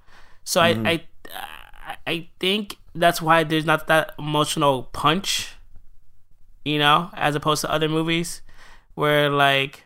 So 0.43 0.59
I, 0.59 0.69
I 0.69 1.03
i 1.33 1.97
i 2.07 2.29
think 2.39 2.77
that's 2.95 3.21
why 3.21 3.43
there's 3.43 3.65
not 3.65 3.87
that 3.87 4.13
emotional 4.19 4.83
punch 4.91 5.55
you 6.65 6.79
know 6.79 7.09
as 7.13 7.35
opposed 7.35 7.61
to 7.61 7.71
other 7.71 7.89
movies 7.89 8.41
where 8.95 9.29
like 9.29 9.85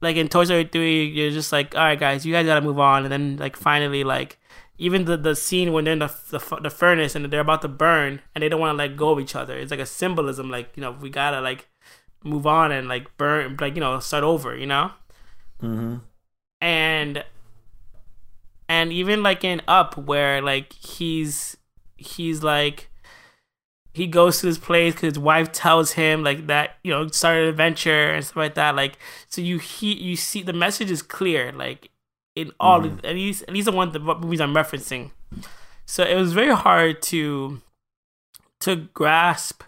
like 0.00 0.16
in 0.16 0.28
Toy 0.28 0.44
Story 0.44 0.68
3, 0.70 1.06
you're 1.06 1.30
just 1.30 1.50
like, 1.50 1.74
all 1.74 1.82
right, 1.82 1.98
guys, 1.98 2.24
you 2.24 2.32
guys 2.32 2.46
gotta 2.46 2.60
move 2.60 2.78
on. 2.78 3.02
And 3.02 3.10
then, 3.12 3.36
like, 3.36 3.56
finally, 3.56 4.04
like, 4.04 4.38
even 4.78 5.06
the, 5.06 5.16
the 5.16 5.34
scene 5.34 5.72
when 5.72 5.84
they're 5.84 5.92
in 5.92 5.98
the, 5.98 6.14
the, 6.30 6.38
the 6.62 6.70
furnace 6.70 7.16
and 7.16 7.24
they're 7.26 7.40
about 7.40 7.62
to 7.62 7.68
burn 7.68 8.20
and 8.32 8.42
they 8.42 8.48
don't 8.48 8.60
want 8.60 8.78
to 8.78 8.78
let 8.78 8.96
go 8.96 9.10
of 9.10 9.18
each 9.18 9.34
other. 9.34 9.58
It's 9.58 9.72
like 9.72 9.80
a 9.80 9.86
symbolism, 9.86 10.50
like, 10.50 10.70
you 10.76 10.82
know, 10.82 10.92
we 10.92 11.10
gotta, 11.10 11.40
like, 11.40 11.66
move 12.22 12.46
on 12.46 12.70
and, 12.70 12.86
like, 12.86 13.16
burn, 13.16 13.56
like, 13.60 13.74
you 13.74 13.80
know, 13.80 13.98
start 13.98 14.22
over, 14.22 14.56
you 14.56 14.66
know? 14.66 14.92
hmm 15.60 15.96
and 16.60 17.24
and 18.68 18.92
even 18.92 19.22
like 19.22 19.44
in 19.44 19.62
up 19.68 19.96
where 19.96 20.42
like 20.42 20.72
he's 20.72 21.56
he's 21.96 22.42
like 22.42 22.87
he 23.98 24.06
goes 24.06 24.40
to 24.40 24.46
this 24.46 24.58
place 24.58 24.94
because 24.94 25.08
his 25.14 25.18
wife 25.18 25.52
tells 25.52 25.92
him 25.92 26.22
like 26.24 26.46
that 26.46 26.76
you 26.82 26.90
know 26.92 27.06
start 27.08 27.36
an 27.38 27.48
adventure 27.48 28.10
and 28.14 28.24
stuff 28.24 28.36
like 28.36 28.54
that 28.54 28.74
like 28.74 28.98
so 29.28 29.40
you 29.40 29.58
he 29.58 29.92
you 29.94 30.16
see 30.16 30.42
the 30.42 30.52
message 30.64 30.90
is 30.90 31.02
clear 31.02 31.52
like 31.52 31.90
in 32.34 32.52
all 32.58 32.80
Mhm. 32.82 32.98
at 33.04 33.14
least 33.14 33.42
at 33.48 33.52
least 33.54 33.66
the 33.66 33.72
one 33.72 33.92
the 33.92 33.98
movies 33.98 34.40
i'm 34.40 34.54
referencing 34.54 35.10
so 35.84 36.02
it 36.04 36.14
was 36.14 36.32
very 36.32 36.54
hard 36.54 37.02
to 37.12 37.60
to 38.60 38.76
grasp 38.94 39.62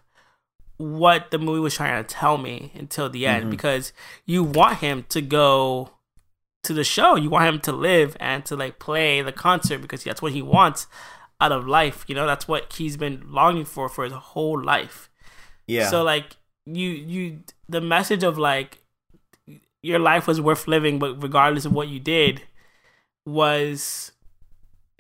what 0.76 1.30
the 1.30 1.38
movie 1.38 1.60
was 1.60 1.74
trying 1.74 2.02
to 2.02 2.14
tell 2.14 2.38
me 2.38 2.72
until 2.74 3.08
the 3.10 3.26
end 3.26 3.46
Mhm. 3.46 3.50
because 3.50 3.92
you 4.24 4.42
want 4.42 4.78
him 4.78 5.04
to 5.10 5.20
go 5.20 5.90
to 6.62 6.72
the 6.74 6.84
show. 6.84 7.16
You 7.16 7.30
want 7.30 7.46
him 7.48 7.60
to 7.62 7.72
live 7.72 8.16
and 8.20 8.44
to 8.46 8.54
like 8.56 8.78
play 8.78 9.22
the 9.22 9.32
concert 9.32 9.78
because 9.80 10.04
that's 10.04 10.20
what 10.22 10.32
he 10.32 10.42
wants 10.42 10.86
out 11.40 11.52
of 11.52 11.66
life. 11.66 12.04
You 12.06 12.14
know, 12.14 12.26
that's 12.26 12.46
what 12.46 12.72
he's 12.74 12.96
been 12.96 13.24
longing 13.28 13.64
for 13.64 13.88
for 13.88 14.04
his 14.04 14.12
whole 14.12 14.62
life. 14.62 15.10
Yeah. 15.66 15.88
So 15.88 16.02
like 16.02 16.36
you 16.66 16.88
you 16.88 17.40
the 17.68 17.80
message 17.80 18.22
of 18.22 18.38
like 18.38 18.78
your 19.82 19.98
life 19.98 20.26
was 20.26 20.40
worth 20.40 20.68
living, 20.68 20.98
but 20.98 21.22
regardless 21.22 21.64
of 21.64 21.72
what 21.72 21.88
you 21.88 21.98
did, 21.98 22.42
was 23.24 24.12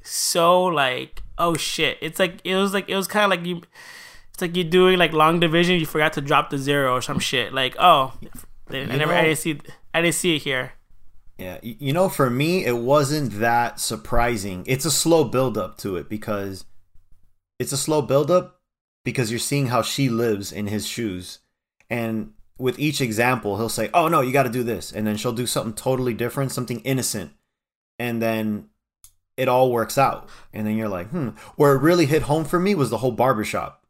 so 0.02 0.64
like 0.64 1.22
oh 1.38 1.54
shit. 1.54 1.98
It's 2.00 2.18
like 2.18 2.40
it 2.44 2.56
was 2.56 2.72
like 2.72 2.88
it 2.88 2.96
was 2.96 3.06
kind 3.06 3.24
of 3.24 3.30
like 3.30 3.46
you. 3.46 3.62
It's 4.32 4.40
like 4.40 4.56
you're 4.56 4.64
doing 4.64 4.98
like 4.98 5.12
long 5.12 5.40
division. 5.40 5.78
You 5.78 5.86
forgot 5.86 6.12
to 6.14 6.20
drop 6.20 6.50
the 6.50 6.58
zero 6.58 6.94
or 6.94 7.02
some 7.02 7.18
shit. 7.18 7.52
Like 7.52 7.76
oh, 7.78 8.14
I 8.70 8.84
never 8.84 9.12
I 9.12 9.22
didn't 9.22 9.38
see 9.38 9.60
I 9.92 10.02
didn't 10.02 10.14
see 10.14 10.36
it 10.36 10.42
here. 10.42 10.72
Yeah, 11.40 11.58
you 11.62 11.94
know, 11.94 12.10
for 12.10 12.28
me, 12.28 12.66
it 12.66 12.76
wasn't 12.76 13.40
that 13.40 13.80
surprising. 13.80 14.62
It's 14.66 14.84
a 14.84 14.90
slow 14.90 15.24
build 15.24 15.56
up 15.56 15.78
to 15.78 15.96
it 15.96 16.06
because 16.06 16.66
it's 17.58 17.72
a 17.72 17.78
slow 17.78 18.02
build 18.02 18.30
up 18.30 18.60
because 19.04 19.30
you're 19.30 19.38
seeing 19.38 19.68
how 19.68 19.80
she 19.80 20.10
lives 20.10 20.52
in 20.52 20.66
his 20.66 20.86
shoes. 20.86 21.38
And 21.88 22.34
with 22.58 22.78
each 22.78 23.00
example, 23.00 23.56
he'll 23.56 23.70
say, 23.70 23.88
Oh, 23.94 24.06
no, 24.06 24.20
you 24.20 24.32
got 24.32 24.42
to 24.42 24.50
do 24.50 24.62
this. 24.62 24.92
And 24.92 25.06
then 25.06 25.16
she'll 25.16 25.32
do 25.32 25.46
something 25.46 25.72
totally 25.72 26.12
different, 26.12 26.52
something 26.52 26.80
innocent. 26.80 27.32
And 27.98 28.20
then 28.20 28.68
it 29.38 29.48
all 29.48 29.72
works 29.72 29.96
out. 29.96 30.28
And 30.52 30.66
then 30.66 30.76
you're 30.76 30.90
like, 30.90 31.08
Hmm. 31.08 31.30
Where 31.56 31.74
it 31.74 31.80
really 31.80 32.04
hit 32.04 32.22
home 32.22 32.44
for 32.44 32.60
me 32.60 32.74
was 32.74 32.90
the 32.90 32.98
whole 32.98 33.12
barbershop, 33.12 33.86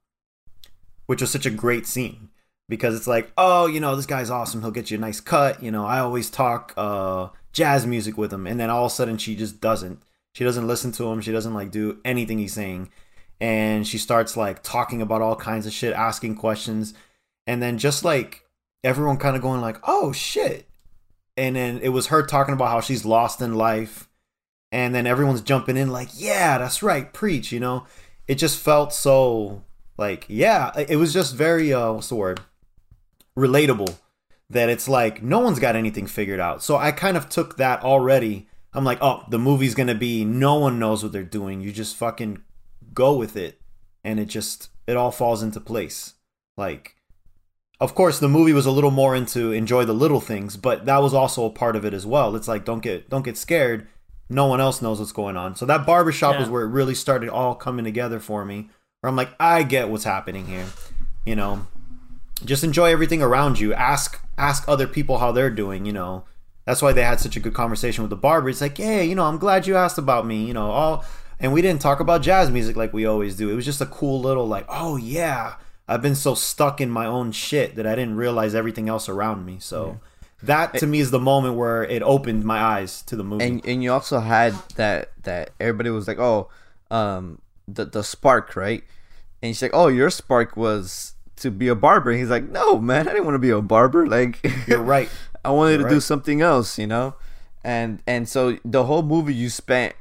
which 1.07 1.21
was 1.21 1.33
such 1.33 1.47
a 1.47 1.51
great 1.51 1.89
scene 1.89 2.29
because 2.69 2.95
it's 2.95 3.09
like, 3.09 3.33
oh, 3.37 3.67
you 3.67 3.81
know, 3.81 3.97
this 3.97 4.07
guy's 4.07 4.31
awesome. 4.31 4.63
He'll 4.63 4.71
get 4.71 4.93
you 4.93 4.97
a 4.97 5.01
nice 5.01 5.21
cut. 5.21 5.63
You 5.63 5.73
know, 5.73 5.85
I 5.85 5.99
always 5.99 6.31
talk 6.31 6.73
uh, 6.77 7.31
jazz 7.53 7.87
music 7.87 8.17
with 8.17 8.33
him, 8.33 8.47
and 8.47 8.59
then 8.59 8.71
all 8.71 8.87
of 8.87 8.93
a 8.93 8.95
sudden 8.95 9.19
she 9.19 9.35
just 9.35 9.61
doesn't. 9.61 10.03
She 10.35 10.45
doesn't 10.45 10.67
listen 10.67 10.93
to 10.93 11.11
him. 11.11 11.21
She 11.21 11.33
doesn't 11.33 11.55
like 11.55 11.71
do 11.71 11.99
anything 12.05 12.39
he's 12.39 12.53
saying, 12.53 12.91
and 13.41 13.87
she 13.87 13.99
starts 13.99 14.37
like 14.37 14.63
talking 14.63 15.03
about 15.03 15.23
all 15.23 15.37
kinds 15.37 15.67
of 15.67 15.73
shit, 15.73 15.93
asking 15.95 16.37
questions, 16.37 16.95
and 17.47 17.63
then 17.63 17.79
just 17.79 18.05
like 18.05 18.47
everyone 18.85 19.17
kind 19.17 19.37
of 19.37 19.43
going 19.43 19.61
like, 19.61 19.79
oh 19.85 20.13
shit, 20.13 20.69
and 21.37 21.57
then 21.57 21.79
it 21.83 21.91
was 21.91 22.09
her 22.09 22.25
talking 22.25 22.55
about 22.55 22.71
how 22.71 22.81
she's 22.81 23.05
lost 23.05 23.41
in 23.41 23.55
life, 23.55 24.09
and 24.73 24.95
then 24.95 25.07
everyone's 25.07 25.43
jumping 25.43 25.77
in 25.77 25.91
like, 25.91 26.09
yeah, 26.15 26.59
that's 26.59 26.83
right, 26.83 27.13
preach. 27.13 27.53
You 27.53 27.61
know, 27.61 27.87
it 28.29 28.37
just 28.37 28.59
felt 28.59 28.93
so 28.93 29.65
like 29.99 30.27
yeah, 30.29 30.73
it 30.89 30.97
was 30.97 31.13
just 31.13 31.35
very 31.35 31.73
uh, 31.73 31.93
what's 31.93 32.09
the 32.09 32.15
word? 32.15 32.41
relatable 33.37 33.97
that 34.51 34.69
it's 34.69 34.89
like 34.89 35.23
no 35.23 35.39
one's 35.39 35.59
got 35.59 35.77
anything 35.77 36.07
figured 36.07 36.41
out. 36.41 36.63
So 36.63 36.77
I 36.77 36.93
kind 36.93 37.17
of 37.17 37.29
took 37.29 37.57
that 37.57 37.83
already. 37.83 38.49
I'm 38.73 38.85
like, 38.85 38.99
oh, 39.01 39.25
the 39.29 39.39
movie's 39.39 39.75
gonna 39.75 39.95
be 39.95 40.25
no 40.25 40.57
one 40.57 40.79
knows 40.79 41.03
what 41.03 41.13
they're 41.13 41.23
doing. 41.25 41.61
You 41.61 41.73
just 41.73 41.97
fucking 41.97 42.43
go 42.93 43.17
with 43.17 43.37
it, 43.37 43.61
and 44.05 44.21
it 44.21 44.27
just 44.27 44.69
it 44.87 44.97
all 44.97 45.11
falls 45.13 45.43
into 45.43 45.61
place. 45.61 46.15
Like, 46.57 46.97
of 47.81 47.95
course, 47.95 48.19
the 48.19 48.29
movie 48.29 48.53
was 48.53 48.67
a 48.67 48.71
little 48.71 48.91
more 48.91 49.17
into 49.17 49.53
enjoy 49.53 49.85
the 49.85 49.93
little 49.95 50.21
things, 50.21 50.57
but 50.57 50.85
that 50.87 50.99
was 51.03 51.15
also 51.15 51.45
a 51.47 51.51
part 51.51 51.77
of 51.77 51.85
it 51.85 51.95
as 51.95 52.05
well. 52.07 52.37
It's 52.37 52.49
like 52.49 52.65
don't 52.65 52.83
get 52.83 53.09
don't 53.09 53.25
get 53.25 53.37
scared. 53.37 53.87
No 54.29 54.47
one 54.47 54.61
else 54.61 54.81
knows 54.81 55.01
what's 55.01 55.11
going 55.13 55.37
on. 55.37 55.57
So 55.57 55.67
that 55.67 55.85
barbershop 55.87 56.35
Yeah. 56.35 56.41
was 56.41 56.49
where 56.49 56.63
it 56.63 56.69
really 56.69 56.95
started 56.95 57.29
all 57.29 57.55
coming 57.57 57.85
together 57.85 58.21
for 58.21 58.45
me. 58.45 58.69
Where 59.01 59.09
I'm 59.09 59.17
like, 59.17 59.31
I 59.41 59.65
get 59.65 59.89
what's 59.89 60.05
happening 60.05 60.47
here. 60.47 60.67
You 61.27 61.35
know, 61.35 61.67
just 62.45 62.63
enjoy 62.63 62.93
everything 62.93 63.23
around 63.23 63.59
you. 63.59 63.75
Ask 63.75 64.21
ask 64.40 64.68
other 64.68 64.87
people 64.87 65.18
how 65.18 65.33
they're 65.33 65.50
doing. 65.50 65.87
You 65.87 65.92
know, 65.92 66.24
that's 66.64 66.83
why 66.83 66.92
they 66.92 67.03
had 67.03 67.20
such 67.20 67.37
a 67.37 67.40
good 67.40 67.55
conversation 67.55 68.03
with 68.03 68.11
the 68.11 68.16
barber. 68.16 68.48
It's 68.48 68.61
like, 68.61 68.79
hey, 68.79 69.05
you 69.05 69.14
know, 69.14 69.24
I'm 69.24 69.38
glad 69.38 69.66
you 69.66 69.76
asked 69.76 69.98
about 69.98 70.26
me. 70.26 70.44
You 70.44 70.55
know, 70.55 70.70
all 70.70 71.05
and 71.38 71.53
we 71.53 71.62
didn't 71.62 71.81
talk 71.81 72.00
about 72.00 72.22
jazz 72.22 72.50
music 72.50 72.76
like 72.76 72.92
we 72.92 73.07
always 73.07 73.37
do. 73.37 73.50
It 73.50 73.55
was 73.55 73.64
just 73.64 73.81
a 73.81 73.87
cool 73.87 74.20
little 74.20 74.46
like, 74.46 74.66
oh 74.68 74.96
yeah, 74.96 75.55
I've 75.88 76.03
been 76.03 76.14
so 76.14 76.35
stuck 76.35 76.81
in 76.81 76.90
my 76.90 77.07
own 77.07 77.33
shit 77.33 77.76
that 77.76 77.87
I 77.87 77.94
didn't 77.94 78.16
realize 78.16 78.55
everything 78.55 78.88
else 78.88 79.09
around 79.09 79.44
me. 79.44 79.59
So 79.59 80.00
that 80.42 80.74
to 80.74 80.87
me 80.87 81.00
is 81.00 81.11
the 81.11 81.18
moment 81.18 81.57
where 81.57 81.85
it 81.85 82.03
opened 82.03 82.44
my 82.44 82.59
eyes 82.59 83.03
to 83.03 83.16
the 83.16 83.24
movie. 83.24 83.44
and 83.44 83.66
and 83.66 83.83
you 83.83 83.92
also 83.92 84.20
had 84.20 84.55
that 84.76 85.11
that 85.22 85.50
everybody 85.59 85.90
was 85.90 86.07
like, 86.07 86.18
oh, 86.18 86.48
um, 86.90 87.40
the 87.66 87.85
the 87.85 88.03
spark, 88.03 88.57
right? 88.57 88.85
And 89.42 89.55
she's 89.55 89.62
like, 89.62 89.74
oh, 89.74 89.88
your 89.88 90.11
spark 90.11 90.57
was 90.57 91.14
to 91.40 91.50
be 91.50 91.68
a 91.68 91.74
barber. 91.74 92.12
He's 92.12 92.31
like, 92.31 92.48
no, 92.48 92.79
man, 92.79 93.09
I 93.09 93.12
didn't 93.12 93.24
want 93.24 93.35
to 93.35 93.40
be 93.40 93.50
a 93.50 93.61
barber. 93.61 94.07
Like, 94.07 94.40
You're 94.66 94.83
right. 94.83 95.09
I 95.44 95.50
wanted 95.50 95.79
to 95.79 95.81
You're 95.81 95.88
do 95.88 95.94
right. 95.96 96.03
something 96.03 96.42
else, 96.42 96.79
you 96.79 96.87
know. 96.87 97.14
And 97.62 98.03
and 98.07 98.29
so 98.29 98.59
the 98.64 98.85
whole 98.85 99.03
movie 99.03 99.35
you 99.35 99.50
spent 99.50 99.94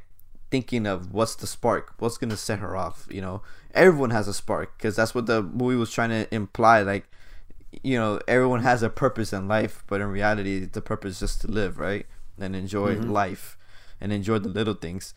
thinking 0.49 0.88
of 0.88 1.13
what's 1.13 1.36
the 1.36 1.47
spark, 1.47 1.93
what's 1.99 2.17
gonna 2.17 2.38
set 2.38 2.60
her 2.60 2.75
off. 2.75 3.08
You 3.10 3.21
know, 3.21 3.41
everyone 3.73 4.12
has 4.12 4.28
a 4.28 4.34
spark 4.34 4.78
because 4.78 4.95
that's 4.95 5.13
what 5.13 5.25
the 5.25 5.41
movie 5.43 5.75
was 5.75 5.91
trying 5.91 6.10
to 6.10 6.34
imply. 6.34 6.82
Like, 6.82 7.06
you 7.84 7.97
know, 7.97 8.19
everyone 8.28 8.62
has 8.62 8.82
a 8.82 8.89
purpose 8.89 9.34
in 9.34 9.47
life, 9.47 9.84
but 9.88 10.02
in 10.02 10.08
reality, 10.08 10.65
the 10.65 10.82
purpose 10.82 11.15
is 11.15 11.19
just 11.19 11.41
to 11.41 11.47
live, 11.47 11.80
right, 11.80 12.06
and 12.39 12.56
enjoy 12.56 12.95
mm-hmm. 12.95 13.12
life, 13.12 13.58
and 13.99 14.13
enjoy 14.13 14.39
the 14.39 14.49
little 14.49 14.73
things. 14.73 15.13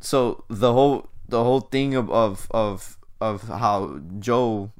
So 0.00 0.44
the 0.48 0.72
whole 0.72 1.10
the 1.28 1.42
whole 1.42 1.60
thing 1.60 1.94
of 1.94 2.10
of 2.10 2.48
of, 2.50 2.98
of 3.20 3.42
how 3.48 4.00
Joe 4.18 4.72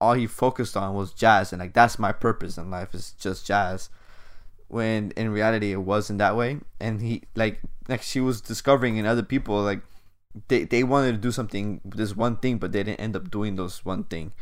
all 0.00 0.14
he 0.14 0.26
focused 0.26 0.76
on 0.76 0.94
was 0.94 1.12
jazz 1.12 1.52
and 1.52 1.60
like 1.60 1.72
that's 1.72 1.98
my 1.98 2.12
purpose 2.12 2.58
in 2.58 2.70
life 2.70 2.94
is 2.94 3.12
just 3.18 3.46
jazz. 3.46 3.90
When 4.68 5.12
in 5.16 5.30
reality 5.30 5.72
it 5.72 5.82
wasn't 5.82 6.18
that 6.18 6.36
way 6.36 6.58
and 6.80 7.00
he 7.00 7.22
like 7.34 7.60
like 7.88 8.02
she 8.02 8.20
was 8.20 8.40
discovering 8.40 8.96
in 8.96 9.06
other 9.06 9.22
people 9.22 9.62
like 9.62 9.80
they, 10.48 10.64
they 10.64 10.82
wanted 10.82 11.12
to 11.12 11.18
do 11.18 11.30
something 11.30 11.80
this 11.84 12.16
one 12.16 12.36
thing 12.36 12.58
but 12.58 12.72
they 12.72 12.82
didn't 12.82 13.00
end 13.00 13.16
up 13.16 13.30
doing 13.30 13.56
those 13.56 13.84
one 13.84 14.04
thing. 14.04 14.32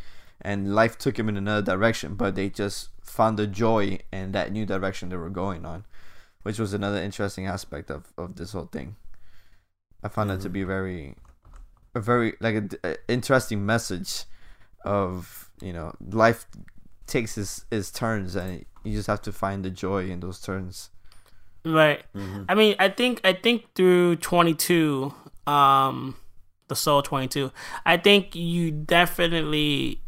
And 0.41 0.75
life 0.75 0.99
took 0.99 1.19
him 1.19 1.29
in 1.29 1.37
another 1.37 1.63
direction 1.63 2.15
but 2.15 2.35
they 2.35 2.49
just 2.49 2.89
found 3.03 3.39
the 3.39 3.47
joy 3.47 3.99
in 4.13 4.33
that 4.33 4.51
new 4.51 4.67
direction 4.67 5.09
they 5.09 5.17
were 5.17 5.31
going 5.31 5.65
on 5.65 5.85
which 6.43 6.59
was 6.59 6.75
another 6.75 6.99
interesting 6.99 7.47
aspect 7.47 7.91
of, 7.91 8.13
of 8.17 8.37
this 8.37 8.53
whole 8.53 8.67
thing. 8.67 8.97
I 10.03 10.09
found 10.09 10.31
it 10.31 10.41
to 10.43 10.51
be 10.51 10.61
mm-hmm. 10.61 10.69
very 10.69 11.15
a 11.95 12.01
very 12.01 12.35
like 12.41 12.55
a, 12.55 12.69
a 12.85 12.97
interesting 13.09 13.65
message 13.65 14.25
of 14.85 15.44
you 15.65 15.73
know 15.73 15.95
life 16.11 16.47
takes 17.07 17.37
its, 17.37 17.65
its 17.71 17.91
turns 17.91 18.35
and 18.37 18.65
you 18.85 18.97
just 18.97 19.07
have 19.07 19.23
to 19.23 19.33
find 19.33 19.65
the 19.65 19.71
joy 19.71 20.09
in 20.09 20.21
those 20.21 20.41
turns 20.41 20.91
Right. 21.65 22.05
I 22.49 22.55
mean, 22.55 22.77
I 22.79 22.91
think 22.91 23.21
I 23.25 23.33
think 23.33 23.75
through 23.75 24.17
22, 24.17 25.15
um, 25.47 26.17
the 26.69 26.77
Soul 26.77 27.03
22, 27.03 27.51
I 27.87 27.97
think 27.97 28.35
you 28.35 28.71
definitely 28.71 30.01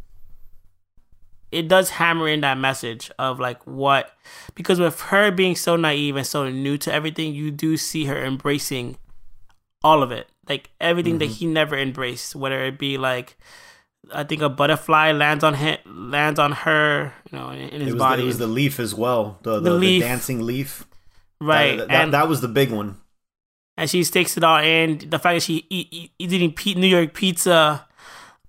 it 1.52 1.68
does 1.68 1.90
hammer 1.90 2.28
in 2.28 2.40
that 2.40 2.58
message 2.58 3.10
of 3.18 3.38
like 3.40 3.62
what 3.66 4.10
because 4.54 4.80
with 4.80 5.00
her 5.02 5.30
being 5.30 5.56
so 5.56 5.76
naive 5.76 6.16
and 6.16 6.26
so 6.26 6.50
new 6.50 6.76
to 6.78 6.92
everything, 6.92 7.34
you 7.34 7.50
do 7.50 7.76
see 7.78 8.04
her 8.04 8.22
embracing 8.22 8.98
all 9.82 10.02
of 10.02 10.12
it, 10.12 10.28
like 10.48 10.70
everything 10.80 11.18
that 11.18 11.26
he 11.26 11.46
never 11.46 11.78
embraced, 11.78 12.36
whether 12.36 12.64
it 12.64 12.78
be 12.78 12.98
like. 12.98 13.36
I 14.12 14.24
think 14.24 14.42
a 14.42 14.48
butterfly 14.48 15.12
lands 15.12 15.42
on 15.44 15.54
him, 15.54 15.78
lands 15.86 16.38
on 16.38 16.52
her, 16.52 17.12
you 17.30 17.38
know, 17.38 17.50
in, 17.50 17.68
in 17.70 17.80
his 17.82 17.94
It 17.94 17.98
body. 17.98 18.22
the, 18.22 18.24
it 18.24 18.26
was 18.26 18.38
the 18.38 18.46
leaf 18.46 18.78
as 18.80 18.94
well. 18.94 19.38
The, 19.42 19.60
the, 19.60 19.70
The 19.72 19.78
the 19.78 20.00
dancing 20.00 20.42
leaf. 20.42 20.84
right, 21.40 21.76
That, 21.78 21.88
that, 21.88 22.02
and 22.04 22.14
that 22.14 22.28
was 22.28 22.40
the 22.40 22.48
big 22.48 22.70
one. 22.70 22.96
and 23.76 23.90
she 23.90 24.02
takes 24.04 24.36
it 24.36 24.44
all 24.44 24.58
in. 24.62 24.98
The 25.10 25.18
fact 25.18 25.36
that 25.36 25.42
she 25.42 25.66
eat, 25.68 25.88
eat, 25.90 26.10
eating 26.18 26.54
New 26.80 26.86
York 26.86 27.14
pizza, 27.14 27.86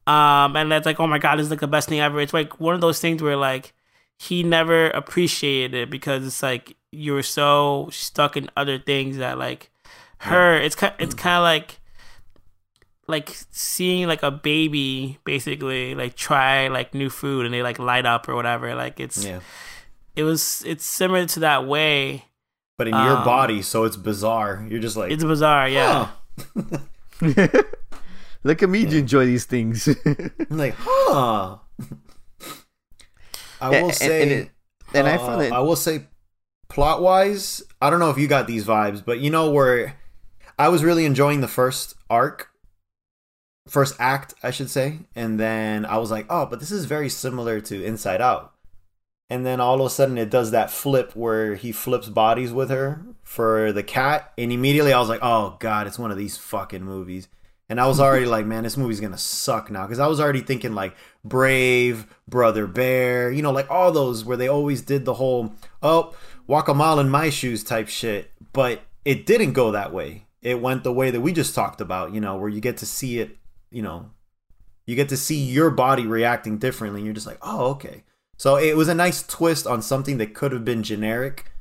um, 0.06 0.56
and 0.56 0.72
that's 0.72 0.86
like, 0.86 1.00
oh 1.00 1.08
my 1.08 1.18
god, 1.18 1.38
this 1.38 1.46
is 1.46 1.50
like 1.52 1.60
the 1.60 1.68
best 1.68 1.90
thing 1.90 2.00
ever. 2.00 2.20
It's 2.22 2.34
like 2.34 2.60
one 2.60 2.76
of 2.76 2.82
those 2.82 3.00
things 3.00 3.22
where 3.22 3.36
like 3.36 3.74
he 4.18 4.42
never 4.44 4.90
appreciated 4.92 5.74
it 5.76 5.90
because 5.90 6.26
it's 6.26 6.42
like 6.42 6.76
you 6.92 7.14
were 7.14 7.24
so 7.24 7.90
stuck 7.92 8.38
in 8.38 8.50
other 8.56 8.80
things 8.80 9.18
that 9.18 9.38
like 9.38 9.70
her. 10.20 10.56
It's 10.56 10.76
kind, 10.76 10.94
it's 11.00 11.14
kind 11.14 11.38
of 11.38 11.44
like 11.44 11.80
like 13.08 13.36
seeing 13.52 14.08
like 14.08 14.22
a 14.24 14.32
baby 14.32 15.18
basically 15.24 15.96
like 15.96 16.16
try 16.16 16.68
like 16.68 16.94
new 16.94 17.10
food 17.10 17.46
and 17.46 17.54
they 17.54 17.64
like 17.64 17.80
light 17.80 18.06
up 18.06 18.28
or 18.28 18.36
whatever. 18.36 18.76
Like 18.76 19.00
it's 19.00 19.24
Yeah. 19.24 19.40
it 20.16 20.24
was 20.24 20.64
it's 20.66 20.86
similar 20.86 21.26
to 21.28 21.40
that 21.42 21.66
way. 21.66 22.26
But 22.78 22.88
in 22.90 22.94
your 22.94 23.18
Um, 23.18 23.24
body, 23.24 23.62
so 23.64 23.86
it's 23.86 23.96
bizarre. 23.98 24.64
You're 24.70 24.80
just 24.82 24.96
like, 24.98 25.12
It's 25.12 25.24
bizarre, 25.24 25.68
yeah. 25.68 26.10
huh. 26.56 26.78
look 28.44 28.62
at 28.62 28.70
me 28.70 28.86
to 28.86 28.98
enjoy 29.00 29.26
these 29.26 29.46
things 29.46 29.88
I'm 30.06 30.58
like, 30.58 30.76
huh. 30.78 31.58
I 33.60 33.70
will 33.70 33.76
And- 33.88 33.94
say, 33.96 34.22
and, 34.22 34.32
it, 34.32 34.50
and 34.94 35.08
i 35.08 35.16
uh, 35.16 35.18
found 35.18 35.42
it 35.42 35.52
I 35.52 35.60
will 35.60 35.76
say, 35.76 36.06
plot 36.70 37.02
wise, 37.02 37.64
I 37.82 37.90
don't 37.90 38.00
know 38.00 38.10
if 38.12 38.18
you 38.18 38.28
got 38.28 38.46
these 38.48 38.66
vibes, 38.66 39.04
but 39.04 39.20
you 39.20 39.30
know 39.32 39.50
where 39.50 39.96
I 40.60 40.70
was 40.70 40.84
really 40.84 41.06
enjoying 41.06 41.42
the 41.42 41.48
first 41.48 41.96
arc, 42.10 42.50
first 43.68 43.96
act, 44.00 44.34
I 44.44 44.52
should 44.52 44.70
say, 44.70 45.00
and 45.16 45.40
then 45.40 45.86
I 45.86 45.98
was 45.98 46.12
like, 46.12 46.26
oh, 46.30 46.46
but 46.46 46.60
this 46.60 46.72
is 46.72 46.86
very 46.86 47.10
similar 47.10 47.60
to 47.62 47.84
Inside 47.84 48.22
Out. 48.22 48.54
And 49.30 49.46
then 49.46 49.60
all 49.60 49.82
of 49.82 49.86
a 49.86 49.90
sudden 49.90 50.18
it 50.18 50.30
does 50.30 50.52
that 50.52 50.72
flip 50.72 51.16
where 51.16 51.56
he 51.56 51.72
flips 51.72 52.08
bodies 52.08 52.54
with 52.54 52.70
her 52.70 53.02
for 53.24 53.74
the 53.74 53.84
cat, 53.84 54.32
and 54.38 54.52
immediately 54.52 54.94
I 54.94 55.00
was 55.00 55.10
like, 55.10 55.20
oh 55.22 55.58
god, 55.60 55.88
it's 55.88 56.00
one 56.00 56.12
of 56.12 56.18
these 56.18 56.38
fucking 56.38 56.84
movies. 56.84 57.28
And 57.70 57.82
I 57.82 57.88
was 57.88 58.00
already 58.00 58.26
like, 58.36 58.46
man, 58.46 58.64
this 58.64 58.78
movie's 58.78 59.02
gonna 59.02 59.18
suck 59.18 59.70
now. 59.70 59.86
Because 59.86 60.00
I 60.00 60.08
was 60.08 60.20
already 60.20 60.42
thinking 60.42 60.74
like 60.74 60.96
Brave, 61.24 62.08
Brother 62.28 62.68
Bear, 62.68 63.32
you 63.32 63.42
know, 63.42 63.52
like 63.52 63.70
all 63.70 63.92
those 63.92 64.24
where 64.24 64.38
they 64.38 64.48
always 64.48 64.82
did 64.82 65.06
the 65.06 65.16
whole, 65.16 65.54
oh, 65.82 66.16
walk 66.48 66.68
a 66.68 66.74
mile 66.74 67.00
in 67.00 67.10
my 67.10 67.30
shoes 67.30 67.64
type 67.64 67.90
shit. 67.90 68.32
But 68.54 68.82
it 69.04 69.26
didn't 69.26 69.54
go 69.54 69.72
that 69.72 69.94
way. 69.94 70.26
It 70.42 70.62
went 70.62 70.84
the 70.84 70.94
way 70.94 71.12
that 71.12 71.22
we 71.22 71.34
just 71.34 71.56
talked 71.56 71.82
about, 71.82 72.14
you 72.14 72.22
know, 72.22 72.38
where 72.38 72.50
you 72.50 72.62
get 72.62 72.78
to 72.78 72.86
see 72.86 73.20
it, 73.20 73.38
you 73.72 73.82
know, 73.82 74.12
you 74.86 74.96
get 74.96 75.10
to 75.10 75.18
see 75.18 75.38
your 75.38 75.70
body 75.70 76.06
reacting 76.08 76.58
differently. 76.58 77.00
And 77.02 77.06
you're 77.06 77.14
just 77.14 77.28
like, 77.28 77.40
oh, 77.42 77.72
okay. 77.72 78.04
So 78.38 78.56
it 78.58 78.78
was 78.78 78.88
a 78.88 78.94
nice 78.96 79.26
twist 79.26 79.66
on 79.68 79.82
something 79.82 80.18
that 80.18 80.34
could 80.34 80.52
have 80.52 80.64
been 80.66 80.84
generic. 80.84 81.52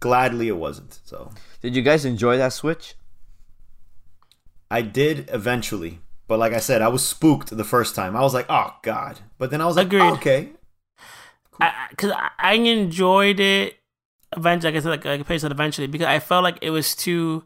gladly 0.00 0.48
it 0.48 0.56
wasn't. 0.56 1.00
So 1.04 1.30
Did 1.62 1.74
you 1.76 1.82
guys 1.82 2.04
enjoy 2.04 2.36
that 2.36 2.52
switch? 2.52 2.94
I 4.70 4.82
did 4.82 5.28
eventually, 5.32 6.00
but 6.28 6.38
like 6.38 6.52
I 6.52 6.58
said, 6.60 6.82
I 6.82 6.88
was 6.88 7.04
spooked 7.06 7.54
the 7.56 7.64
first 7.64 7.94
time. 7.94 8.16
I 8.16 8.22
was 8.22 8.32
like, 8.34 8.46
"Oh 8.48 8.74
God!" 8.82 9.18
But 9.38 9.50
then 9.50 9.60
I 9.60 9.66
was 9.66 9.76
like, 9.76 9.86
Agreed. 9.86 10.00
oh, 10.00 10.14
"Okay, 10.14 10.48
because 11.90 12.10
I, 12.12 12.30
I 12.38 12.54
enjoyed 12.54 13.38
it 13.38 13.76
eventually. 14.36 14.72
Like 14.72 14.80
I 14.80 14.82
said, 14.82 14.88
like, 14.90 15.04
like 15.04 15.30
I 15.30 15.36
said, 15.36 15.52
eventually 15.52 15.86
because 15.88 16.06
I 16.06 16.18
felt 16.20 16.42
like 16.42 16.58
it 16.62 16.70
was 16.70 16.94
too. 16.96 17.44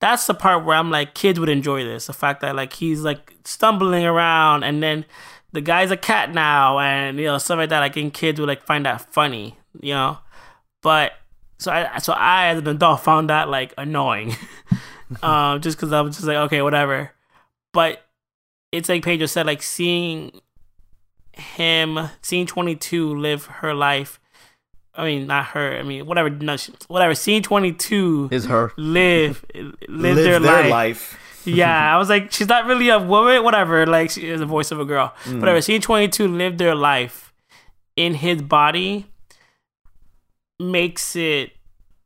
That's 0.00 0.26
the 0.26 0.34
part 0.34 0.64
where 0.64 0.76
I'm 0.76 0.90
like, 0.90 1.14
kids 1.14 1.40
would 1.40 1.48
enjoy 1.48 1.84
this. 1.84 2.06
The 2.06 2.12
fact 2.12 2.40
that 2.42 2.56
like 2.56 2.74
he's 2.74 3.02
like 3.02 3.34
stumbling 3.44 4.04
around, 4.04 4.64
and 4.64 4.82
then 4.82 5.04
the 5.52 5.60
guy's 5.60 5.90
a 5.90 5.96
cat 5.96 6.32
now, 6.34 6.78
and 6.78 7.18
you 7.18 7.26
know 7.26 7.38
stuff 7.38 7.58
like 7.58 7.70
that. 7.70 7.80
Like, 7.80 7.96
and 7.96 8.12
kids 8.12 8.40
would 8.40 8.48
like 8.48 8.64
find 8.64 8.84
that 8.86 9.12
funny, 9.12 9.56
you 9.80 9.94
know. 9.94 10.18
But 10.82 11.12
so 11.58 11.72
I, 11.72 11.98
so 11.98 12.12
I 12.12 12.48
as 12.48 12.58
an 12.58 12.68
adult 12.68 13.00
found 13.00 13.30
that 13.30 13.48
like 13.48 13.72
annoying, 13.78 14.36
um, 15.22 15.60
just 15.60 15.76
because 15.76 15.92
I 15.92 16.00
was 16.00 16.16
just 16.16 16.26
like, 16.26 16.36
okay, 16.36 16.60
whatever. 16.60 17.12
But 17.72 18.04
it's 18.72 18.88
like 18.88 19.04
Pedro 19.04 19.26
said, 19.26 19.46
like 19.46 19.62
seeing 19.62 20.40
him 21.32 22.10
seeing 22.22 22.46
22 22.46 23.14
live 23.14 23.46
her 23.46 23.74
life 23.74 24.20
i 24.96 25.04
mean 25.04 25.26
not 25.26 25.44
her 25.46 25.76
i 25.78 25.82
mean 25.82 26.06
whatever 26.06 26.30
no, 26.30 26.56
she- 26.56 26.72
whatever 26.88 27.14
seeing 27.14 27.42
22 27.42 28.28
Is 28.32 28.46
her? 28.46 28.72
live 28.76 29.44
live, 29.54 29.74
live 29.88 30.16
their, 30.16 30.40
life, 30.40 30.70
life." 30.70 31.18
yeah 31.44 31.94
i 31.94 31.98
was 31.98 32.08
like 32.08 32.32
she's 32.32 32.48
not 32.48 32.64
really 32.66 32.88
a 32.88 32.98
woman 32.98 33.42
whatever 33.44 33.84
like 33.86 34.10
she 34.10 34.28
is 34.28 34.40
the 34.40 34.46
voice 34.46 34.70
of 34.70 34.78
a 34.80 34.84
girl 34.84 35.12
Mm. 35.24 35.40
whatever 35.40 35.60
Scene 35.60 35.80
22 35.80 36.26
live 36.28 36.58
their 36.58 36.74
life 36.74 37.32
in 37.96 38.14
his 38.14 38.40
body 38.42 39.06
makes 40.60 41.16
it 41.16 41.52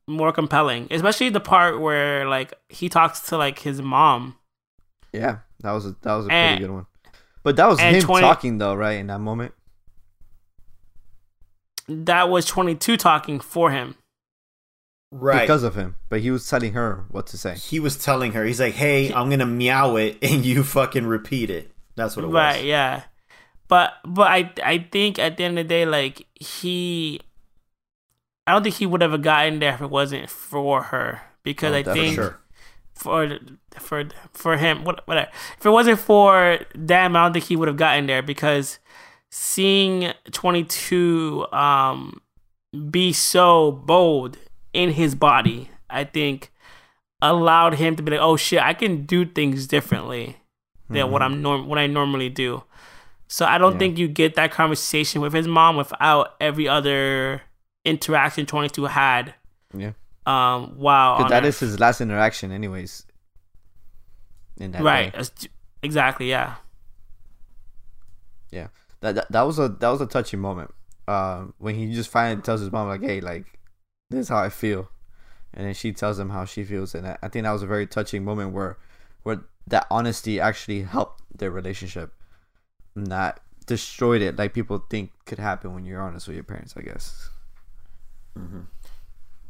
more 0.07 0.33
compelling 0.33 0.87
especially 0.91 1.29
the 1.29 1.41
part 1.41 1.81
where 1.81 2.27
like 2.27 2.55
he 2.69 2.89
talks 2.89 3.21
to 3.21 3.37
like 3.37 3.59
his 3.59 3.81
mom 3.83 4.35
Yeah, 5.13 5.39
that 5.61 5.73
was 5.73 5.85
a 5.87 5.95
that 6.03 6.15
was 6.15 6.27
a 6.27 6.29
pretty 6.29 6.59
good 6.61 6.71
one. 6.71 6.87
But 7.43 7.57
that 7.57 7.69
was 7.69 7.79
and 7.79 7.97
him 7.97 8.03
20 8.03 8.21
talking 8.23 8.59
though, 8.59 8.75
right? 8.75 8.99
In 8.99 9.07
that 9.09 9.21
moment. 9.21 9.53
That 11.89 12.29
was 12.29 12.45
22 12.45 12.97
talking 12.97 13.41
for 13.41 13.71
him 13.71 13.97
Right. 15.11 15.41
Because 15.41 15.63
of 15.63 15.75
him. 15.75 15.97
But 16.11 16.21
he 16.21 16.31
was 16.31 16.47
telling 16.47 16.75
her 16.75 17.07
what 17.11 17.27
to 17.29 17.39
say. 17.39 17.55
he 17.55 17.81
was 17.81 17.97
telling 17.97 18.33
her, 18.33 18.45
he's 18.45 18.61
like, 18.61 18.75
"Hey, 18.75 19.11
I'm 19.11 19.31
gonna 19.31 19.47
meow 19.47 19.97
it, 19.97 20.19
and 20.23 20.45
you 20.45 20.63
fucking 20.63 21.07
repeat 21.07 21.49
it." 21.49 21.73
That's 21.97 22.15
what 22.15 22.27
it 22.27 22.29
right 22.29 22.33
was. 22.49 22.57
Right, 22.57 22.65
yeah 22.65 23.03
but 23.69 23.95
but 24.05 24.29
i 24.29 24.51
i 24.65 24.79
think 24.91 25.19
at 25.19 25.37
the 25.37 25.45
end 25.45 25.59
of 25.59 25.65
the 25.65 25.69
day 25.69 25.85
like 25.85 26.27
he 26.35 27.21
i 28.47 28.53
don't 28.53 28.63
think 28.63 28.77
he 28.77 28.87
would 28.87 29.03
have 29.03 29.21
gotten 29.21 29.59
there 29.59 29.75
if 29.75 29.81
it 29.83 29.91
wasn't 29.91 30.29
for 30.31 30.85
her 30.85 31.21
because 31.43 31.73
Oh, 31.75 31.77
i 31.79 31.83
think 31.83 32.15
Sure. 32.15 32.39
for 32.95 33.39
for 33.79 34.05
for 34.33 34.57
him 34.57 34.85
whatever 34.85 35.29
if 35.59 35.67
it 35.67 35.71
wasn't 35.71 35.99
for 35.99 36.61
them 36.75 37.15
i 37.17 37.25
don't 37.25 37.33
think 37.35 37.45
he 37.47 37.57
would 37.57 37.69
have 37.69 37.77
gotten 37.77 38.07
there 38.07 38.23
because 38.23 38.79
seeing 39.31 40.13
22 40.33 41.47
um 41.53 42.21
be 42.91 43.13
so 43.13 43.73
bold 43.73 44.37
in 44.73 44.91
his 44.91 45.15
body 45.15 45.71
i 45.91 46.05
think 46.05 46.53
allowed 47.23 47.75
him 47.75 47.97
to 47.97 48.03
be 48.03 48.11
like 48.13 48.21
oh 48.21 48.37
shit 48.37 48.61
i 48.63 48.73
can 48.75 49.05
do 49.07 49.25
things 49.25 49.67
differently 49.67 50.37
than 50.91 51.11
what 51.11 51.23
i'm 51.23 51.43
norm 51.43 51.67
what 51.67 51.79
i 51.79 51.87
normally 51.87 52.29
do 52.29 52.63
so 53.27 53.45
i 53.45 53.59
don't 53.59 53.73
Yeah. 53.75 53.79
think 53.79 53.99
you 53.99 54.09
get 54.09 54.35
that 54.37 54.51
conversation 54.53 55.21
with 55.21 55.33
his 55.33 55.47
mom 55.49 55.77
without 55.77 56.35
every 56.41 56.69
other 56.69 57.43
interaction 57.85 58.47
22 58.47 58.85
had 58.87 59.35
Yeah. 59.77 59.93
um 60.27 60.79
wow 60.79 61.27
that 61.29 61.45
is 61.45 61.59
his 61.61 61.79
last 61.81 62.01
interaction 62.01 62.53
anyways. 62.53 63.05
In 64.61 64.73
that 64.73 64.83
right. 64.83 65.13
That's- 65.13 65.47
exactly 65.83 66.29
Yeah. 66.31 66.55
That, 69.01 69.15
that 69.15 69.33
that 69.33 69.43
was 69.43 69.59
a 69.59 69.69
that 69.69 69.89
was 69.89 70.01
a 70.01 70.07
touching 70.07 70.41
moment. 70.41 70.73
Um 71.07 71.55
when 71.59 71.75
he 71.75 71.93
just 71.93 72.11
finally 72.11 72.43
tells 72.43 72.61
his 72.61 72.73
mom 72.73 72.89
like, 72.89 73.03
Hey, 73.03 73.21
like, 73.21 73.59
this 74.11 74.21
is 74.21 74.29
how 74.29 74.39
I 74.39 74.49
feel. 74.49 74.91
And 75.55 75.67
then 75.67 75.75
she 75.75 75.93
tells 75.93 76.19
him 76.19 76.31
how 76.31 76.45
she 76.45 76.65
feels 76.65 76.95
and 76.95 77.07
I, 77.07 77.29
think 77.29 77.45
that 77.45 77.53
was 77.53 77.63
a 77.63 77.67
very 77.67 77.87
touching 77.87 78.25
moment 78.25 78.53
where 78.53 78.77
where 79.23 79.41
that 79.67 79.87
honesty 79.91 80.41
actually 80.41 80.83
helped 80.83 81.23
their 81.37 81.51
relationship. 81.51 82.13
Not 82.95 83.41
destroyed 83.67 84.23
it 84.23 84.37
like 84.37 84.55
people 84.55 84.85
think 84.91 85.13
could 85.27 85.39
happen 85.39 85.75
when 85.75 85.85
you're 85.85 86.01
honest 86.03 86.27
with 86.27 86.35
your 86.37 86.45
parents, 86.45 86.75
I 86.77 86.83
guess. 86.83 87.31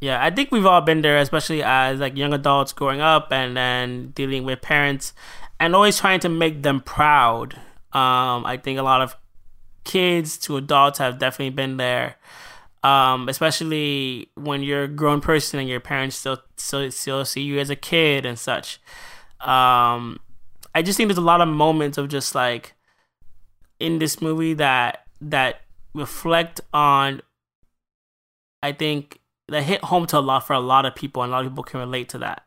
Yeah, 0.01 0.23
I 0.23 0.29
think 0.29 0.51
we've 0.51 0.65
all 0.65 0.81
been 0.81 1.01
there, 1.01 1.17
especially 1.17 1.61
as 1.61 1.99
like 1.99 2.15
young 2.15 2.33
adults 2.33 2.71
growing 2.71 3.01
up 3.01 3.31
and 3.31 3.57
then 3.57 4.11
dealing 4.11 4.45
with 4.45 4.61
parents 4.61 5.13
and 5.59 5.75
always 5.75 5.99
trying 5.99 6.21
to 6.21 6.29
make 6.29 6.63
them 6.63 6.79
proud. 6.79 7.55
Um, 7.91 8.45
I 8.45 8.59
think 8.61 8.79
a 8.79 8.83
lot 8.83 9.01
of 9.01 9.17
kids 9.83 10.37
to 10.39 10.57
adults 10.57 10.99
have 10.99 11.19
definitely 11.19 11.51
been 11.51 11.77
there. 11.77 12.15
Um, 12.81 13.27
especially 13.27 14.29
when 14.35 14.63
you're 14.63 14.83
a 14.83 14.87
grown 14.87 15.19
person 15.19 15.59
and 15.59 15.67
your 15.67 15.81
parents 15.81 16.15
still 16.15 16.37
still, 16.55 16.89
still 16.91 17.25
see 17.25 17.41
you 17.41 17.59
as 17.59 17.69
a 17.69 17.75
kid 17.75 18.25
and 18.25 18.39
such. 18.39 18.79
Um, 19.41 20.19
I 20.73 20.81
just 20.81 20.95
think 20.95 21.09
there's 21.09 21.17
a 21.17 21.21
lot 21.21 21.41
of 21.41 21.47
moments 21.49 21.97
of 21.97 22.07
just 22.07 22.35
like 22.35 22.73
in 23.79 23.99
this 23.99 24.21
movie 24.21 24.53
that 24.53 25.05
that 25.21 25.61
reflect 25.93 26.61
on 26.73 27.21
I 28.61 28.71
think 28.71 29.19
that 29.47 29.63
hit 29.63 29.83
home 29.83 30.05
to 30.07 30.19
a 30.19 30.21
lot 30.21 30.45
for 30.45 30.53
a 30.53 30.59
lot 30.59 30.85
of 30.85 30.95
people, 30.95 31.23
and 31.23 31.31
a 31.31 31.35
lot 31.35 31.45
of 31.45 31.51
people 31.51 31.63
can 31.63 31.79
relate 31.79 32.09
to 32.09 32.19
that. 32.19 32.45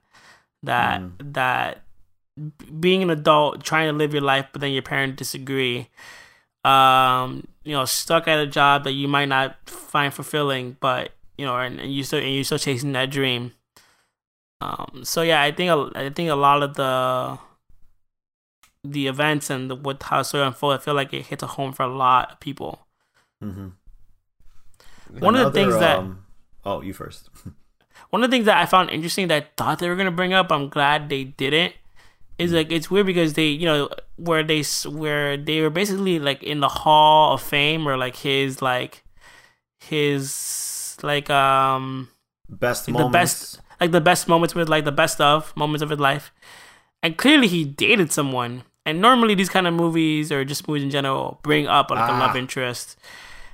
That 0.62 1.02
that 1.18 1.82
being 2.78 3.02
an 3.02 3.10
adult, 3.10 3.64
trying 3.64 3.88
to 3.88 3.96
live 3.96 4.12
your 4.12 4.22
life, 4.22 4.46
but 4.52 4.60
then 4.60 4.72
your 4.72 4.82
parents 4.82 5.16
disagree. 5.16 5.88
Um, 6.64 7.46
you 7.64 7.72
know, 7.72 7.84
stuck 7.84 8.28
at 8.28 8.38
a 8.38 8.46
job 8.46 8.84
that 8.84 8.92
you 8.92 9.08
might 9.08 9.28
not 9.28 9.56
find 9.68 10.12
fulfilling, 10.14 10.76
but 10.80 11.10
you 11.36 11.44
know, 11.44 11.56
and, 11.56 11.80
and 11.80 11.92
you 11.92 12.04
still 12.04 12.20
and 12.20 12.32
you're 12.34 12.44
still 12.44 12.58
chasing 12.58 12.92
that 12.92 13.10
dream. 13.10 13.52
Um, 14.60 15.02
so 15.04 15.22
yeah, 15.22 15.42
I 15.42 15.50
think 15.50 15.70
a, 15.70 15.90
I 15.96 16.10
think 16.10 16.30
a 16.30 16.34
lot 16.36 16.62
of 16.62 16.74
the 16.74 17.38
the 18.84 19.06
events 19.06 19.50
and 19.50 19.70
the, 19.70 19.76
what 19.76 20.02
how 20.02 20.22
story 20.22 20.44
unfolded, 20.44 20.80
I 20.80 20.82
feel 20.84 20.94
like 20.94 21.12
it 21.12 21.26
hits 21.26 21.42
a 21.42 21.46
home 21.48 21.72
for 21.72 21.82
a 21.84 21.88
lot 21.92 22.32
of 22.32 22.40
people. 22.40 22.86
Mm-hmm. 23.42 23.68
One 25.18 25.34
of 25.36 25.52
the 25.52 25.60
things 25.60 25.74
that- 25.78 25.98
um, 25.98 26.24
oh, 26.64 26.80
you 26.80 26.92
first. 26.92 27.28
One 28.10 28.22
of 28.22 28.30
the 28.30 28.34
things 28.34 28.46
that 28.46 28.58
I 28.58 28.66
found 28.66 28.90
interesting 28.90 29.28
that 29.28 29.42
I 29.42 29.46
thought 29.56 29.78
they 29.78 29.88
were 29.88 29.96
gonna 29.96 30.10
bring 30.10 30.32
up, 30.32 30.50
I'm 30.52 30.68
glad 30.68 31.08
they 31.08 31.24
didn't. 31.24 31.74
Is 32.42 32.52
like 32.52 32.70
it's 32.72 32.90
weird 32.90 33.06
because 33.06 33.34
they, 33.34 33.46
you 33.48 33.66
know, 33.66 33.88
where 34.16 34.42
they 34.42 34.62
where 34.86 35.36
they 35.36 35.60
were 35.60 35.70
basically 35.70 36.18
like 36.18 36.42
in 36.42 36.60
the 36.60 36.68
Hall 36.68 37.34
of 37.34 37.42
Fame 37.42 37.86
or 37.88 37.96
like 37.96 38.16
his 38.16 38.60
like 38.62 39.02
his 39.92 40.96
like 41.02 41.30
um 41.30 42.08
Best 42.48 42.86
the 42.86 42.92
moments. 42.92 43.12
best 43.12 43.60
like 43.80 43.90
the 43.92 44.00
best 44.00 44.28
moments 44.28 44.54
with 44.54 44.68
like 44.68 44.84
the 44.84 44.92
best 44.92 45.20
of 45.20 45.56
moments 45.56 45.82
of 45.82 45.90
his 45.90 45.98
life 45.98 46.32
and 47.02 47.16
clearly 47.16 47.48
he 47.48 47.64
dated 47.64 48.12
someone 48.12 48.62
and 48.86 49.00
normally 49.00 49.34
these 49.34 49.48
kind 49.48 49.66
of 49.66 49.74
movies 49.74 50.30
or 50.30 50.44
just 50.44 50.68
movies 50.68 50.82
in 50.84 50.90
general 50.90 51.40
bring 51.42 51.66
up 51.66 51.90
like 51.90 51.98
a 51.98 52.12
Ah. 52.12 52.18
love 52.26 52.36
interest 52.36 52.96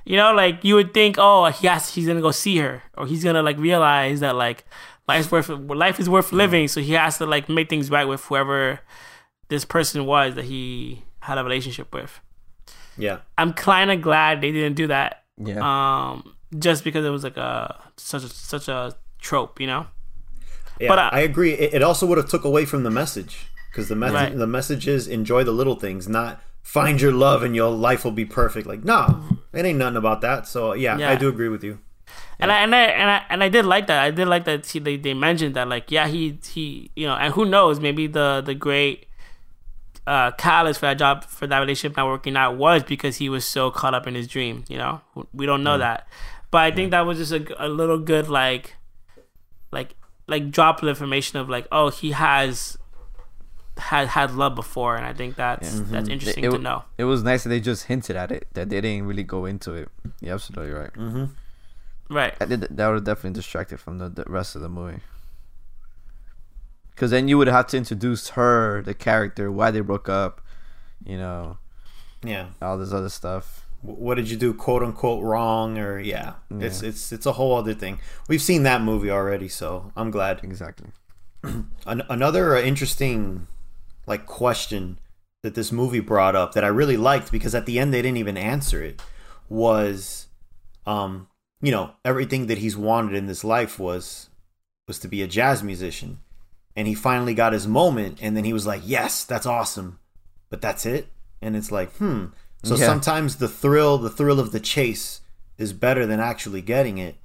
you 0.05 0.17
know 0.17 0.33
like 0.33 0.63
you 0.63 0.75
would 0.75 0.93
think 0.93 1.15
oh 1.17 1.45
he 1.45 1.65
has 1.67 1.93
he's 1.95 2.07
gonna 2.07 2.21
go 2.21 2.31
see 2.31 2.57
her 2.57 2.83
or 2.97 3.07
he's 3.07 3.23
gonna 3.23 3.41
like 3.41 3.57
realize 3.57 4.19
that 4.19 4.35
like 4.35 4.65
life's 5.11 5.29
worth 5.33 5.49
life 5.85 5.97
is 6.03 6.07
worth 6.15 6.31
living 6.43 6.65
so 6.73 6.79
he 6.89 6.93
has 6.93 7.17
to 7.19 7.25
like 7.25 7.45
make 7.57 7.67
things 7.73 7.89
right 7.95 8.07
with 8.11 8.21
whoever 8.27 8.79
this 9.53 9.63
person 9.75 10.05
was 10.05 10.35
that 10.35 10.45
he 10.45 11.03
had 11.27 11.37
a 11.37 11.43
relationship 11.43 11.87
with 11.97 12.11
Yeah. 13.05 13.17
i'm 13.37 13.51
kind 13.53 13.89
of 13.93 13.97
glad 14.01 14.31
they 14.41 14.51
didn't 14.57 14.75
do 14.83 14.87
that 14.95 15.11
Yeah. 15.49 15.59
um 15.71 16.35
just 16.67 16.83
because 16.83 17.03
it 17.05 17.13
was 17.17 17.23
like 17.23 17.37
a 17.37 17.53
such 17.97 18.23
a 18.23 18.29
such 18.29 18.67
a 18.67 18.95
trope 19.27 19.59
you 19.61 19.67
know 19.67 19.83
Yeah, 20.79 20.87
But, 20.91 20.99
uh, 20.99 21.09
I 21.19 21.21
agree. 21.31 21.53
It, 21.63 21.69
it 21.77 21.83
also 21.83 22.03
would 22.07 22.17
have 22.21 22.29
took 22.35 22.45
away 22.51 22.63
from 22.71 22.81
the 22.87 22.93
message 23.01 23.33
because 23.69 23.87
the 23.93 23.95
message 24.03 24.15
Right. 24.31 24.37
the 24.45 24.47
message 24.47 24.87
is 24.95 25.07
enjoy 25.19 25.41
the 25.43 25.51
little 25.61 25.75
things, 25.85 26.07
not 26.07 26.31
find 26.63 26.95
your 27.03 27.11
love 27.11 27.39
and 27.45 27.53
your 27.61 27.71
life 27.87 28.01
will 28.05 28.15
be 28.23 28.27
perfect. 28.41 28.65
Like, 28.71 28.83
nah, 28.91 29.05
it 29.57 29.65
ain't 29.67 29.77
nothing 29.83 29.97
about 30.03 30.19
that. 30.27 30.47
So 30.47 30.59
yeah, 30.85 30.95
Yeah. 30.97 31.11
I 31.11 31.15
do 31.23 31.27
agree 31.27 31.49
with 31.55 31.63
you. 31.67 31.73
And 32.39 32.51
I 32.51 32.61
and 32.61 32.75
I 32.75 32.81
and 32.81 33.09
I 33.09 33.25
and 33.29 33.43
I 33.43 33.49
did 33.49 33.65
like 33.65 33.87
that. 33.87 34.01
I 34.03 34.11
did 34.11 34.27
like 34.27 34.45
that 34.45 34.65
he, 34.65 34.79
they 34.79 34.97
they 34.97 35.13
mentioned 35.13 35.55
that 35.55 35.67
like 35.67 35.91
yeah 35.91 36.07
he 36.07 36.39
he 36.45 36.89
you 36.95 37.05
know 37.05 37.15
and 37.15 37.33
who 37.33 37.45
knows 37.45 37.79
maybe 37.79 38.07
the 38.07 38.41
the 38.45 38.55
great 38.55 39.07
uh 40.07 40.31
catalyst 40.31 40.79
for 40.79 40.87
that 40.87 40.97
job 40.97 41.25
for 41.25 41.47
that 41.47 41.59
relationship 41.59 41.97
not 41.97 42.07
working 42.07 42.37
out 42.37 42.55
was 42.55 42.83
because 42.83 43.17
he 43.17 43.27
was 43.29 43.45
so 43.45 43.69
caught 43.69 43.93
up 43.93 44.07
in 44.07 44.15
his 44.15 44.27
dream. 44.27 44.63
You 44.69 44.77
know 44.77 45.01
we 45.33 45.45
don't 45.45 45.63
know 45.63 45.75
mm. 45.75 45.79
that, 45.79 46.07
but 46.49 46.59
I 46.59 46.71
think 46.71 46.91
that 46.91 47.01
was 47.01 47.17
just 47.17 47.31
a, 47.31 47.65
a 47.65 47.67
little 47.67 47.99
good 47.99 48.29
like 48.29 48.75
like 49.71 49.95
like 50.27 50.49
drop 50.49 50.81
of 50.81 50.87
information 50.87 51.39
of 51.39 51.49
like 51.49 51.67
oh 51.71 51.89
he 51.89 52.11
has 52.11 52.77
had 53.77 54.07
had 54.07 54.31
love 54.31 54.55
before 54.55 54.95
and 54.95 55.05
I 55.05 55.13
think 55.13 55.35
that's 55.35 55.79
that's 55.79 55.91
mm-hmm. 55.91 56.11
interesting 56.11 56.43
It- 56.45 56.51
to 56.51 56.57
know. 56.57 56.83
It 56.97 57.03
was 57.03 57.23
nice 57.23 57.43
that 57.43 57.49
they 57.49 57.59
just 57.59 57.85
hinted 57.85 58.15
at 58.15 58.31
it, 58.31 58.47
that 58.53 58.69
they 58.69 58.79
didn't 58.81 59.07
really 59.07 59.23
go 59.23 59.45
into 59.45 59.73
it. 59.73 59.89
You're 60.21 60.35
absolutely 60.35 60.71
right. 60.73 60.93
Mm-hmm. 60.93 61.25
Right. 62.09 62.33
I 62.41 62.45
did, 62.45 62.61
that 62.61 62.87
would 62.87 62.95
have 62.95 63.03
definitely 63.03 63.37
distracted 63.37 63.79
from 63.79 63.99
the, 63.99 64.09
the 64.09 64.23
rest 64.27 64.55
of 64.55 64.61
the 64.61 64.69
movie. 64.69 64.99
Because 66.91 67.11
then 67.11 67.27
you 67.27 67.37
would 67.37 67.47
have 67.47 67.67
to 67.67 67.77
introduce 67.77 68.29
her, 68.29 68.81
the 68.81 68.93
character, 68.93 69.51
why 69.51 69.71
they 69.71 69.79
broke 69.81 70.09
up, 70.09 70.41
you 71.05 71.17
know, 71.17 71.57
Yeah. 72.23 72.47
all 72.61 72.77
this 72.77 72.91
other 72.91 73.09
stuff. 73.09 73.65
What 73.81 74.15
did 74.15 74.29
you 74.29 74.35
do, 74.35 74.53
quote 74.53 74.83
unquote, 74.83 75.23
wrong? 75.23 75.77
Or 75.77 75.99
yeah, 75.99 76.33
it's 76.51 76.81
it's 76.83 77.13
it's 77.13 77.25
a 77.25 77.31
whole 77.31 77.55
other 77.55 77.73
thing. 77.73 77.99
We've 78.27 78.41
seen 78.41 78.63
that 78.63 78.81
movie 78.81 79.09
already, 79.09 79.47
so 79.47 79.93
I'm 79.95 80.11
glad. 80.11 80.41
Exactly. 80.43 80.89
An- 81.43 82.03
another 82.09 82.57
uh, 82.57 82.61
interesting 82.61 83.47
like 84.05 84.25
question 84.25 84.99
that 85.43 85.55
this 85.55 85.71
movie 85.71 86.01
brought 86.01 86.35
up 86.35 86.51
that 86.55 86.65
I 86.65 86.67
really 86.67 86.97
liked 86.97 87.31
because 87.31 87.55
at 87.55 87.65
the 87.65 87.79
end 87.79 87.93
they 87.93 88.01
didn't 88.01 88.17
even 88.17 88.35
answer 88.35 88.83
it 88.83 89.01
was 89.47 90.27
um 90.85 91.27
you 91.61 91.71
know 91.71 91.91
everything 92.05 92.47
that 92.47 92.59
he's 92.59 92.77
wanted 92.77 93.15
in 93.15 93.27
this 93.27 93.43
life 93.43 93.79
was 93.79 94.29
was 94.87 94.99
to 94.99 95.07
be 95.07 95.21
a 95.21 95.27
jazz 95.27 95.61
musician. 95.63 96.19
And 96.75 96.87
he 96.87 96.95
finally 96.95 97.33
got 97.33 97.51
his 97.53 97.67
moment 97.67 98.19
and 98.21 98.35
then 98.37 98.45
he 98.45 98.53
was 98.53 98.65
like 98.65 98.81
yes 98.85 99.23
that's 99.25 99.45
awesome. 99.45 99.99
But 100.49 100.61
that's 100.61 100.85
it? 100.85 101.07
And 101.41 101.55
it's 101.55 101.71
like 101.71 101.93
hmm. 101.97 102.25
So 102.63 102.75
Yeah. 102.75 102.85
sometimes 102.87 103.37
the 103.37 103.47
thrill 103.49 103.97
the 103.97 104.09
thrill 104.09 104.39
of 104.39 104.51
the 104.51 104.59
chase 104.59 105.21
is 105.57 105.73
better 105.73 106.05
than 106.05 106.19
actually 106.19 106.61
getting 106.61 106.97
it. 106.97 107.15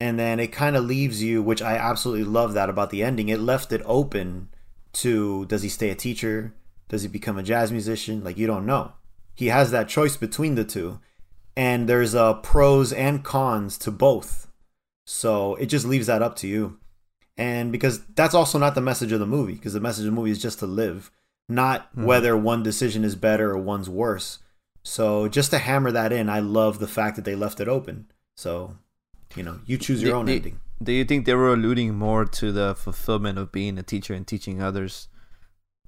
And 0.00 0.18
then 0.18 0.38
it 0.40 0.48
kind 0.52 0.76
of 0.76 0.84
leaves 0.84 1.22
you 1.22 1.42
which 1.42 1.62
i 1.62 1.76
absolutely 1.76 2.24
love 2.24 2.52
that 2.54 2.68
about 2.68 2.90
the 2.90 3.02
ending. 3.02 3.28
It 3.28 3.40
left 3.40 3.72
it 3.72 3.82
open 3.86 4.48
to 4.94 5.46
does 5.46 5.62
he 5.62 5.68
stay 5.68 5.90
a 5.90 5.94
teacher? 5.94 6.54
Does 6.88 7.02
he 7.02 7.08
become 7.08 7.38
a 7.38 7.42
jazz 7.42 7.72
musician? 7.72 8.22
Like 8.22 8.36
you 8.36 8.46
don't 8.46 8.66
know. 8.66 8.92
He 9.34 9.46
has 9.48 9.70
that 9.70 9.88
choice 9.88 10.16
between 10.16 10.54
the 10.54 10.64
two 10.64 11.00
and 11.56 11.88
there's 11.88 12.14
uh 12.14 12.34
pros 12.34 12.92
and 12.92 13.22
cons 13.24 13.78
to 13.78 13.90
both. 13.90 14.48
So 15.06 15.54
it 15.56 15.66
just 15.66 15.86
leaves 15.86 16.06
that 16.06 16.22
up 16.22 16.36
to 16.36 16.46
you. 16.48 16.78
And 17.36 17.72
because 17.72 18.04
that's 18.14 18.34
also 18.34 18.58
not 18.58 18.74
the 18.74 18.80
message 18.80 19.12
of 19.12 19.20
the 19.20 19.26
movie 19.26 19.54
because 19.54 19.72
the 19.72 19.80
message 19.80 20.04
of 20.06 20.12
the 20.12 20.16
movie 20.16 20.30
is 20.30 20.40
just 20.42 20.60
to 20.60 20.66
live 20.66 21.10
not 21.48 21.88
whether 21.94 22.34
one 22.36 22.62
decision 22.62 23.04
is 23.04 23.16
better 23.16 23.50
or 23.50 23.58
one's 23.58 23.90
worse. 23.90 24.38
So 24.82 25.28
just 25.28 25.50
to 25.50 25.58
hammer 25.58 25.90
that 25.92 26.12
in 26.12 26.28
i 26.30 26.40
love 26.40 26.78
the 26.78 26.86
fact 26.88 27.16
that 27.16 27.24
they 27.24 27.34
left 27.34 27.60
it 27.60 27.68
open. 27.68 28.06
So 28.36 28.76
you 29.36 29.42
know 29.42 29.60
you 29.66 29.76
choose 29.78 30.02
your 30.02 30.12
Do- 30.12 30.16
own 30.18 30.26
do- 30.26 30.32
ending. 30.34 30.60
Do 30.82 30.92
you 30.92 31.04
think 31.04 31.24
they 31.24 31.34
were 31.34 31.52
alluding 31.52 31.94
more 31.94 32.24
to 32.24 32.52
the 32.52 32.74
fulfillment 32.74 33.38
of 33.38 33.52
being 33.52 33.78
a 33.78 33.82
teacher 33.82 34.12
and 34.12 34.26
teaching 34.26 34.60
others 34.60 35.08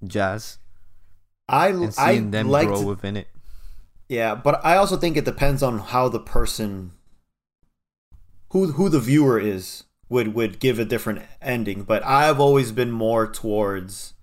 jazz 0.05 0.59
i 1.49 1.69
and 1.69 1.87
i 1.99 2.13
seeing 2.13 2.31
them 2.31 2.49
liked 2.49 2.69
grow 2.69 2.83
within 2.83 3.17
it? 3.17 3.29
Yeah, 4.09 4.35
but 4.35 4.65
I 4.65 4.77
also 4.77 4.97
think 4.97 5.17
it 5.17 5.25
depends 5.25 5.63
on 5.63 5.79
how 5.79 6.09
the 6.09 6.21
person 6.21 6.93
who 8.51 8.73
who 8.73 8.89
the 8.89 9.01
viewer 9.01 9.39
is 9.41 9.85
would 10.09 10.35
would 10.35 10.61
give 10.61 10.79
a 10.79 10.85
different 10.85 11.23
ending, 11.43 11.83
but 11.83 12.05
I've 12.05 12.39
always 12.41 12.73
been 12.73 12.91
more 12.91 13.27
towards 13.27 14.15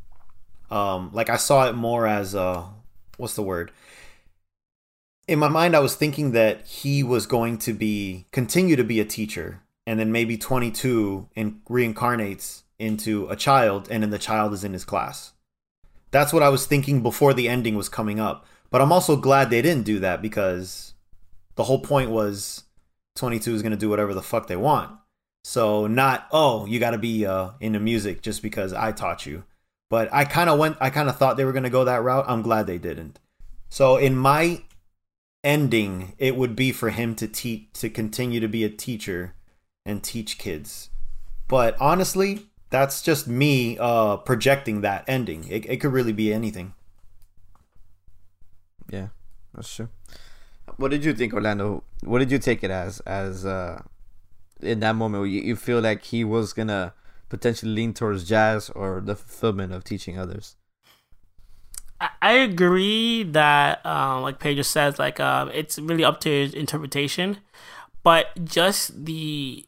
um 0.71 1.09
like 1.13 1.29
I 1.29 1.37
saw 1.37 1.67
it 1.67 1.75
more 1.75 2.07
as 2.07 2.33
uh 2.33 2.63
what's 3.17 3.35
the 3.35 3.43
word? 3.43 3.71
In 5.27 5.39
my 5.39 5.49
mind 5.49 5.75
I 5.75 5.79
was 5.79 5.95
thinking 5.95 6.31
that 6.31 6.65
he 6.65 7.03
was 7.03 7.25
going 7.25 7.57
to 7.59 7.73
be 7.73 8.27
continue 8.31 8.75
to 8.77 8.83
be 8.83 8.99
a 9.01 9.05
teacher 9.05 9.61
and 9.85 9.99
then 9.99 10.13
maybe 10.13 10.37
22 10.37 11.27
and 11.35 11.59
reincarnates 11.69 12.63
into 12.79 13.27
a 13.27 13.35
child 13.35 13.87
and 13.91 14.01
then 14.01 14.11
the 14.11 14.19
child 14.19 14.53
is 14.53 14.63
in 14.63 14.71
his 14.71 14.85
class. 14.85 15.33
That's 16.11 16.31
what 16.31 16.43
I 16.43 16.49
was 16.49 16.65
thinking 16.65 17.01
before 17.01 17.33
the 17.33 17.49
ending 17.49 17.75
was 17.75 17.89
coming 17.89 18.19
up. 18.19 18.45
But 18.73 18.81
I'm 18.81 18.91
also 18.91 19.15
glad 19.15 19.51
they 19.51 19.61
didn't 19.61 19.85
do 19.85 19.99
that 19.99 20.19
because 20.19 20.95
the 21.53 21.65
whole 21.65 21.77
point 21.77 22.09
was 22.09 22.63
22 23.17 23.53
is 23.53 23.61
going 23.61 23.71
to 23.71 23.77
do 23.77 23.87
whatever 23.87 24.15
the 24.15 24.23
fuck 24.23 24.47
they 24.47 24.55
want. 24.55 24.97
So 25.43 25.85
not, 25.85 26.27
oh, 26.31 26.65
you 26.65 26.79
got 26.79 26.89
to 26.91 26.97
be 26.97 27.23
uh, 27.23 27.51
into 27.59 27.79
music 27.79 28.23
just 28.23 28.41
because 28.41 28.73
I 28.73 28.91
taught 28.91 29.27
you. 29.27 29.43
But 29.91 30.11
I 30.11 30.25
kind 30.25 30.49
of 30.49 30.57
went, 30.57 30.77
I 30.81 30.89
kind 30.89 31.07
of 31.07 31.19
thought 31.19 31.37
they 31.37 31.45
were 31.45 31.51
going 31.51 31.65
to 31.65 31.69
go 31.69 31.85
that 31.85 32.01
route. 32.01 32.25
I'm 32.27 32.41
glad 32.41 32.65
they 32.65 32.79
didn't. 32.79 33.19
So 33.69 33.97
in 33.97 34.15
my 34.15 34.63
ending, 35.43 36.13
it 36.17 36.35
would 36.35 36.55
be 36.55 36.71
for 36.71 36.89
him 36.89 37.13
to 37.17 37.27
teach, 37.27 37.67
to 37.73 37.91
continue 37.91 38.39
to 38.39 38.47
be 38.47 38.63
a 38.63 38.71
teacher 38.71 39.35
and 39.85 40.03
teach 40.03 40.39
kids. 40.39 40.89
But 41.47 41.79
honestly, 41.79 42.47
that's 42.71 43.03
just 43.03 43.27
me 43.27 43.77
uh, 43.77 44.17
projecting 44.17 44.81
that 44.81 45.03
ending. 45.07 45.47
It, 45.47 45.69
it 45.69 45.77
could 45.77 45.93
really 45.93 46.11
be 46.11 46.33
anything. 46.33 46.73
Yeah, 48.93 49.07
that's 49.55 49.75
true. 49.75 49.89
What 50.77 50.91
did 50.91 51.03
you 51.03 51.13
think, 51.13 51.33
Orlando? 51.33 51.83
What 52.03 52.19
did 52.19 52.31
you 52.31 52.37
take 52.37 52.63
it 52.63 52.69
as? 52.71 52.99
As 53.01 53.43
uh, 53.43 53.81
in 54.61 54.79
that 54.81 54.95
moment, 54.95 55.29
you, 55.29 55.41
you 55.41 55.55
feel 55.55 55.79
like 55.81 56.03
he 56.03 56.23
was 56.23 56.53
gonna 56.53 56.93
potentially 57.27 57.71
lean 57.71 57.93
towards 57.93 58.23
jazz 58.23 58.69
or 58.69 59.01
the 59.01 59.15
fulfillment 59.15 59.73
of 59.73 59.83
teaching 59.83 60.17
others? 60.19 60.55
I- 61.99 62.09
I 62.21 62.33
agree 62.33 63.23
that, 63.23 63.83
um, 63.85 64.21
like 64.21 64.37
Pedro 64.39 64.61
says, 64.63 64.99
like 64.99 65.19
um, 65.19 65.49
it's 65.53 65.79
really 65.79 66.03
up 66.03 66.19
to 66.21 66.29
his 66.29 66.53
interpretation. 66.53 67.37
But 68.03 68.45
just 68.45 69.05
the, 69.05 69.65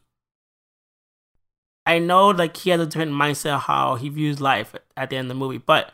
I 1.84 1.98
know 1.98 2.28
like 2.28 2.56
he 2.58 2.70
has 2.70 2.80
a 2.80 2.86
different 2.86 3.12
mindset 3.12 3.56
of 3.56 3.62
how 3.62 3.96
he 3.96 4.08
views 4.08 4.40
life 4.40 4.74
at 4.96 5.10
the 5.10 5.16
end 5.16 5.26
of 5.26 5.36
the 5.36 5.40
movie, 5.40 5.58
but 5.58 5.92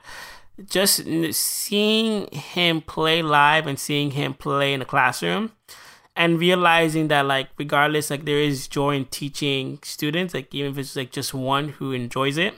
just 0.64 1.04
seeing 1.34 2.26
him 2.32 2.80
play 2.80 3.22
live 3.22 3.66
and 3.66 3.78
seeing 3.78 4.12
him 4.12 4.34
play 4.34 4.72
in 4.72 4.80
the 4.80 4.86
classroom, 4.86 5.52
and 6.14 6.38
realizing 6.38 7.08
that 7.08 7.26
like 7.26 7.48
regardless, 7.58 8.10
like 8.10 8.24
there 8.24 8.38
is 8.38 8.68
joy 8.68 8.96
in 8.96 9.06
teaching 9.06 9.78
students, 9.82 10.34
like 10.34 10.54
even 10.54 10.72
if 10.72 10.78
it's 10.78 10.96
like 10.96 11.10
just 11.10 11.32
one 11.32 11.70
who 11.70 11.92
enjoys 11.92 12.36
it 12.36 12.54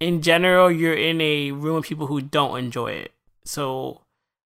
in 0.00 0.20
general, 0.20 0.68
you're 0.68 0.92
in 0.94 1.20
a 1.20 1.52
room 1.52 1.76
of 1.76 1.84
people 1.84 2.08
who 2.08 2.20
don't 2.20 2.58
enjoy 2.58 2.90
it. 2.90 3.12
So 3.44 4.00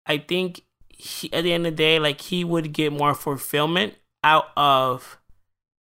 I 0.07 0.19
think 0.19 0.63
he, 0.89 1.33
at 1.33 1.43
the 1.43 1.53
end 1.53 1.67
of 1.67 1.73
the 1.73 1.77
day, 1.77 1.99
like 1.99 2.21
he 2.21 2.45
would 2.45 2.73
get 2.73 2.93
more 2.93 3.15
fulfillment 3.15 3.95
out 4.23 4.51
of 4.57 5.19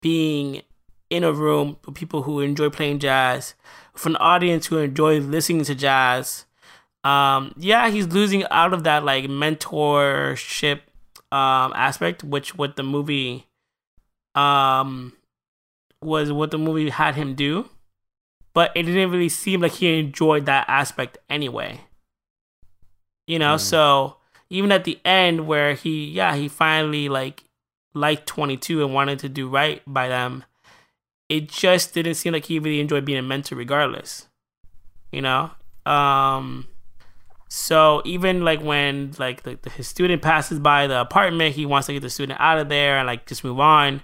being 0.02 0.62
in 1.10 1.22
a 1.22 1.32
room 1.32 1.76
with 1.86 1.94
people 1.94 2.22
who 2.22 2.40
enjoy 2.40 2.70
playing 2.70 2.98
jazz, 2.98 3.54
with 3.96 4.06
an 4.06 4.16
audience 4.16 4.66
who 4.66 4.78
enjoy 4.78 5.20
listening 5.20 5.64
to 5.64 5.74
jazz. 5.74 6.44
Um, 7.04 7.54
yeah, 7.56 7.88
he's 7.88 8.06
losing 8.08 8.44
out 8.50 8.72
of 8.72 8.84
that 8.84 9.04
like 9.04 9.24
mentorship 9.24 10.80
um 11.32 11.72
aspect, 11.74 12.22
which 12.24 12.56
what 12.56 12.76
the 12.76 12.82
movie 12.82 13.46
um 14.34 15.12
was 16.02 16.30
what 16.30 16.50
the 16.50 16.58
movie 16.58 16.90
had 16.90 17.14
him 17.14 17.34
do 17.34 17.68
but 18.56 18.72
it 18.74 18.84
didn't 18.84 19.10
really 19.10 19.28
seem 19.28 19.60
like 19.60 19.72
he 19.72 19.98
enjoyed 19.98 20.46
that 20.46 20.64
aspect 20.66 21.18
anyway. 21.28 21.78
You 23.26 23.38
know, 23.38 23.58
so 23.58 24.16
even 24.48 24.72
at 24.72 24.84
the 24.84 24.98
end 25.04 25.46
where 25.46 25.74
he 25.74 26.06
yeah, 26.06 26.34
he 26.34 26.48
finally 26.48 27.10
like 27.10 27.44
liked 27.92 28.26
22 28.26 28.82
and 28.82 28.94
wanted 28.94 29.18
to 29.18 29.28
do 29.28 29.46
right 29.46 29.82
by 29.86 30.08
them, 30.08 30.42
it 31.28 31.48
just 31.48 31.94
didn't 31.94 32.14
seem 32.14 32.32
like 32.32 32.44
he 32.44 32.58
really 32.58 32.80
enjoyed 32.80 33.04
being 33.04 33.18
a 33.18 33.22
mentor 33.22 33.56
regardless. 33.56 34.26
You 35.12 35.22
know? 35.22 35.50
Um 35.84 36.68
so 37.48 38.02
even 38.04 38.44
like 38.44 38.60
when 38.60 39.12
like 39.18 39.42
the, 39.42 39.58
the, 39.62 39.70
his 39.70 39.86
student 39.86 40.22
passes 40.22 40.58
by 40.58 40.86
the 40.86 41.00
apartment, 41.00 41.54
he 41.54 41.64
wants 41.64 41.86
to 41.86 41.92
get 41.92 42.02
the 42.02 42.10
student 42.10 42.40
out 42.40 42.58
of 42.58 42.68
there 42.68 42.98
and 42.98 43.06
like 43.06 43.26
just 43.26 43.44
move 43.44 43.60
on. 43.60 44.02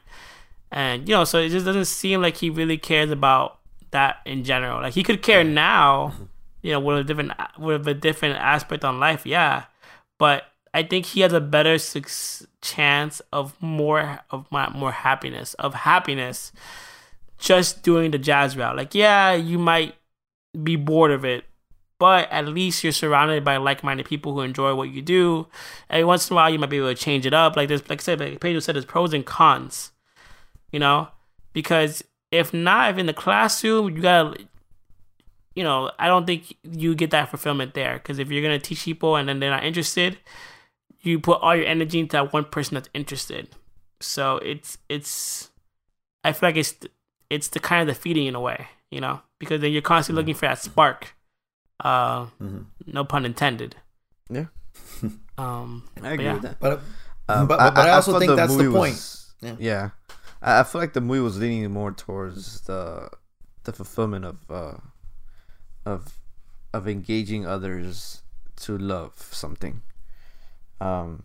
And 0.71 1.09
you 1.09 1.15
know, 1.15 1.25
so 1.25 1.39
it 1.39 1.51
just 1.51 1.67
doesn't 1.67 1.87
seem 1.87 2.23
like 2.23 2.37
he 2.37 2.51
really 2.51 2.79
cares 2.79 3.11
about 3.11 3.59
that 3.91 4.19
in 4.25 4.45
general. 4.45 4.81
Like 4.81 4.95
he 4.95 5.03
could 5.03 5.23
care 5.23 5.45
now, 5.45 6.15
you 6.63 6.73
know, 6.73 6.81
with 6.81 6.99
a 6.99 7.05
different 7.05 7.33
with 7.59 7.87
a 7.87 7.95
different 7.95 8.39
aspect 8.39 8.85
on 8.85 9.01
life, 9.01 9.27
yeah. 9.27 9.65
But 10.19 10.45
I 10.73 10.83
think 10.83 11.07
he 11.07 11.21
has 11.21 11.33
a 11.33 11.41
better 11.41 11.79
chance 12.61 13.21
of 13.33 13.61
more 13.61 14.21
of 14.31 14.47
my 14.51 14.71
more 14.71 14.93
happiness 14.93 15.55
of 15.55 15.75
happiness 15.75 16.53
just 17.43 17.83
doing 17.83 18.13
the 18.13 18.19
jazz 18.19 18.57
route. 18.57 18.77
Like, 18.77 18.95
yeah, 18.95 19.33
you 19.33 19.59
might 19.59 19.97
be 20.63 20.77
bored 20.77 21.11
of 21.11 21.25
it, 21.25 21.45
but 21.99 22.31
at 22.31 22.47
least 22.47 22.85
you're 22.85 22.93
surrounded 22.93 23.45
by 23.45 23.57
like-minded 23.57 24.07
people 24.07 24.33
who 24.33 24.41
enjoy 24.43 24.75
what 24.75 24.91
you 24.91 25.03
do. 25.03 25.49
Every 25.91 26.05
once 26.05 26.31
in 26.31 26.35
a 26.35 26.37
while, 26.37 26.51
you 26.51 26.59
might 26.59 26.71
be 26.71 26.79
able 26.79 26.89
to 26.89 26.95
change 26.95 27.27
it 27.27 27.35
up. 27.35 27.57
Like 27.57 27.69
there's, 27.69 27.89
like 27.89 28.01
I 28.01 28.03
said, 28.03 28.21
like 28.21 28.41
Pedro 28.41 28.61
said, 28.61 28.77
there's 28.77 28.85
pros 28.85 29.13
and 29.13 29.27
cons. 29.27 29.91
You 30.71 30.79
know, 30.79 31.09
because 31.53 32.03
if 32.31 32.55
not, 32.55 32.93
if 32.93 32.99
in 32.99 33.07
the 33.07 33.13
classroom, 33.13 33.95
you 33.95 34.01
gotta, 34.01 34.47
you 35.55 35.65
know, 35.65 35.91
I 35.99 36.07
don't 36.07 36.27
think 36.27 36.57
you 36.63 36.95
get 36.95 37.11
that 37.11 37.29
fulfillment 37.29 37.75
there. 37.75 37.95
Because 37.95 38.19
if 38.19 38.31
you're 38.31 38.43
gonna 38.43 38.59
teach 38.59 38.85
people 38.85 39.17
and 39.17 39.29
then 39.29 39.41
they're 39.41 39.51
not 39.51 39.65
interested, 39.65 40.17
you 41.01 41.19
put 41.19 41.41
all 41.43 41.57
your 41.57 41.67
energy 41.67 41.99
into 41.99 42.13
that 42.13 42.33
one 42.33 42.45
person 42.45 42.77
that's 42.77 42.89
interested. 42.95 43.49
So 44.01 44.39
it's 44.39 44.79
it's, 44.89 45.51
I 46.25 46.33
feel 46.33 46.49
like 46.49 46.57
it's 46.57 46.75
it's 47.33 47.49
the 47.49 47.61
kind 47.61 47.81
of 47.89 47.89
the 47.95 48.01
feeding 48.01 48.27
in 48.27 48.35
a 48.35 48.41
way, 48.41 48.67
you 48.91 49.01
know, 49.01 49.21
because 49.41 49.61
then 49.61 49.73
you're 49.73 49.83
constantly 49.83 50.21
looking 50.23 50.35
for 50.35 50.47
that 50.47 50.59
spark. 50.59 51.15
Uh, 51.81 52.27
Mhm. 52.41 52.67
no 52.87 53.05
pun 53.05 53.25
intended. 53.25 53.77
Yeah. 54.31 54.47
Um, 55.39 55.89
I 56.03 56.13
agree 56.13 56.27
yeah. 56.27 56.35
with 56.35 56.43
that. 56.43 56.61
But 56.61 56.81
Um, 57.29 57.49
But- 57.49 57.59
but 57.75 57.89
I 57.89 57.93
also 57.97 58.13
thought 58.13 58.21
think 58.21 58.37
that's 58.37 58.55
the 58.55 58.71
point. 58.71 58.95
was- 58.95 59.35
Yeah, 59.59 59.91
I, 60.43 60.61
I 60.61 60.63
feel 60.63 60.81
like 60.81 60.93
the 60.93 61.01
movie 61.01 61.21
was 61.25 61.39
leaning 61.39 61.71
more 61.73 61.91
towards 61.93 62.61
the 62.69 63.09
the 63.65 63.73
fulfillment 63.73 64.25
of 64.27 64.39
uh 64.51 64.77
of 65.87 66.19
of 66.75 66.87
engaging 66.87 67.47
others 67.47 68.23
to 68.57 68.77
love 68.77 69.15
something. 69.33 69.83
Um, 70.81 71.25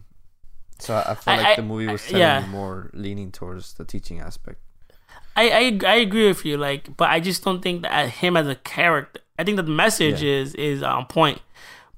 so 0.79 0.95
I, 0.95 1.11
I 1.11 1.15
feel 1.15 1.33
I- 1.33 1.37
like 1.37 1.47
I- 1.47 1.55
the 1.57 1.67
movie 1.67 1.87
was 1.91 2.01
I- 2.07 2.11
telling 2.11 2.21
yeah. 2.21 2.45
more 2.47 2.89
leaning 2.93 3.31
towards 3.31 3.73
the 3.73 3.85
teaching 3.85 4.19
aspect. 4.19 4.61
I, 5.37 5.49
I 5.49 5.79
I 5.85 5.95
agree 5.97 6.27
with 6.27 6.43
you, 6.45 6.57
like, 6.57 6.97
but 6.97 7.09
I 7.09 7.19
just 7.19 7.43
don't 7.43 7.61
think 7.61 7.83
that 7.83 7.93
uh, 7.93 8.07
him 8.09 8.35
as 8.35 8.47
a 8.47 8.55
character. 8.55 9.21
I 9.39 9.43
think 9.43 9.57
that 9.57 9.63
the 9.67 9.71
message 9.71 10.21
Yeah. 10.23 10.41
is 10.41 10.55
is 10.55 10.81
on 10.83 11.05
point, 11.05 11.39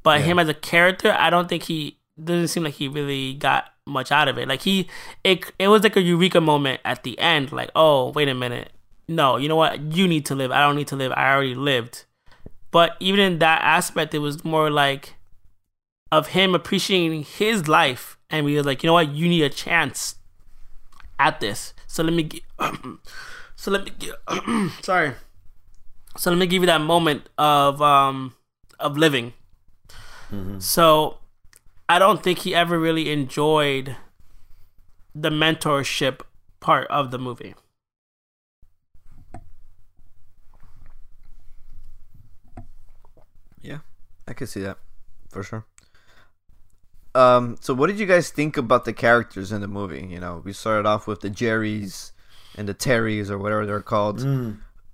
but 0.04 0.20
Yeah. 0.20 0.26
him 0.28 0.40
as 0.40 0.50
a 0.50 0.54
character, 0.54 1.16
I 1.18 1.30
don't 1.30 1.48
think 1.48 1.64
he 1.64 1.98
doesn't 2.22 2.50
seem 2.50 2.64
like 2.66 2.74
he 2.76 2.88
really 2.90 3.34
got 3.36 3.66
much 3.88 4.12
out 4.12 4.28
of 4.28 4.38
it. 4.38 4.48
Like 4.48 4.62
he, 4.64 4.88
it 5.24 5.52
it 5.58 5.70
was 5.70 5.84
like 5.84 5.96
a 5.96 6.02
eureka 6.02 6.42
moment 6.42 6.82
at 6.84 7.04
the 7.04 7.18
end. 7.18 7.52
Like, 7.52 7.72
oh, 7.76 8.12
wait 8.12 8.28
a 8.28 8.36
minute, 8.36 8.72
no, 9.08 9.38
you 9.38 9.48
know 9.48 9.56
what? 9.56 9.82
You 9.96 10.06
need 10.08 10.26
to 10.28 10.36
live. 10.36 10.52
I 10.52 10.60
don't 10.62 10.76
need 10.76 10.88
to 10.90 10.96
live. 10.98 11.12
I 11.16 11.32
already 11.34 11.56
lived. 11.56 12.06
But 12.72 12.98
even 13.00 13.20
in 13.22 13.40
that 13.40 13.62
aspect, 13.64 14.14
it 14.14 14.20
was 14.20 14.44
more 14.44 14.70
like 14.70 15.16
of 16.12 16.28
him 16.30 16.54
appreciating 16.54 17.24
his 17.24 17.68
life, 17.68 18.18
and 18.30 18.46
we 18.46 18.56
were 18.56 18.64
like, 18.64 18.84
you 18.84 18.88
know 18.88 18.94
what? 18.94 19.10
You 19.14 19.30
need 19.30 19.44
a 19.44 19.50
chance 19.50 20.16
at 21.20 21.40
this. 21.40 21.74
So 21.86 22.04
let 22.04 22.14
me 22.14 22.24
get. 22.24 22.42
so 23.56 23.72
let 23.72 23.86
me 23.86 23.92
get. 24.00 24.16
sorry. 24.84 25.14
So 26.18 26.32
let 26.32 26.40
me 26.40 26.48
give 26.48 26.64
you 26.64 26.68
that 26.68 26.82
moment 26.82 27.30
of 27.38 27.82
um 27.82 28.34
of 28.80 28.98
living. 28.98 29.34
So 30.60 31.18
I 31.88 31.98
don't 31.98 32.22
think 32.22 32.40
he 32.40 32.54
ever 32.54 32.78
really 32.80 33.12
enjoyed 33.12 33.96
the 35.16 35.30
mentorship 35.32 36.22
part 36.60 36.88
of 36.90 37.10
the 37.10 37.18
movie. 37.18 37.56
Yeah, 43.62 43.80
I 44.28 44.34
could 44.34 44.50
see 44.50 44.62
that 44.62 44.78
for 45.30 45.42
sure. 45.42 45.66
Um, 47.16 47.58
so 47.60 47.74
what 47.74 47.88
did 47.88 48.00
you 48.00 48.06
guys 48.06 48.30
think 48.30 48.58
about 48.58 48.86
the 48.86 48.94
characters 48.94 49.52
in 49.52 49.62
the 49.62 49.68
movie? 49.68 50.06
You 50.08 50.20
know, 50.20 50.42
we 50.44 50.54
started 50.54 50.88
off 50.88 51.08
with 51.08 51.22
the 51.22 51.30
Jerrys 51.30 52.12
and 52.56 52.68
the 52.68 52.74
Terrys 52.74 53.30
or 53.30 53.38
whatever 53.38 53.66
they're 53.66 53.82
called. 53.82 54.20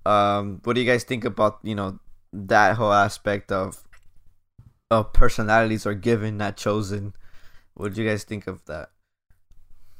Um, 0.05 0.61
what 0.63 0.73
do 0.73 0.81
you 0.81 0.89
guys 0.89 1.03
think 1.03 1.25
about 1.25 1.59
you 1.63 1.75
know 1.75 1.99
that 2.31 2.75
whole 2.75 2.93
aspect 2.93 3.51
of 3.51 3.83
of 4.91 5.13
personalities 5.13 5.85
are 5.85 5.93
given, 5.93 6.37
not 6.37 6.57
chosen? 6.57 7.13
What 7.73 7.89
did 7.89 7.97
you 7.97 8.07
guys 8.07 8.23
think 8.23 8.47
of 8.47 8.63
that? 8.65 8.89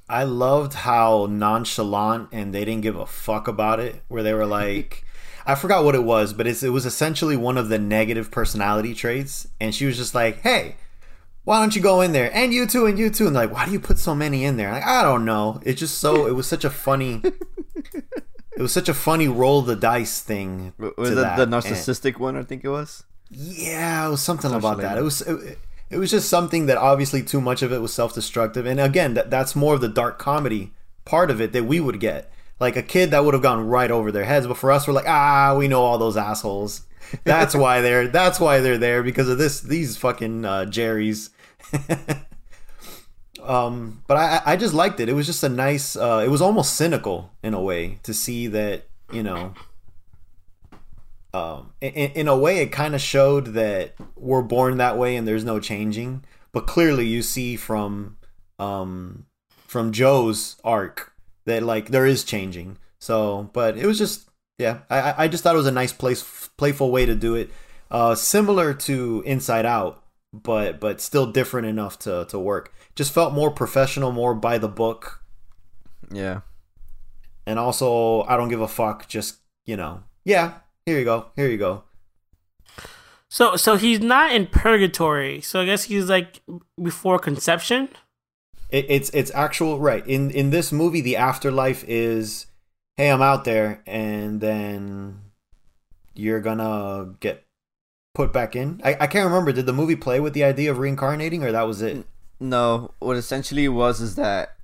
I 0.07 0.24
loved 0.24 0.74
how 0.74 1.28
nonchalant 1.30 2.30
and 2.32 2.53
they 2.53 2.63
didn't 2.63 2.84
give 2.84 2.95
a 2.95 3.07
fuck 3.07 3.47
about 3.47 3.80
it. 3.80 4.03
Where 4.07 4.24
they 4.24 4.34
were 4.34 4.45
like, 4.45 5.03
I 5.45 5.55
forgot 5.55 5.84
what 5.84 5.95
it 5.95 6.03
was, 6.03 6.34
but 6.34 6.47
it's, 6.47 6.63
it 6.63 6.70
was 6.70 6.86
essentially 6.86 7.36
one 7.36 7.57
of 7.57 7.70
the 7.70 7.80
negative 7.80 8.32
personality 8.32 8.93
traits. 8.93 9.47
And 9.59 9.74
she 9.74 9.86
was 9.86 9.97
just 9.97 10.16
like, 10.16 10.41
"Hey, 10.41 10.76
why 11.45 11.59
don't 11.59 11.75
you 11.75 11.81
go 11.81 12.01
in 12.01 12.11
there? 12.11 12.29
And 12.35 12.53
you 12.53 12.67
too, 12.67 12.85
and 12.85 12.99
you 12.99 13.09
too." 13.09 13.27
And 13.27 13.35
like, 13.35 13.51
why 13.53 13.65
do 13.65 13.71
you 13.71 13.79
put 13.79 13.97
so 13.97 14.13
many 14.13 14.43
in 14.43 14.57
there? 14.57 14.71
Like, 14.71 14.85
I 14.85 15.01
don't 15.03 15.23
know. 15.25 15.61
It's 15.63 15.79
just 15.79 15.97
so. 15.99 16.27
It 16.27 16.33
was 16.33 16.45
such 16.47 16.65
a 16.65 16.69
funny. 16.69 17.21
it 17.93 18.61
was 18.61 18.71
such 18.71 18.89
a 18.89 18.93
funny 18.93 19.27
roll 19.27 19.61
the 19.61 19.75
dice 19.75 20.21
thing. 20.21 20.73
Was 20.97 21.11
it 21.11 21.15
the 21.15 21.43
And- 21.43 21.53
narcissistic 21.53 22.17
one? 22.19 22.35
I 22.37 22.43
think 22.43 22.63
it 22.63 22.69
was. 22.69 23.03
yeah, 23.29 24.07
it 24.07 24.09
was 24.11 24.21
something 24.23 24.51
about 24.51 24.77
that. 24.79 24.97
It 24.97 25.01
was 25.03 25.21
it, 25.21 25.57
it 25.89 25.97
was 25.97 26.11
just 26.11 26.29
something 26.29 26.65
that 26.67 26.77
obviously 26.77 27.21
too 27.23 27.41
much 27.41 27.61
of 27.61 27.71
it 27.71 27.79
was 27.81 27.93
self-destructive. 27.93 28.65
And 28.65 28.79
again, 28.79 29.13
that 29.15 29.29
that's 29.29 29.55
more 29.55 29.75
of 29.75 29.81
the 29.81 29.87
dark 29.87 30.17
comedy 30.19 30.73
part 31.05 31.29
of 31.31 31.39
it 31.41 31.53
that 31.53 31.65
we 31.65 31.79
would 31.79 31.99
get. 31.99 32.31
Like 32.59 32.75
a 32.77 32.81
kid 32.83 33.11
that 33.11 33.25
would 33.25 33.33
have 33.33 33.43
gone 33.43 33.67
right 33.67 33.91
over 33.91 34.11
their 34.11 34.23
heads, 34.23 34.47
but 34.47 34.57
for 34.57 34.71
us 34.71 34.87
we're 34.87 34.93
like, 34.93 35.07
"Ah, 35.09 35.55
we 35.57 35.67
know 35.67 35.81
all 35.81 35.97
those 35.97 36.15
assholes. 36.17 36.83
That's 37.25 37.53
why 37.53 37.81
they're 37.81 38.07
that's 38.07 38.39
why 38.39 38.61
they're 38.61 38.77
there 38.77 39.03
because 39.03 39.27
of 39.29 39.37
this 39.37 39.59
these 39.59 39.97
fucking 39.97 40.45
uh, 40.45 40.65
Jerry's." 40.65 41.31
um, 43.43 44.03
but 44.07 44.18
I 44.18 44.41
I 44.45 44.55
just 44.55 44.74
liked 44.74 44.99
it. 44.99 45.09
It 45.09 45.13
was 45.13 45.26
just 45.26 45.43
a 45.43 45.49
nice 45.49 45.95
uh 45.95 46.22
it 46.26 46.30
was 46.30 46.41
almost 46.41 46.76
cynical 46.76 47.32
in 47.43 47.53
a 47.53 47.61
way 47.61 47.99
to 48.03 48.13
see 48.13 48.47
that, 48.47 48.88
you 49.11 49.24
know, 49.24 49.53
um, 51.34 51.74
in, 51.82 51.91
in 51.91 52.28
a 52.28 52.38
way, 52.38 52.59
it 52.59 52.72
kind 52.72 52.95
of 52.95 53.01
showed 53.01 53.47
that 53.47 53.93
we're 54.16 54.41
born 54.41 54.78
that 54.78 54.97
way 54.97 55.16
and 55.18 55.28
there's 55.28 55.43
no 55.43 55.59
changing. 55.59 56.24
But 56.53 56.66
clearly, 56.66 57.05
you 57.05 57.22
see 57.22 57.57
from 57.57 58.18
um, 58.57 59.26
from 59.68 59.91
Joe's 59.91 60.55
arc 60.63 61.11
that 61.45 61.61
like 61.61 61.89
there 61.89 62.05
is 62.05 62.24
changing. 62.24 62.78
So, 62.99 63.49
but 63.51 63.78
it 63.78 63.86
was 63.86 63.97
just 63.97 64.30
yeah, 64.57 64.80
I 64.89 65.26
I- 65.26 65.28
just 65.28 65.43
thought 65.43 65.55
it 65.55 65.57
was 65.57 65.68
a 65.68 65.72
nice 65.72 65.91
place 65.91 66.49
playful 66.57 66.89
way 66.89 67.05
to 67.05 67.13
do 67.16 67.36
it, 67.36 67.49
uh, 67.91 68.16
similar 68.16 68.74
to 68.74 69.22
Inside 69.26 69.66
Out, 69.66 70.01
but 70.43 70.79
but 70.79 71.01
still 71.01 71.25
different 71.31 71.67
enough 71.67 71.97
to 71.99 72.25
to 72.29 72.39
work. 72.39 72.73
Just 72.95 73.13
felt 73.13 73.33
more 73.33 73.51
professional, 73.51 74.11
more 74.11 74.33
by 74.36 74.57
the 74.57 74.67
book, 74.67 75.21
Yeah. 76.11 76.41
and 77.45 77.57
also 77.59 78.23
I 78.23 78.38
don't 78.38 78.49
give 78.49 78.61
a 78.61 78.67
fuck. 78.67 79.07
Just 79.07 79.38
you 79.65 79.75
know, 79.77 80.03
yeah, 80.23 80.59
here 80.86 80.97
you 80.99 81.05
go, 81.05 81.27
here 81.36 81.47
you 81.49 81.57
go. 81.57 81.83
So 83.29 83.55
so 83.55 83.75
he's 83.75 83.99
not 83.99 84.31
in 84.33 84.47
purgatory. 84.47 85.41
So 85.41 85.59
I 85.61 85.65
guess 85.65 85.83
he's 85.86 86.09
like 86.09 86.41
before 86.81 87.19
conception. 87.19 87.89
It, 88.69 88.86
it's 88.89 89.09
it's 89.11 89.31
actual 89.33 89.79
right 89.79 90.05
in 90.07 90.31
in 90.31 90.49
this 90.49 90.71
movie. 90.71 91.01
The 91.01 91.17
afterlife 91.17 91.83
is, 91.88 92.47
hey, 92.97 93.11
I'm 93.11 93.21
out 93.21 93.43
there, 93.45 93.81
and 93.86 94.41
then 94.41 95.21
you're 96.13 96.39
gonna 96.41 97.13
get 97.19 97.44
put 98.16 98.34
back 98.34 98.55
in. 98.55 98.82
I, 98.84 98.95
I 99.01 99.07
can't 99.07 99.26
remember. 99.26 99.51
Did 99.51 99.66
the 99.68 99.74
movie 99.74 99.95
play 99.95 100.20
with 100.20 100.34
the 100.34 100.43
idea 100.43 100.72
of 100.72 100.78
reincarnating, 100.80 101.43
or 101.43 101.51
that 101.51 101.63
was 101.63 101.82
it? 101.82 102.05
No, 102.39 102.91
what 102.99 103.16
essentially 103.18 103.68
was 103.68 104.01
is 104.01 104.16
that 104.16 104.55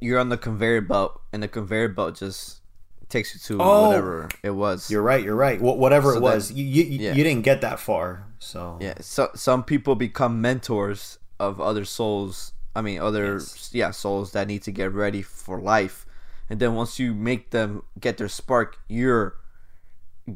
you're 0.00 0.18
on 0.20 0.28
the 0.28 0.36
conveyor 0.38 0.82
belt, 0.82 1.20
and 1.32 1.42
the 1.42 1.48
conveyor 1.48 1.88
belt 1.88 2.16
just 2.16 2.60
takes 3.08 3.34
you 3.34 3.40
to 3.40 3.62
Oh. 3.62 3.88
whatever 3.88 4.28
it 4.42 4.50
was. 4.50 4.90
You're 4.90 5.02
right. 5.02 5.22
You're 5.22 5.36
right. 5.36 5.58
Wh- 5.58 5.78
whatever 5.78 6.12
So 6.12 6.18
it 6.18 6.22
was, 6.22 6.48
that- 6.48 6.54
you 6.56 6.64
you, 6.64 6.84
yeah. 6.98 7.12
you 7.14 7.22
didn't 7.24 7.42
get 7.42 7.60
that 7.62 7.78
far. 7.80 8.26
So 8.38 8.78
yeah. 8.80 8.94
So 9.00 9.30
some 9.34 9.62
people 9.64 9.94
become 9.94 10.40
mentors 10.40 11.18
of 11.38 11.60
other 11.60 11.84
souls. 11.84 12.52
I 12.74 12.82
mean, 12.82 13.00
other 13.00 13.34
Yes. 13.34 13.70
yeah 13.72 13.90
souls 13.90 14.32
that 14.32 14.46
need 14.48 14.62
to 14.64 14.70
get 14.72 14.92
ready 14.92 15.22
for 15.22 15.60
life, 15.60 16.04
and 16.50 16.58
then 16.60 16.74
once 16.74 16.98
you 16.98 17.14
make 17.14 17.50
them 17.50 17.82
get 18.00 18.16
their 18.18 18.28
spark, 18.28 18.76
you're 18.88 19.34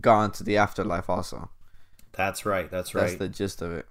gone 0.01 0.31
to 0.33 0.45
the 0.45 0.57
afterlife. 0.57 1.11
Also, 1.11 1.51
that's 2.25 2.45
right. 2.47 2.71
That's 2.71 2.95
right. 2.95 3.03
that's 3.07 3.17
the 3.17 3.29
gist 3.29 3.63
of 3.63 3.73
it. 3.73 3.87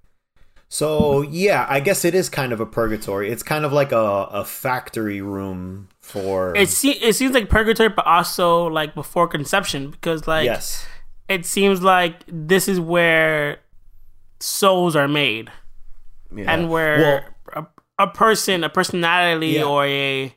So 0.71 1.21
yeah, 1.23 1.65
I 1.67 1.79
guess 1.79 2.05
it 2.05 2.13
is 2.13 2.29
kind 2.29 2.53
of 2.53 2.59
a 2.59 2.65
purgatory. 2.65 3.31
It's 3.31 3.41
kind 3.41 3.65
of 3.65 3.73
like 3.73 3.91
a, 3.91 3.97
a 4.31 4.45
factory 4.45 5.19
room 5.21 5.89
for 5.99 6.55
It 6.55 6.69
se- 6.69 6.99
it 7.01 7.13
seems 7.13 7.33
like 7.33 7.49
purgatory, 7.49 7.89
but 7.89 8.05
also 8.05 8.67
like 8.67 8.93
before 8.93 9.27
conception 9.27 9.89
because 9.89 10.27
like 10.27 10.45
yes. 10.45 10.85
it 11.27 11.45
seems 11.45 11.81
like 11.81 12.23
this 12.27 12.67
is 12.67 12.79
where 12.79 13.57
souls 14.39 14.95
are 14.95 15.07
made 15.07 15.49
Yeah. 16.35 16.53
and 16.53 16.69
where 16.69 17.33
a, 17.53 17.65
a 17.97 18.07
person, 18.07 18.63
a 18.63 18.69
personality, 18.69 19.47
Yeah. 19.57 19.63
or 19.63 19.85
a 19.85 20.35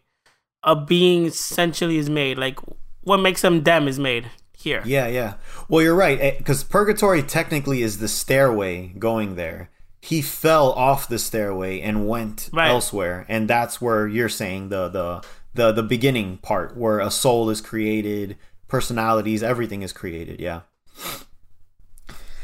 a 0.65 0.77
being 0.77 1.27
essentially 1.27 1.99
is 1.99 2.09
made. 2.09 2.39
Like 2.39 2.59
what 3.03 3.19
makes 3.19 3.43
them 3.43 3.65
them 3.65 3.87
is 3.87 3.99
made 3.99 4.31
here. 4.63 4.83
Yeah, 4.85 5.07
yeah. 5.09 5.35
Well, 5.69 5.83
you're 5.83 5.95
right 5.95 6.37
because 6.39 6.65
purgatory 6.65 7.23
technically 7.23 7.83
is 7.83 7.99
the 7.99 8.09
stairway 8.09 8.89
going 8.99 9.37
there. 9.37 9.71
He 10.01 10.23
fell 10.23 10.73
off 10.73 11.09
the 11.09 11.19
stairway 11.19 11.81
and 11.81 12.09
went 12.09 12.51
Right. 12.53 12.69
elsewhere, 12.69 13.25
and 13.29 13.49
that's 13.49 13.81
where 13.81 14.09
you're 14.09 14.29
saying 14.29 14.71
the 14.71 14.89
the 14.89 15.23
the 15.55 15.73
the 15.73 15.83
beginning 15.83 16.39
part 16.39 16.77
where 16.77 16.99
a 16.99 17.11
soul 17.11 17.51
is 17.51 17.61
created, 17.61 18.37
personalities, 18.69 19.43
everything 19.43 19.83
is 19.83 19.93
created. 19.93 20.41
Yeah. 20.41 20.63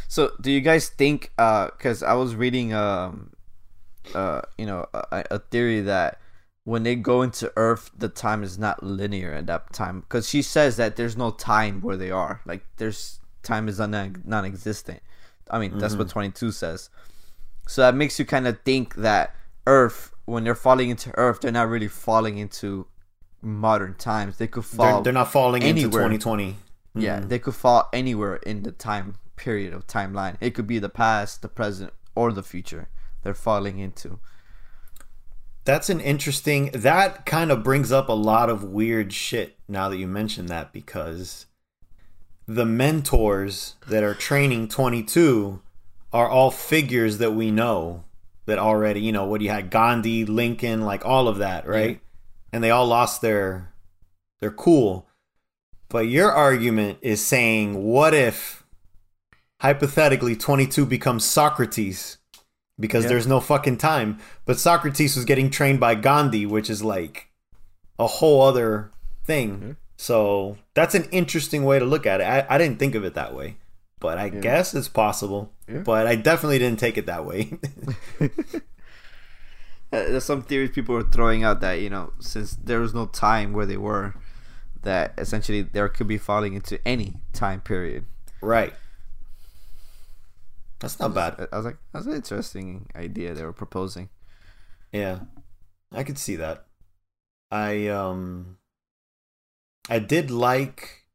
So, 0.08 0.32
do 0.40 0.50
you 0.50 0.60
guys 0.60 0.88
think? 0.88 1.30
Because 1.36 2.02
I 2.02 2.14
was 2.14 2.34
reading, 2.34 2.72
um, 2.72 3.30
uh, 4.14 4.40
you 4.56 4.64
know, 4.66 4.86
a, 4.94 5.24
a 5.32 5.38
theory 5.38 5.82
that 5.82 6.18
when 6.68 6.82
they 6.82 6.94
go 6.94 7.22
into 7.22 7.50
Earth, 7.56 7.90
the 7.96 8.10
time 8.10 8.42
is 8.42 8.58
not 8.58 8.82
linear 8.82 9.32
at 9.32 9.46
that 9.46 9.72
time. 9.72 10.00
Because 10.00 10.28
she 10.28 10.42
says 10.42 10.76
that 10.76 10.96
there's 10.96 11.16
no 11.16 11.30
time 11.30 11.80
where 11.80 11.96
they 11.96 12.10
are. 12.10 12.42
Like, 12.44 12.62
there's 12.76 13.20
time 13.42 13.68
is 13.68 13.78
non 13.78 14.22
non-existent. 14.26 15.00
I 15.50 15.60
mean, 15.60 15.78
that's 15.78 15.94
what 15.94 16.08
mm-hmm. 16.08 16.12
twenty 16.12 16.30
two 16.30 16.52
says. 16.52 16.90
So 17.66 17.80
that 17.80 17.94
makes 17.94 18.18
you 18.18 18.26
kind 18.26 18.46
of 18.46 18.60
think 18.66 18.96
that 18.96 19.34
Earth, 19.66 20.12
when 20.26 20.44
they're 20.44 20.54
falling 20.54 20.90
into 20.90 21.10
Earth, 21.16 21.40
they're 21.40 21.52
not 21.52 21.70
really 21.70 21.88
falling 21.88 22.36
into 22.36 22.86
modern 23.40 23.94
times. 23.94 24.36
They 24.36 24.46
could 24.46 24.66
fall. 24.66 24.96
They're, 24.96 25.04
they're 25.04 25.20
not 25.24 25.32
falling 25.32 25.62
anywhere. 25.62 26.02
into 26.02 26.18
2020. 26.18 26.56
Yeah, 26.94 27.20
mm-hmm. 27.20 27.28
they 27.28 27.38
could 27.38 27.54
fall 27.54 27.88
anywhere 27.94 28.36
in 28.36 28.64
the 28.64 28.72
time 28.72 29.14
period 29.36 29.72
of 29.72 29.86
timeline. 29.86 30.36
It 30.38 30.50
could 30.50 30.66
be 30.66 30.78
the 30.78 30.90
past, 30.90 31.40
the 31.40 31.48
present, 31.48 31.94
or 32.14 32.30
the 32.30 32.42
future. 32.42 32.90
They're 33.22 33.32
falling 33.32 33.78
into. 33.78 34.18
That's 35.64 35.90
an 35.90 36.00
interesting. 36.00 36.70
That 36.72 37.26
kind 37.26 37.50
of 37.50 37.62
brings 37.62 37.92
up 37.92 38.08
a 38.08 38.14
lot 38.14 38.48
of 38.48 38.64
weird 38.64 39.12
shit 39.12 39.58
now 39.68 39.88
that 39.88 39.98
you 39.98 40.06
mention 40.06 40.46
that 40.46 40.72
because 40.72 41.46
the 42.46 42.64
mentors 42.64 43.74
that 43.86 44.02
are 44.02 44.14
training 44.14 44.68
22 44.68 45.60
are 46.12 46.28
all 46.28 46.50
figures 46.50 47.18
that 47.18 47.32
we 47.32 47.50
know 47.50 48.04
that 48.46 48.58
already, 48.58 49.00
you 49.00 49.12
know, 49.12 49.26
what 49.26 49.42
you 49.42 49.50
had 49.50 49.70
Gandhi, 49.70 50.24
Lincoln, 50.24 50.82
like 50.82 51.04
all 51.04 51.28
of 51.28 51.38
that, 51.38 51.66
right? 51.66 51.90
Yeah. 51.90 51.96
And 52.52 52.64
they 52.64 52.70
all 52.70 52.86
lost 52.86 53.20
their 53.20 53.72
their 54.40 54.50
cool. 54.50 55.06
But 55.90 56.06
your 56.08 56.32
argument 56.32 56.98
is 57.02 57.24
saying 57.24 57.82
what 57.82 58.14
if 58.14 58.64
hypothetically 59.60 60.36
22 60.36 60.86
becomes 60.86 61.24
Socrates 61.24 62.17
because 62.80 63.04
Yeah. 63.04 63.10
there's 63.10 63.26
no 63.26 63.40
fucking 63.40 63.78
time. 63.78 64.18
But 64.44 64.58
Socrates 64.58 65.16
was 65.16 65.24
getting 65.24 65.50
trained 65.50 65.80
by 65.80 65.94
Gandhi, 65.94 66.46
which 66.46 66.68
is 66.70 66.82
like 66.82 67.28
a 67.98 68.06
whole 68.06 68.42
other 68.42 68.90
thing. 69.24 69.58
Mhm. 69.60 69.76
So 69.96 70.56
that's 70.74 70.94
an 70.94 71.04
interesting 71.10 71.64
way 71.64 71.78
to 71.78 71.84
look 71.84 72.06
at 72.06 72.20
it. 72.20 72.24
I, 72.24 72.46
I 72.48 72.58
didn't 72.58 72.78
think 72.78 72.94
of 72.94 73.04
it 73.04 73.14
that 73.14 73.34
way, 73.34 73.56
but 73.98 74.16
I 74.18 74.26
Yeah. 74.26 74.40
guess 74.40 74.74
it's 74.74 74.88
possible. 74.88 75.52
Yeah. 75.68 75.78
But 75.80 76.06
I 76.06 76.14
definitely 76.14 76.58
didn't 76.58 76.78
take 76.78 76.96
it 76.96 77.06
that 77.06 77.24
way. 77.26 77.58
Uh, 79.90 80.04
There's 80.04 80.24
some 80.24 80.42
theories 80.42 80.70
people 80.70 80.94
are 80.96 81.02
throwing 81.02 81.44
out 81.44 81.62
that 81.62 81.80
you 81.80 81.88
know 81.88 82.12
since 82.20 82.54
there 82.62 82.78
was 82.78 82.92
no 82.92 83.06
time 83.06 83.54
where 83.54 83.64
they 83.64 83.78
were, 83.78 84.12
that 84.82 85.14
essentially 85.16 85.62
there 85.62 85.88
could 85.88 86.06
be 86.06 86.18
falling 86.18 86.52
into 86.52 86.78
any 86.86 87.14
time 87.32 87.60
period. 87.62 88.04
right. 88.42 88.74
That's 90.80 90.98
not 91.00 91.14
bad. 91.14 91.48
I- 91.52 91.56
was 91.56 91.64
like, 91.66 91.78
that's 91.92 92.06
an 92.06 92.12
interesting 92.14 92.88
idea 92.94 93.34
they 93.34 93.44
were 93.44 93.52
proposing. 93.52 94.08
Yeah. 94.92 95.20
I 95.92 96.04
could 96.04 96.18
see 96.18 96.36
that. 96.36 96.66
I 97.50 97.88
um 97.88 98.58
I 99.88 99.98
did 99.98 100.30
like 100.30 101.06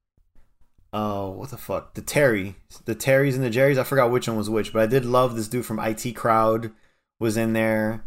uh 0.92 1.28
what 1.28 1.50
the 1.50 1.58
fuck? 1.58 1.94
The 1.94 2.02
Terry. 2.02 2.56
The 2.86 2.96
Terrys 2.96 3.36
and 3.36 3.44
the 3.44 3.50
Jerrys. 3.50 3.78
I 3.78 3.84
forgot 3.84 4.12
which 4.12 4.28
one 4.28 4.38
was 4.38 4.50
which, 4.50 4.74
but 4.74 4.82
I 4.82 4.88
did 4.88 5.06
love 5.06 5.36
this 5.36 5.48
dude 5.48 5.66
from 5.66 5.80
IT 5.80 6.14
Crowd 6.16 6.72
was 7.20 7.38
in 7.38 7.54
there. 7.54 8.04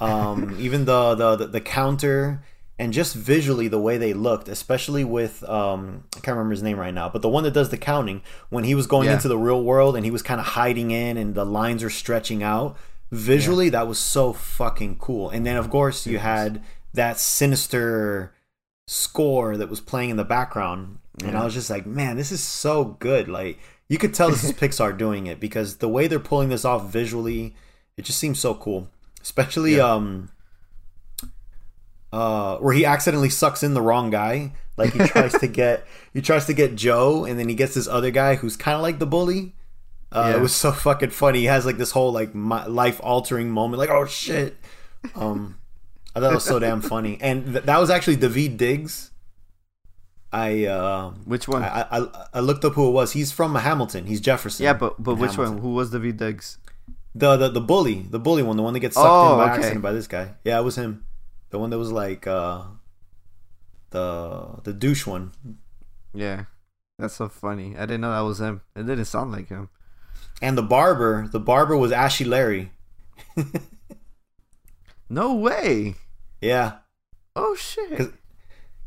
Um 0.00 0.56
even 0.60 0.84
the, 0.84 1.14
the 1.14 1.36
the 1.36 1.46
the 1.46 1.60
counter 1.60 2.42
and 2.78 2.92
just 2.92 3.14
visually 3.14 3.66
the 3.68 3.80
way 3.80 3.98
they 3.98 4.12
looked, 4.12 4.48
especially 4.48 5.04
with 5.04 5.42
um 5.48 6.04
I 6.16 6.20
can't 6.20 6.36
remember 6.36 6.52
his 6.52 6.62
name 6.62 6.78
right 6.78 6.94
now, 6.94 7.08
but 7.08 7.22
the 7.22 7.28
one 7.28 7.44
that 7.44 7.52
does 7.54 7.70
the 7.70 7.76
counting 7.76 8.22
when 8.50 8.64
he 8.64 8.74
was 8.74 8.86
going 8.86 9.06
Yeah. 9.08 9.14
into 9.14 9.28
the 9.28 9.38
real 9.38 9.62
world 9.62 9.96
and 9.96 10.04
he 10.04 10.10
was 10.10 10.22
kind 10.22 10.40
of 10.40 10.46
hiding 10.46 10.90
in 10.90 11.16
and 11.16 11.34
the 11.34 11.44
lines 11.44 11.82
are 11.82 11.90
stretching 11.90 12.42
out. 12.42 12.76
Visually 13.10 13.68
that 13.70 13.88
was 13.88 13.98
so 13.98 14.32
fucking 14.32 14.96
cool. 14.98 15.30
And 15.30 15.44
then 15.46 15.56
of 15.56 15.70
course 15.70 16.06
you 16.06 16.18
had 16.18 16.62
that 16.94 17.18
sinister 17.18 18.34
score 18.86 19.56
that 19.56 19.68
was 19.68 19.80
playing 19.80 20.10
in 20.10 20.16
the 20.16 20.24
background 20.24 20.98
and 21.24 21.36
I 21.36 21.44
was 21.44 21.52
just 21.54 21.68
like, 21.68 21.84
"Man, 21.84 22.16
this 22.16 22.30
is 22.30 22.42
so 22.42 22.84
good." 23.00 23.28
Like 23.28 23.58
you 23.88 23.98
could 23.98 24.14
tell 24.14 24.30
this 24.30 24.44
is 24.44 24.52
Pixar 24.62 24.96
doing 24.96 25.26
it 25.26 25.40
because 25.40 25.78
the 25.78 25.88
way 25.88 26.06
they're 26.06 26.20
pulling 26.20 26.48
this 26.48 26.64
off 26.64 26.90
visually, 26.92 27.56
it 27.96 28.04
just 28.04 28.18
seems 28.20 28.38
so 28.38 28.54
cool. 28.54 28.88
Especially 29.20 29.76
Yeah. 29.76 29.92
um 29.94 30.30
uh 32.12 32.56
where 32.58 32.74
he 32.74 32.84
accidentally 32.84 33.28
sucks 33.30 33.62
in 33.62 33.74
the 33.74 33.82
wrong 33.82 34.10
guy. 34.10 34.52
Like 34.76 34.92
he 34.92 35.00
tries 35.00 35.32
to 35.38 35.46
get 35.60 35.84
he 36.14 36.20
tries 36.22 36.46
to 36.46 36.54
get 36.54 36.74
joe 36.76 37.24
and 37.24 37.38
then 37.38 37.48
he 37.48 37.54
gets 37.54 37.74
this 37.74 37.88
other 37.88 38.10
guy 38.10 38.36
who's 38.36 38.56
kind 38.56 38.76
of 38.76 38.82
like 38.82 38.98
the 38.98 39.06
bully. 39.06 39.54
Uh, 40.10 40.28
Yeah. 40.30 40.36
it 40.38 40.40
was 40.40 40.54
so 40.54 40.72
fucking 40.72 41.10
funny. 41.10 41.40
He 41.40 41.44
has 41.46 41.66
like 41.66 41.76
this 41.76 41.90
whole 41.90 42.12
like 42.12 42.30
life 42.34 43.00
altering 43.02 43.50
moment 43.50 43.78
like 43.78 43.90
oh 43.90 44.06
shit. 44.06 44.56
Um 45.14 45.58
i 46.16 46.20
thought 46.20 46.32
it 46.32 46.34
was 46.34 46.44
so 46.44 46.58
damn 46.58 46.80
funny. 46.80 47.18
And 47.20 47.44
th- 47.52 47.64
that 47.64 47.78
was 47.78 47.90
actually 47.90 48.16
david 48.16 48.56
diggs. 48.56 49.10
I 50.32 50.64
uh 50.66 51.10
Which 51.24 51.48
one? 51.48 51.62
I, 51.62 51.86
I 51.90 52.26
i 52.34 52.40
looked 52.40 52.64
up 52.64 52.74
who 52.74 52.88
it 52.88 52.92
was. 52.92 53.12
He's 53.12 53.32
from 53.32 53.54
hamilton. 53.54 54.06
He's 54.06 54.20
jefferson. 54.20 54.64
Yeah, 54.64 54.74
but 54.74 55.02
but 55.02 55.14
which 55.16 55.32
Hamilton. 55.32 55.54
one? 55.56 55.62
Who 55.62 55.74
was 55.74 55.90
David 55.90 56.16
Diggs? 56.18 56.58
the, 57.14 57.36
the 57.36 57.48
the 57.48 57.60
bully. 57.60 58.06
The 58.10 58.18
bully 58.18 58.42
one. 58.42 58.56
The 58.56 58.62
one 58.62 58.74
that 58.74 58.80
gets 58.80 58.94
sucked 58.94 59.06
Oh, 59.08 59.32
in 59.32 59.38
by 59.38 59.44
okay. 59.44 59.52
accident 59.58 59.82
by 59.82 59.92
this 59.92 60.06
guy. 60.06 60.34
Yeah 60.44 60.58
it 60.58 60.62
was 60.62 60.76
him 60.76 61.04
the 61.50 61.58
one 61.58 61.70
that 61.70 61.78
was 61.78 61.92
like 61.92 62.26
uh 62.26 62.62
the 63.90 64.60
the 64.64 64.72
douche 64.72 65.06
one 65.06 65.32
Yeah, 66.14 66.44
that's 66.98 67.14
so 67.14 67.28
funny. 67.28 67.76
I 67.76 67.80
didn't 67.82 68.00
know 68.02 68.12
that 68.12 68.20
was 68.20 68.40
him. 68.40 68.60
It 68.76 68.86
didn't 68.86 69.04
sound 69.06 69.32
like 69.32 69.48
him. 69.48 69.68
And 70.40 70.56
the 70.56 70.62
barber, 70.62 71.28
the 71.30 71.40
barber 71.40 71.76
was 71.76 71.92
Ashy 71.92 72.24
Larry. 72.24 72.70
No 75.10 75.34
way. 75.34 75.94
Yeah. 76.40 76.78
Oh 77.34 77.54
shit. 77.54 78.12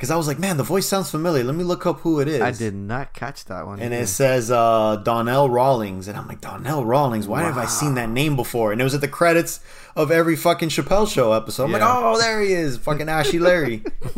Because 0.01 0.09
I 0.09 0.15
was 0.15 0.25
like, 0.25 0.39
man, 0.39 0.57
the 0.57 0.63
voice 0.63 0.87
sounds 0.87 1.11
familiar. 1.11 1.43
Let 1.43 1.53
me 1.53 1.63
look 1.63 1.85
up 1.85 1.99
who 1.99 2.21
it 2.21 2.27
is. 2.27 2.41
I 2.41 2.49
did 2.49 2.73
not 2.73 3.13
catch 3.13 3.45
that 3.45 3.67
one. 3.67 3.79
And 3.79 3.93
either. 3.93 4.05
it 4.05 4.07
says 4.07 4.49
uh, 4.49 4.95
Donnell 4.95 5.47
Rawlings. 5.47 6.07
And 6.07 6.17
I'm 6.17 6.27
like, 6.27 6.41
Donnell 6.41 6.83
Rawlings? 6.83 7.27
Why 7.27 7.43
have 7.43 7.55
I 7.55 7.67
seen 7.67 7.93
that 7.93 8.09
name 8.09 8.35
before? 8.35 8.71
And 8.71 8.81
it 8.81 8.83
was 8.83 8.95
at 8.95 9.01
the 9.01 9.07
credits 9.07 9.59
of 9.95 10.09
every 10.09 10.35
fucking 10.35 10.69
Chappelle 10.69 11.07
show 11.07 11.33
episode. 11.33 11.65
I'm 11.65 11.71
like, 11.73 11.83
oh, 11.85 12.17
there 12.19 12.41
he 12.41 12.51
is. 12.51 12.77
Fucking 12.77 13.09
Ashy 13.09 13.37
Larry. 13.37 13.83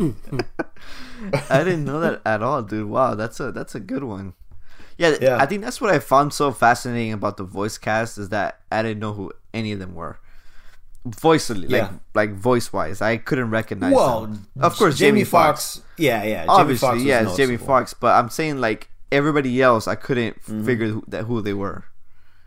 I 1.50 1.58
didn't 1.58 1.84
know 1.84 2.00
that 2.00 2.22
at 2.24 2.42
all, 2.42 2.62
dude. 2.62 2.88
Wow, 2.88 3.14
that's 3.14 3.38
a 3.38 3.52
that's 3.52 3.74
a 3.74 3.80
good 3.80 4.04
one. 4.04 4.32
Yeah, 4.96 5.16
Yeah. 5.20 5.36
I 5.36 5.44
think 5.44 5.60
that's 5.60 5.82
what 5.82 5.90
I 5.90 5.98
found 5.98 6.32
so 6.32 6.50
fascinating 6.50 7.12
about 7.12 7.36
the 7.36 7.44
voice 7.44 7.76
cast 7.76 8.16
is 8.16 8.30
that 8.30 8.60
I 8.72 8.80
didn't 8.80 9.00
know 9.00 9.12
who 9.12 9.32
any 9.52 9.72
of 9.72 9.80
them 9.80 9.94
were. 9.94 10.18
Voicely, 11.06 11.62
like 11.62 11.70
Yeah. 11.70 11.90
like 12.14 12.34
voice 12.34 12.72
wise, 12.72 13.02
I 13.02 13.18
couldn't 13.18 13.50
recognize. 13.50 13.92
well, 13.92 14.22
them. 14.22 14.46
of 14.60 14.74
course, 14.76 14.96
Jamie, 14.96 15.20
Jamie 15.20 15.24
Foxx. 15.24 15.76
Foxx. 15.76 15.86
Yeah, 15.98 16.22
yeah. 16.24 16.36
Jamie 16.40 16.48
Obviously, 16.48 16.86
Foxx 16.86 16.94
was 16.96 17.04
yeah, 17.04 17.22
it's 17.28 17.36
Jamie. 17.36 17.56
Foxx. 17.58 17.92
But 17.94 18.14
I'm 18.14 18.30
saying 18.30 18.58
like 18.60 18.88
everybody 19.12 19.60
else, 19.60 19.86
I 19.86 19.96
couldn't 19.96 20.40
Mm-hmm. 20.42 20.64
figure 20.64 20.86
who, 20.88 21.04
that 21.08 21.24
who 21.24 21.42
they 21.42 21.52
were. 21.52 21.84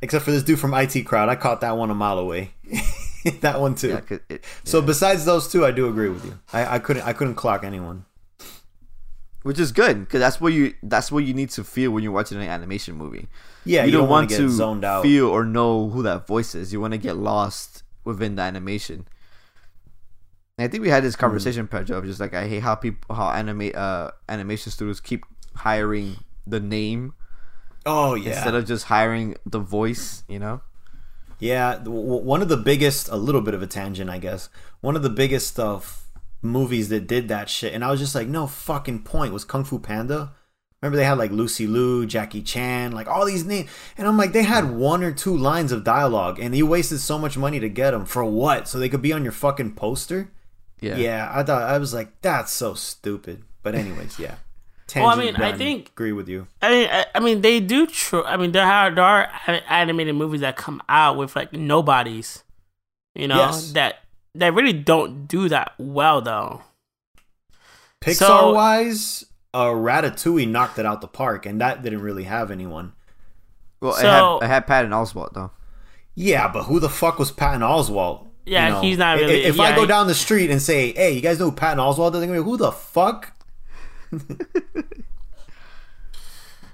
Except 0.01 0.25
for 0.25 0.31
this 0.31 0.43
dude 0.43 0.59
from 0.59 0.73
IT 0.73 1.03
Crowd. 1.05 1.29
I 1.29 1.35
caught 1.35 1.61
that 1.61 1.77
one 1.77 1.89
a 1.91 1.95
mile 1.95 2.17
away. 2.19 2.51
that 3.41 3.59
one 3.61 3.75
too. 3.75 3.89
Yeah, 4.09 4.17
it, 4.29 4.43
So 4.63 4.81
besides 4.81 5.25
those 5.25 5.47
two, 5.51 5.63
I 5.65 5.71
do 5.71 5.87
agree 5.87 6.09
with 6.09 6.25
you. 6.25 6.39
I, 6.53 6.75
I 6.75 6.79
couldn't 6.79 7.03
I 7.03 7.13
couldn't 7.13 7.35
clock 7.35 7.63
anyone. 7.63 8.05
which 9.43 9.59
is 9.59 9.71
good 9.71 9.99
because 9.99 10.19
that's 10.19 10.41
what 10.41 10.51
you 10.53 10.73
that's 10.83 11.11
what 11.11 11.23
you 11.23 11.33
need 11.33 11.49
to 11.51 11.63
feel 11.63 11.91
when 11.91 12.03
you're 12.03 12.11
watching 12.11 12.37
an 12.37 12.47
animation 12.47 12.95
movie. 12.95 13.27
Yeah, 13.65 13.83
you, 13.85 13.91
don't, 13.91 14.01
wanna 14.03 14.11
want 14.11 14.29
get 14.29 14.37
to 14.37 14.49
zoned 14.49 14.83
out. 14.85 15.03
feel 15.03 15.27
or 15.27 15.43
know 15.45 15.89
who 15.89 16.03
that 16.03 16.25
voice 16.27 16.55
is. 16.55 16.71
You 16.73 16.79
want 16.81 16.93
to 16.93 16.97
get 16.97 17.17
lost 17.17 17.83
within 18.07 18.35
the 18.35 18.41
animation. 18.41 19.07
And 20.57 20.65
I 20.65 20.67
think 20.67 20.81
we 20.81 20.89
had 20.89 21.03
this 21.03 21.15
conversation, 21.15 21.67
Pedro, 21.67 21.99
of 21.99 22.05
just 22.05 22.19
like 22.19 22.33
I 22.33 22.47
hate 22.47 22.63
how 22.63 22.73
people 22.73 23.15
how 23.15 23.29
animate 23.29 23.75
uh 23.75 24.11
animation 24.27 24.71
studios 24.71 24.99
keep 24.99 25.23
hiring 25.55 26.17
the 26.47 26.59
name 26.59 27.13
Oh 27.85 28.15
yeah. 28.15 28.31
instead 28.31 28.55
of 28.55 28.65
just 28.65 28.85
hiring 28.85 29.35
the 29.45 29.59
voice. 29.59 30.23
You 30.27 30.39
know? 30.39 30.61
Yeah, 31.39 31.77
one 31.83 32.41
of 32.41 32.49
the 32.49 32.57
biggest, 32.57 33.09
a 33.09 33.15
little 33.15 33.41
bit 33.41 33.53
of 33.53 33.61
a 33.61 33.67
tangent, 33.67 34.09
I 34.09 34.17
guess. 34.17 34.49
One 34.81 34.95
of 34.95 35.03
the 35.03 35.09
biggest 35.09 35.59
of 35.59 36.07
movies 36.41 36.89
that 36.89 37.05
did 37.05 37.27
that 37.27 37.49
shit, 37.49 37.73
and 37.73 37.83
I 37.83 37.91
was 37.91 37.99
just 37.99 38.15
like, 38.15 38.27
no 38.27 38.47
fucking 38.47 39.03
point. 39.03 39.33
Was 39.33 39.45
Kung 39.45 39.63
Fu 39.63 39.77
Panda? 39.77 40.31
Remember 40.87 40.97
they 40.97 41.05
had 41.05 41.17
like 41.17 41.31
Lucy 41.31 41.67
Liu, 41.67 42.05
Jackie 42.05 42.41
Chan, 42.41 42.93
like 42.93 43.07
all 43.07 43.25
these 43.25 43.43
names, 43.45 43.69
and 43.97 44.07
I'm 44.07 44.17
like, 44.17 44.31
they 44.31 44.43
had 44.43 44.71
one 44.71 45.03
or 45.03 45.11
two 45.11 45.35
lines 45.35 45.71
of 45.71 45.83
dialogue, 45.83 46.39
and 46.39 46.55
you 46.55 46.65
wasted 46.65 46.99
so 47.01 47.17
much 47.19 47.37
money 47.37 47.59
to 47.59 47.67
get 47.69 47.91
them 47.91 48.05
for 48.05 48.23
what? 48.23 48.67
So 48.67 48.79
they 48.79 48.89
could 48.89 49.01
be 49.01 49.11
on 49.13 49.23
your 49.23 49.31
fucking 49.33 49.73
poster? 49.75 50.31
Yeah. 50.79 50.95
Yeah, 50.95 51.31
I 51.33 51.43
thought 51.43 51.63
I 51.63 51.77
was 51.77 51.93
like, 51.93 52.21
that's 52.21 52.51
so 52.53 52.73
stupid. 52.73 53.43
But 53.63 53.75
anyways, 53.75 54.17
yeah. 54.19 54.35
Well, 54.95 55.07
I 55.07 55.15
Tangent 55.15 55.37
mean, 55.39 55.43
I 55.53 55.57
think- 55.57 55.89
agree 55.89 56.13
with 56.13 56.29
you. 56.29 56.47
I 56.61 56.69
mean, 56.69 56.87
I, 56.89 57.05
I 57.15 57.19
mean, 57.19 57.41
they 57.41 57.59
do. 57.59 57.87
Tr- 57.87 58.23
I 58.25 58.37
mean, 58.37 58.53
there 58.53 58.65
are 58.65 58.89
there 58.89 59.03
are 59.03 59.29
animated 59.67 60.15
movies 60.15 60.39
that 60.39 60.55
come 60.55 60.81
out 60.87 61.17
with 61.17 61.35
like 61.35 61.51
nobodies, 61.51 62.45
you 63.13 63.27
know, 63.27 63.35
Yes. 63.35 63.73
that 63.73 63.95
that 64.35 64.53
really 64.53 64.71
don't 64.71 65.27
do 65.27 65.49
that 65.49 65.73
well 65.77 66.21
though. 66.21 66.61
Pixar 67.99 68.13
So- 68.15 68.53
wise, 68.53 69.25
uh, 69.57 69.73
Ratatouille 69.73 70.47
knocked 70.47 70.77
it 70.79 70.85
out 70.85 71.01
the 71.01 71.07
park, 71.07 71.45
and 71.45 71.59
that 71.61 71.81
didn't 71.83 72.01
really 72.01 72.23
have 72.25 72.51
anyone. 72.51 72.93
Well, 73.81 73.93
I 73.93 74.01
So- 74.01 74.39
had 74.39 74.45
I 74.45 74.47
had 74.53 74.67
Patton 74.67 74.91
Oswalt 74.91 75.33
though. 75.33 75.51
Yeah, 76.15 76.47
but 76.51 76.63
who 76.63 76.79
the 76.79 76.89
fuck 76.89 77.19
was 77.19 77.31
Patton 77.31 77.61
Oswalt? 77.61 78.25
Yeah, 78.45 78.81
he's 78.81 78.97
not 78.97 79.17
really- 79.17 79.43
If 79.43 79.59
I 79.59 79.75
go 79.75 79.81
he- 79.81 79.87
down 79.87 80.07
the 80.07 80.15
street 80.15 80.49
and 80.49 80.61
say, 80.61 80.93
"Hey, 80.93 81.11
you 81.11 81.21
guys 81.21 81.37
know 81.39 81.45
who 81.49 81.51
Patton 81.55 81.79
Oswalt?" 81.79 82.11
They're 82.13 82.21
gonna 82.25 82.39
be, 82.39 82.43
"Who 82.43 82.57
the 82.57 82.71
fuck?" 82.71 83.33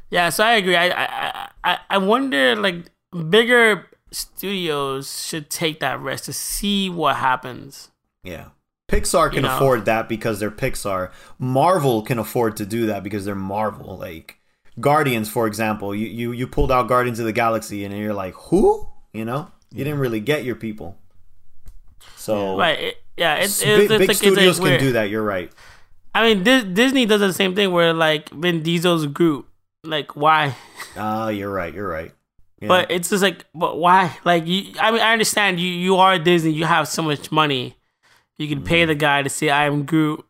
Yeah, 0.10 0.30
so 0.30 0.44
I 0.44 0.54
agree. 0.54 0.76
I 0.76 0.90
I 0.90 1.50
I, 1.64 1.78
I 1.90 1.98
wonder 1.98 2.56
like 2.56 2.86
bigger 3.30 3.88
studios 4.12 5.26
should 5.26 5.50
take 5.50 5.80
that 5.80 6.00
risk 6.00 6.26
to 6.26 6.34
see 6.34 6.90
what 6.90 7.16
happens. 7.16 7.90
Yeah, 8.24 8.50
Pixar 8.94 9.30
can 9.30 9.38
You 9.38 9.42
know. 9.44 9.56
afford 9.56 9.86
that 9.86 10.08
because 10.08 10.40
they're 10.40 10.52
Pixar. 10.52 11.12
Marvel 11.40 12.02
can 12.02 12.20
afford 12.20 12.58
to 12.58 12.66
do 12.66 12.86
that 12.88 13.04
because 13.04 13.26
they're 13.26 13.36
Marvel. 13.36 13.98
Like 13.98 14.40
Guardians, 14.80 15.30
for 15.30 15.48
example, 15.48 15.94
you 15.96 16.08
you 16.08 16.32
you 16.32 16.48
pulled 16.48 16.72
out 16.72 16.88
Guardians 16.88 17.20
of 17.20 17.26
the 17.26 17.34
Galaxy, 17.34 17.84
and 17.86 17.96
you're 17.98 18.14
like, 18.14 18.34
"Who?" 18.50 18.88
You 19.12 19.26
know, 19.26 19.52
you 19.72 19.84
didn't 19.84 20.00
really 20.00 20.20
get 20.20 20.44
your 20.44 20.56
people. 20.56 20.98
So 22.16 22.58
Right. 22.58 22.80
It, 22.80 22.98
yeah, 23.18 23.36
it's, 23.36 23.64
big, 23.64 23.92
it's, 23.92 23.98
big 24.00 24.08
like, 24.08 24.18
studios 24.18 24.60
like 24.60 24.72
can 24.72 24.80
do 24.80 24.92
that. 24.94 25.10
You're 25.10 25.24
right. 25.24 25.52
I 26.16 26.24
mean, 26.24 26.44
Dis- 26.44 26.64
Disney 26.64 27.06
does 27.06 27.22
the 27.22 27.34
same 27.34 27.54
thing 27.56 27.72
where 27.72 27.94
like 27.94 28.30
Vin 28.30 28.64
Diesel's 28.64 29.06
Groot. 29.08 29.46
Like, 29.84 30.16
why? 30.16 30.56
Ah, 30.96 31.30
you're 31.30 31.52
right. 31.52 31.74
You're 31.74 31.88
right. 31.88 32.12
Yeah. 32.60 32.68
But 32.68 32.92
it's 32.92 33.10
just 33.10 33.24
like, 33.24 33.46
but 33.56 33.78
why? 33.80 34.16
Like, 34.26 34.46
you. 34.46 34.74
I 34.80 34.92
mean, 34.92 35.02
I 35.02 35.12
understand 35.12 35.60
you. 35.60 35.68
You 35.68 35.96
are 35.98 36.20
Disney. 36.20 36.52
You 36.52 36.66
have 36.66 36.88
so 36.88 37.02
much 37.02 37.32
money. 37.32 37.76
You 38.38 38.48
can 38.48 38.60
Mm-hmm. 38.60 38.68
pay 38.68 38.86
the 38.86 38.96
guy 38.96 39.22
to 39.22 39.30
say 39.30 39.50
I 39.50 39.66
am 39.66 39.84
Groot. 39.86 40.26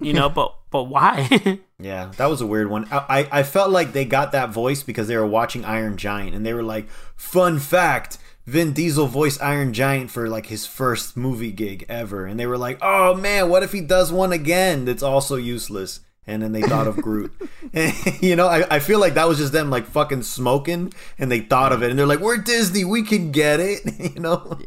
You 0.00 0.12
know, 0.12 0.28
but 0.28 0.54
but 0.70 0.84
why? 0.84 1.60
Yeah, 1.80 2.10
that 2.16 2.26
was 2.28 2.40
a 2.40 2.46
weird 2.46 2.68
one. 2.70 2.88
I, 2.90 3.04
I 3.30 3.38
I 3.38 3.42
felt 3.44 3.70
like 3.70 3.92
they 3.92 4.04
got 4.04 4.32
that 4.32 4.50
voice 4.50 4.82
because 4.82 5.06
they 5.06 5.16
were 5.16 5.24
watching 5.24 5.64
Iron 5.64 5.96
Giant 5.96 6.34
and 6.34 6.44
they 6.44 6.52
were 6.52 6.64
like, 6.64 6.88
"Fun 7.14 7.60
fact: 7.60 8.18
Vin 8.46 8.72
Diesel 8.72 9.06
voiced 9.06 9.40
Iron 9.40 9.72
Giant 9.72 10.10
for 10.10 10.28
like 10.28 10.46
his 10.46 10.66
first 10.66 11.16
movie 11.16 11.52
gig 11.52 11.86
ever." 11.88 12.26
And 12.26 12.36
they 12.38 12.46
were 12.46 12.58
like, 12.58 12.78
"Oh 12.82 13.14
man, 13.14 13.48
what 13.48 13.62
if 13.62 13.70
he 13.70 13.80
does 13.80 14.10
one 14.10 14.32
again 14.32 14.86
that's 14.86 15.04
also 15.04 15.36
useless?" 15.36 16.00
And 16.26 16.42
then 16.42 16.50
they 16.50 16.62
thought 16.62 16.88
of 16.88 16.96
Groot. 16.96 17.32
And, 17.72 17.94
you 18.20 18.34
know, 18.34 18.48
I, 18.48 18.66
I 18.74 18.78
feel 18.80 18.98
like 18.98 19.14
that 19.14 19.28
was 19.28 19.38
just 19.38 19.52
them 19.52 19.70
like 19.70 19.86
fucking 19.86 20.24
smoking 20.24 20.92
and 21.16 21.30
they 21.30 21.38
thought 21.40 21.72
of 21.72 21.84
it 21.84 21.90
and 21.90 21.98
they're 21.98 22.06
like, 22.06 22.18
"We're 22.18 22.38
Disney, 22.38 22.84
we 22.84 23.02
can 23.04 23.30
get 23.30 23.60
it." 23.60 23.82
you 24.16 24.20
know? 24.20 24.58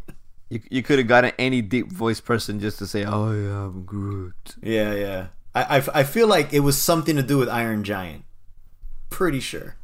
You, 0.52 0.62
you 0.70 0.84
could 0.84 1.00
have 1.00 1.08
gotten 1.08 1.32
any 1.40 1.62
deep 1.62 1.90
voice 1.92 2.20
person 2.20 2.60
just 2.60 2.78
to 2.80 2.86
say, 2.86 3.06
"Oh 3.06 3.32
yeah, 3.32 3.66
I'm 3.66 3.84
Groot." 3.86 4.56
Yeah, 4.62 4.94
yeah. 4.94 5.28
I, 5.56 5.78
I, 5.78 5.84
I 5.94 6.04
feel 6.04 6.28
like 6.28 6.54
it 6.54 6.60
was 6.60 6.78
something 6.78 7.16
to 7.16 7.24
do 7.24 7.38
with 7.38 7.48
Iron 7.48 7.86
Giant. 7.86 8.26
Pretty 9.10 9.40
sure. 9.40 9.76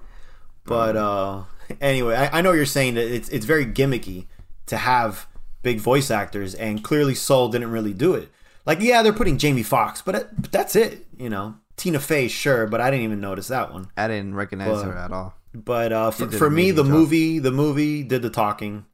But 0.66 0.98
uh 0.98 1.44
anyway, 1.80 2.16
I, 2.16 2.40
I 2.40 2.42
know 2.42 2.52
you're 2.52 2.66
saying 2.66 2.96
that 2.96 3.08
it's 3.08 3.30
it's 3.30 3.46
very 3.46 3.66
gimmicky 3.66 4.28
to 4.66 4.76
have 4.76 5.28
big 5.64 5.80
voice 5.80 6.12
actors, 6.12 6.54
and 6.54 6.84
clearly 6.84 7.16
Soul 7.16 7.48
didn't 7.48 7.72
really 7.72 7.94
do 7.94 8.14
it. 8.14 8.30
Like, 8.66 8.82
yeah, 8.82 9.02
they're 9.02 9.14
putting 9.14 9.38
Jamie 9.38 9.64
Foxx, 9.64 10.02
but, 10.02 10.16
it, 10.16 10.28
but 10.38 10.52
that's 10.52 10.76
it. 10.76 11.06
You 11.18 11.30
know, 11.30 11.56
Tina 11.78 12.02
Fey, 12.02 12.28
sure, 12.28 12.68
but 12.68 12.82
I 12.82 12.92
didn't 12.92 13.06
even 13.06 13.22
notice 13.22 13.48
that 13.48 13.72
one. 13.72 13.90
I 13.96 14.10
didn't 14.10 14.36
recognize 14.36 14.68
Well, 14.68 14.84
her 14.84 14.98
at 14.98 15.14
all. 15.14 15.36
But 15.54 15.94
uh, 15.94 16.12
for, 16.12 16.30
for 16.30 16.50
me, 16.50 16.72
the 16.72 16.84
job. 16.84 16.92
movie, 16.92 17.40
the 17.40 17.52
movie 17.52 18.04
did 18.04 18.22
the 18.22 18.30
talking. 18.30 18.86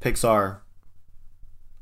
Pixar 0.00 0.58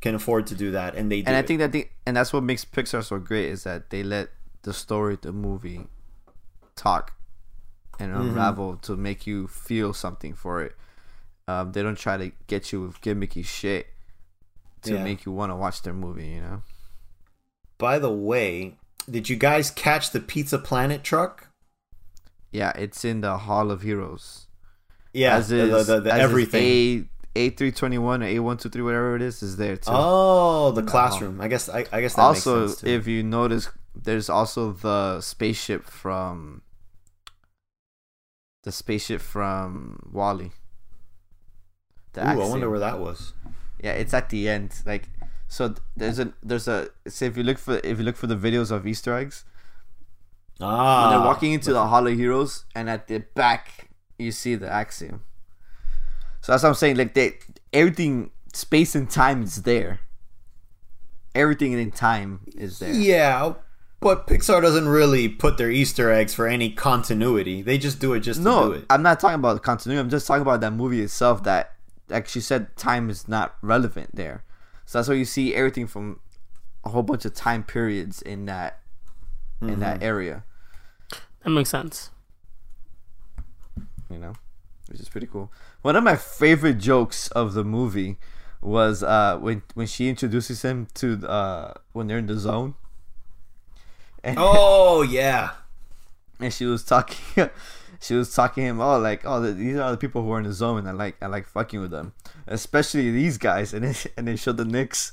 can 0.02 0.14
afford 0.14 0.46
to 0.48 0.54
do 0.54 0.72
that, 0.72 0.94
and 0.96 1.10
they 1.10 1.22
do. 1.22 1.28
And 1.28 1.36
I 1.36 1.38
it. 1.40 1.46
think 1.46 1.60
that 1.60 1.72
the 1.72 1.88
and 2.04 2.14
that's 2.16 2.32
what 2.34 2.42
makes 2.42 2.64
Pixar 2.66 3.02
so 3.02 3.18
great 3.18 3.46
is 3.48 3.64
that 3.64 3.88
they 3.88 4.02
let 4.02 4.28
the 4.62 4.74
story, 4.74 5.16
the 5.20 5.32
movie, 5.32 5.86
talk 6.76 7.14
and 7.98 8.12
Mm-hmm. 8.12 8.28
unravel 8.30 8.76
to 8.82 8.96
make 8.96 9.26
you 9.26 9.46
feel 9.46 9.92
something 9.94 10.34
for 10.34 10.62
it. 10.62 10.74
Um, 11.48 11.72
they 11.72 11.82
don't 11.82 11.98
try 11.98 12.16
to 12.16 12.32
get 12.46 12.72
you 12.72 12.80
with 12.82 13.00
gimmicky 13.00 13.44
shit 13.44 13.86
to 14.82 14.94
Yeah. 14.94 15.04
make 15.04 15.24
you 15.24 15.32
want 15.32 15.50
to 15.52 15.56
watch 15.56 15.82
their 15.82 15.92
movie. 15.94 16.26
You 16.28 16.40
know. 16.40 16.62
By 17.78 17.98
the 17.98 18.12
way, 18.12 18.76
did 19.10 19.28
you 19.28 19.36
guys 19.36 19.70
catch 19.70 20.10
the 20.10 20.20
Pizza 20.20 20.58
Planet 20.58 21.02
truck? 21.02 21.48
Yeah, 22.50 22.72
it's 22.76 23.04
in 23.04 23.20
the 23.22 23.38
Hall 23.38 23.70
of 23.70 23.82
Heroes. 23.82 24.46
Yeah, 25.14 25.36
as 25.36 25.50
is, 25.52 25.70
the, 25.70 25.94
the, 25.94 26.00
the 26.00 26.10
as 26.12 26.18
is 26.18 26.24
everything. 26.24 27.08
A 27.34 27.40
A 27.46 27.50
three 27.50 27.72
twenty 27.72 27.98
one 27.98 28.22
or 28.22 28.26
A 28.26 28.38
one 28.40 28.56
two 28.56 28.68
three 28.68 28.82
whatever 28.82 29.16
it 29.16 29.22
is 29.22 29.42
is 29.42 29.56
there 29.56 29.76
too. 29.76 29.90
oh, 29.90 30.70
the 30.72 30.82
classroom. 30.82 31.40
I 31.40 31.48
guess. 31.48 31.68
I, 31.68 31.86
I 31.92 32.00
guess 32.00 32.14
that 32.14 32.22
also, 32.22 32.60
makes 32.60 32.72
sense 32.72 32.80
too. 32.82 32.88
if 32.88 33.06
you 33.06 33.22
notice, 33.22 33.68
there's 33.94 34.28
also 34.28 34.72
the 34.72 35.20
spaceship 35.20 35.84
from 35.84 36.62
the 38.64 38.72
spaceship 38.72 39.20
from 39.20 40.08
WALL-E. 40.12 40.52
Ooh, 42.16 42.20
I 42.20 42.36
wonder 42.36 42.68
where 42.70 42.78
that 42.78 43.00
was. 43.00 43.32
Yeah, 43.82 43.92
it's 43.92 44.14
at 44.14 44.28
the 44.28 44.48
end. 44.48 44.74
Like, 44.86 45.08
so 45.48 45.74
there's 45.96 46.18
a 46.18 46.32
there's 46.42 46.68
a. 46.68 46.90
So 47.08 47.24
if 47.24 47.36
you 47.36 47.42
look 47.42 47.58
for 47.58 47.80
if 47.82 47.98
you 47.98 48.04
look 48.04 48.16
for 48.16 48.26
the 48.26 48.36
videos 48.36 48.70
of 48.70 48.86
Easter 48.86 49.16
eggs, 49.16 49.44
Ah, 50.60 51.08
when 51.08 51.18
they're 51.18 51.26
walking 51.26 51.52
into 51.52 51.72
the 51.72 51.86
Hall 51.86 52.06
of 52.06 52.14
Heroes, 52.14 52.66
and 52.74 52.88
at 52.90 53.08
the 53.08 53.18
back 53.34 53.88
you 54.18 54.30
see 54.30 54.54
the 54.54 54.70
axiom. 54.70 55.22
So 56.42 56.52
that's 56.52 56.62
what 56.62 56.68
I'm 56.70 56.74
saying. 56.74 56.96
Like 56.96 57.14
they 57.14 57.38
everything, 57.72 58.30
space 58.52 58.94
and 58.94 59.08
time 59.08 59.42
is 59.42 59.62
there. 59.62 60.00
Everything 61.34 61.72
in 61.72 61.90
time 61.90 62.40
is 62.56 62.78
there. 62.78 62.92
Yeah, 62.92 63.54
but 64.00 64.26
Pixar 64.26 64.60
doesn't 64.60 64.86
really 64.88 65.28
put 65.28 65.56
their 65.56 65.70
Easter 65.70 66.10
eggs 66.10 66.34
for 66.34 66.46
any 66.46 66.70
continuity. 66.70 67.62
They 67.62 67.78
just 67.78 68.00
do 68.00 68.12
it 68.12 68.20
just 68.20 68.40
to 68.40 68.44
do 68.44 68.50
No, 68.50 68.72
it. 68.72 68.84
I'm 68.90 69.02
not 69.02 69.18
talking 69.18 69.36
about 69.36 69.54
the 69.54 69.60
continuity. 69.60 69.98
I'm 70.00 70.10
just 70.10 70.26
talking 70.26 70.42
about 70.42 70.60
that 70.60 70.72
movie 70.72 71.00
itself. 71.00 71.44
That, 71.44 71.72
like 72.10 72.28
she 72.28 72.40
said, 72.40 72.76
time 72.76 73.08
is 73.08 73.28
not 73.28 73.54
relevant 73.62 74.14
there. 74.14 74.44
So 74.84 74.98
that's 74.98 75.08
why 75.08 75.14
you 75.14 75.24
see 75.24 75.54
everything 75.54 75.86
from 75.86 76.20
a 76.84 76.90
whole 76.90 77.02
bunch 77.02 77.24
of 77.24 77.32
time 77.32 77.62
periods 77.62 78.20
in 78.20 78.44
that 78.46 78.80
in 79.62 79.68
Mm-hmm. 79.68 79.80
that 79.80 80.02
area. 80.02 80.42
that 81.44 81.50
makes 81.50 81.70
sense. 81.70 82.10
You 84.10 84.18
know, 84.18 84.34
which 84.88 85.00
is 85.00 85.08
pretty 85.08 85.28
cool. 85.28 85.50
One 85.82 85.96
of 85.96 86.04
my 86.04 86.16
favorite 86.16 86.78
jokes 86.78 87.28
of 87.28 87.54
the 87.54 87.64
movie 87.64 88.18
was 88.60 89.02
uh 89.02 89.36
when 89.38 89.62
when 89.74 89.86
she 89.88 90.08
introduces 90.08 90.62
him 90.62 90.86
to 90.94 91.26
uh 91.28 91.74
when 91.92 92.06
they're 92.06 92.18
in 92.18 92.26
the 92.26 92.38
zone. 92.38 92.74
And, 94.22 94.36
Oh 94.40 95.02
yeah, 95.02 95.50
and 96.38 96.52
she 96.52 96.64
was 96.66 96.84
talking 96.84 97.50
she 98.00 98.14
was 98.14 98.34
talking 98.34 98.64
to 98.64 98.68
him 98.70 98.80
oh 98.80 98.98
like 98.98 99.22
oh 99.24 99.42
th- 99.42 99.56
these 99.56 99.76
are 99.76 99.90
the 99.90 99.96
people 99.96 100.22
who 100.22 100.30
are 100.32 100.38
in 100.38 100.44
the 100.44 100.52
zone 100.52 100.78
and 100.78 100.88
i 100.88 100.92
like 100.92 101.16
i 101.22 101.26
like 101.26 101.46
fucking 101.46 101.80
with 101.80 101.90
them 101.92 102.12
especially 102.48 103.10
these 103.12 103.38
guys 103.38 103.72
and 103.72 103.84
then 103.84 103.94
and 104.16 104.26
they 104.28 104.36
showed 104.36 104.56
the 104.56 104.64
Knicks. 104.64 105.12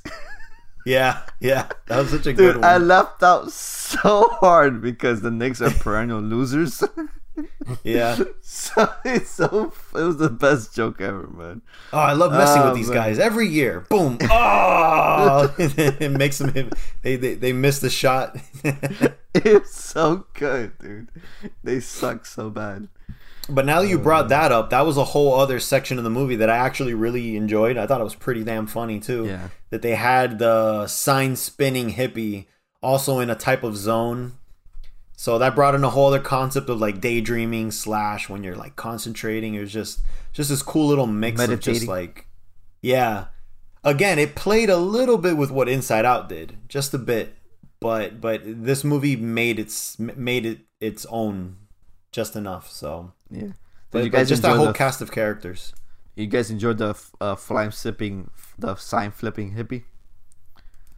yeah, 0.85 1.21
yeah. 1.39 1.69
That 1.87 1.99
was 1.99 2.09
such 2.09 2.21
a 2.21 2.33
dude 2.33 2.37
good 2.37 2.55
one. 2.57 2.63
i 2.65 2.77
laughed 2.77 3.21
out 3.23 3.51
so 3.51 4.29
hard 4.39 4.81
because 4.81 5.21
the 5.21 5.31
Knicks 5.31 5.61
are 5.61 5.69
perennial 5.71 6.21
losers 6.21 6.83
yeah. 7.83 8.17
so 8.41 8.91
it's 9.05 9.29
so 9.29 9.71
it 9.95 10.01
was 10.01 10.17
the 10.17 10.29
best 10.29 10.75
joke 10.75 10.99
ever 11.01 11.27
man 11.27 11.61
Oh, 11.93 11.99
I 11.99 12.13
love 12.13 12.31
messing 12.33 12.61
Oh, 12.61 12.65
with 12.69 12.75
these 12.75 12.89
man. 12.89 12.97
guys 12.97 13.19
every 13.19 13.47
year. 13.47 13.81
Boom. 13.89 14.17
Oh, 14.29 15.53
it 15.59 16.11
makes 16.11 16.37
them. 16.39 16.69
They 17.01 17.15
they 17.15 17.35
they 17.35 17.53
miss 17.53 17.79
the 17.79 17.89
shot. 17.89 18.35
it's 19.33 19.73
so 19.75 20.25
good 20.33 20.77
dude 20.79 21.09
they 21.63 21.79
suck 21.79 22.25
so 22.25 22.49
bad 22.49 22.87
But 23.47 23.65
now 23.65 23.81
that 23.81 23.87
you 23.87 23.97
brought 23.99 24.25
uh. 24.25 24.29
that 24.29 24.51
up, 24.51 24.69
that 24.71 24.85
was 24.85 24.97
a 24.97 25.03
whole 25.05 25.33
other 25.39 25.59
section 25.59 25.97
of 25.97 26.03
the 26.03 26.09
movie 26.09 26.35
that 26.37 26.49
I 26.49 26.57
actually 26.57 26.93
really 26.93 27.35
enjoyed. 27.37 27.77
I 27.77 27.87
thought 27.87 28.01
it 28.01 28.03
was 28.03 28.15
pretty 28.15 28.43
damn 28.43 28.67
funny 28.67 28.99
too. 28.99 29.25
Yeah. 29.27 29.49
That 29.69 29.81
they 29.81 29.95
had 29.95 30.39
the 30.39 30.87
sign 30.87 31.35
spinning 31.35 31.93
hippie 31.93 32.45
also 32.81 33.19
in 33.19 33.29
a 33.29 33.35
type 33.35 33.63
of 33.63 33.77
zone. 33.77 34.33
So 35.19 35.37
that 35.37 35.53
brought 35.53 35.75
in 35.75 35.83
a 35.83 35.89
whole 35.89 36.07
other 36.07 36.21
concept 36.21 36.69
of 36.69 36.79
like 36.79 37.01
daydreaming 37.01 37.71
slash 37.71 38.29
when 38.29 38.41
you're 38.41 38.55
like 38.55 38.77
concentrating. 38.77 39.53
It 39.53 39.59
was 39.59 39.73
just 39.73 40.01
just 40.31 40.49
this 40.49 40.61
cool 40.61 40.87
little 40.87 41.07
mix 41.07 41.45
of 41.45 41.59
just 41.59 41.87
like 41.87 42.25
yeah. 42.81 43.25
Again, 43.83 44.17
it 44.17 44.35
played 44.35 44.69
a 44.69 44.77
little 44.77 45.17
bit 45.17 45.35
with 45.35 45.51
what 45.51 45.67
Inside 45.67 46.05
Out 46.05 46.29
did, 46.29 46.57
just 46.69 46.93
a 46.93 46.97
bit. 46.97 47.35
But 47.81 48.21
but 48.21 48.43
this 48.45 48.85
movie 48.85 49.17
made 49.17 49.59
its 49.59 49.99
made 49.99 50.45
it 50.45 50.59
its 50.79 51.05
own 51.09 51.57
just 52.13 52.37
enough. 52.37 52.71
So 52.71 53.11
yeah 53.29 53.41
did 53.41 53.55
but, 53.91 54.03
you 54.05 54.09
guys 54.09 54.29
just 54.29 54.41
that 54.43 54.55
whole 54.55 54.67
the, 54.67 54.73
cast 54.73 55.01
of 55.01 55.11
characters. 55.11 55.73
you 56.15 56.27
guys 56.27 56.49
enjoyed 56.49 56.77
the 56.77 56.95
uh, 57.19 57.35
flying 57.35 57.71
sipping 57.71 58.29
the 58.57 58.75
sign 58.75 59.11
flipping 59.11 59.55
hippie 59.55 59.83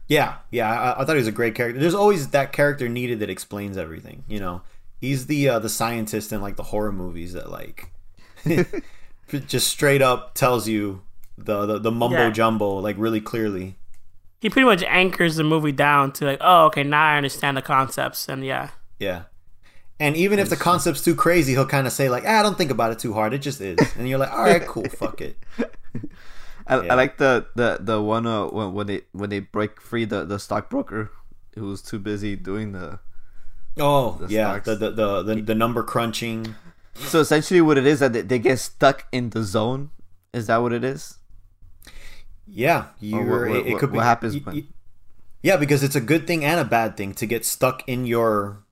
Yeah, 0.08 0.36
yeah, 0.50 0.70
I, 0.70 1.02
I 1.02 1.04
thought 1.04 1.12
he 1.14 1.18
was 1.20 1.26
a 1.28 1.32
great 1.32 1.54
character. 1.54 1.80
There's 1.80 1.94
always 1.94 2.28
that 2.28 2.52
character 2.52 2.88
needed 2.88 3.20
that 3.20 3.30
explains 3.30 3.76
everything. 3.78 4.24
You 4.28 4.40
know, 4.40 4.62
he's 5.00 5.26
the 5.26 5.48
uh, 5.48 5.58
the 5.58 5.68
scientist 5.68 6.32
in 6.32 6.40
like 6.42 6.56
the 6.56 6.64
horror 6.64 6.92
movies 6.92 7.32
that 7.32 7.50
like 7.50 7.90
just 9.46 9.68
straight 9.68 10.02
up 10.02 10.34
tells 10.34 10.68
you 10.68 11.02
the 11.38 11.66
the, 11.66 11.78
the 11.78 11.90
mumbo 11.90 12.16
Yeah. 12.26 12.30
jumbo 12.30 12.74
like 12.78 12.96
really 12.98 13.20
clearly. 13.20 13.76
He 14.40 14.50
pretty 14.50 14.66
much 14.66 14.82
anchors 14.82 15.36
the 15.36 15.44
movie 15.44 15.70
down 15.72 16.12
to 16.14 16.24
like, 16.24 16.38
oh, 16.40 16.66
okay, 16.66 16.82
now 16.82 17.04
I 17.04 17.16
understand 17.16 17.56
the 17.56 17.62
concepts, 17.62 18.28
and 18.28 18.44
yeah, 18.44 18.70
Yeah. 18.98 19.22
And 20.00 20.16
even 20.16 20.40
if 20.40 20.50
the 20.50 20.56
concept's 20.56 21.04
too 21.04 21.14
crazy, 21.14 21.52
he'll 21.52 21.64
kind 21.64 21.86
of 21.86 21.92
say 21.92 22.08
like, 22.08 22.24
ah, 22.26 22.42
"Don't 22.42 22.58
think 22.58 22.72
about 22.72 22.90
it 22.90 22.98
too 22.98 23.12
hard. 23.12 23.32
It 23.34 23.38
just 23.38 23.60
is." 23.60 23.78
And 23.96 24.08
you're 24.08 24.18
like, 24.18 24.32
"All 24.32 24.42
right, 24.42 24.66
cool, 24.66 24.84
fuck 24.88 25.20
it." 25.20 25.36
I, 26.66 26.80
Yeah. 26.80 26.92
I 26.92 26.94
like 26.96 27.18
the 27.18 27.46
the 27.56 27.78
the 27.80 28.00
one 28.02 28.26
uh, 28.26 28.46
when 28.46 28.72
when 28.74 28.86
they 28.86 29.02
when 29.12 29.30
they 29.30 29.40
break 29.40 29.80
free 29.80 30.04
the 30.04 30.24
the 30.24 30.38
stockbroker 30.38 31.10
who 31.54 31.66
was 31.68 31.82
too 31.82 31.98
busy 31.98 32.36
doing 32.36 32.72
the 32.72 32.98
Oh 33.78 34.18
The 34.20 34.28
yeah, 34.32 34.58
the 34.58 34.74
the, 34.76 34.90
the 34.90 35.22
the 35.22 35.34
the 35.42 35.54
number 35.54 35.82
crunching. 35.82 36.54
so 36.94 37.20
essentially 37.20 37.60
what 37.60 37.78
it 37.78 37.86
is 37.86 38.00
that 38.00 38.12
they, 38.12 38.20
they 38.20 38.38
get 38.38 38.58
stuck 38.58 39.06
in 39.12 39.30
the 39.30 39.42
zone 39.42 39.90
is 40.32 40.46
that 40.46 40.58
what 40.58 40.72
it 40.72 40.84
is 40.84 41.18
Yeah, 42.46 42.86
you're. 43.00 43.48
what- 43.48 43.56
it, 43.56 43.66
it 43.66 43.72
what- 43.72 43.80
could 43.80 43.92
be 43.92 43.96
what 43.98 44.04
happens 44.04 44.34
y- 44.34 44.40
when- 44.44 44.68
yeah, 45.42 45.56
because 45.56 45.82
it's 45.82 45.96
a 45.96 46.00
good 46.00 46.26
thing 46.26 46.44
and 46.44 46.60
a 46.60 46.64
bad 46.64 46.96
thing 46.96 47.14
to 47.14 47.26
get 47.26 47.44
stuck 47.44 47.82
in 47.88 48.06
your. 48.06 48.62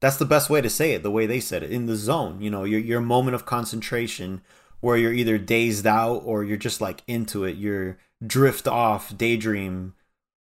That's 0.00 0.18
the 0.18 0.26
best 0.26 0.50
way 0.50 0.60
to 0.60 0.68
say 0.68 0.92
it. 0.92 1.02
The 1.02 1.10
way 1.10 1.24
they 1.24 1.40
said 1.40 1.62
it 1.62 1.70
in 1.72 1.86
the 1.86 1.96
zone. 1.96 2.42
You 2.42 2.50
know, 2.50 2.64
your 2.64 2.80
your 2.80 3.00
moment 3.00 3.34
of 3.34 3.46
concentration 3.46 4.42
where 4.84 4.98
you're 4.98 5.14
either 5.14 5.38
dazed 5.38 5.86
out 5.86 6.20
or 6.26 6.44
you're 6.44 6.58
just 6.58 6.78
like 6.78 7.02
into 7.06 7.44
it. 7.44 7.56
You're 7.56 7.96
drift 8.24 8.68
off, 8.68 9.16
daydream, 9.16 9.94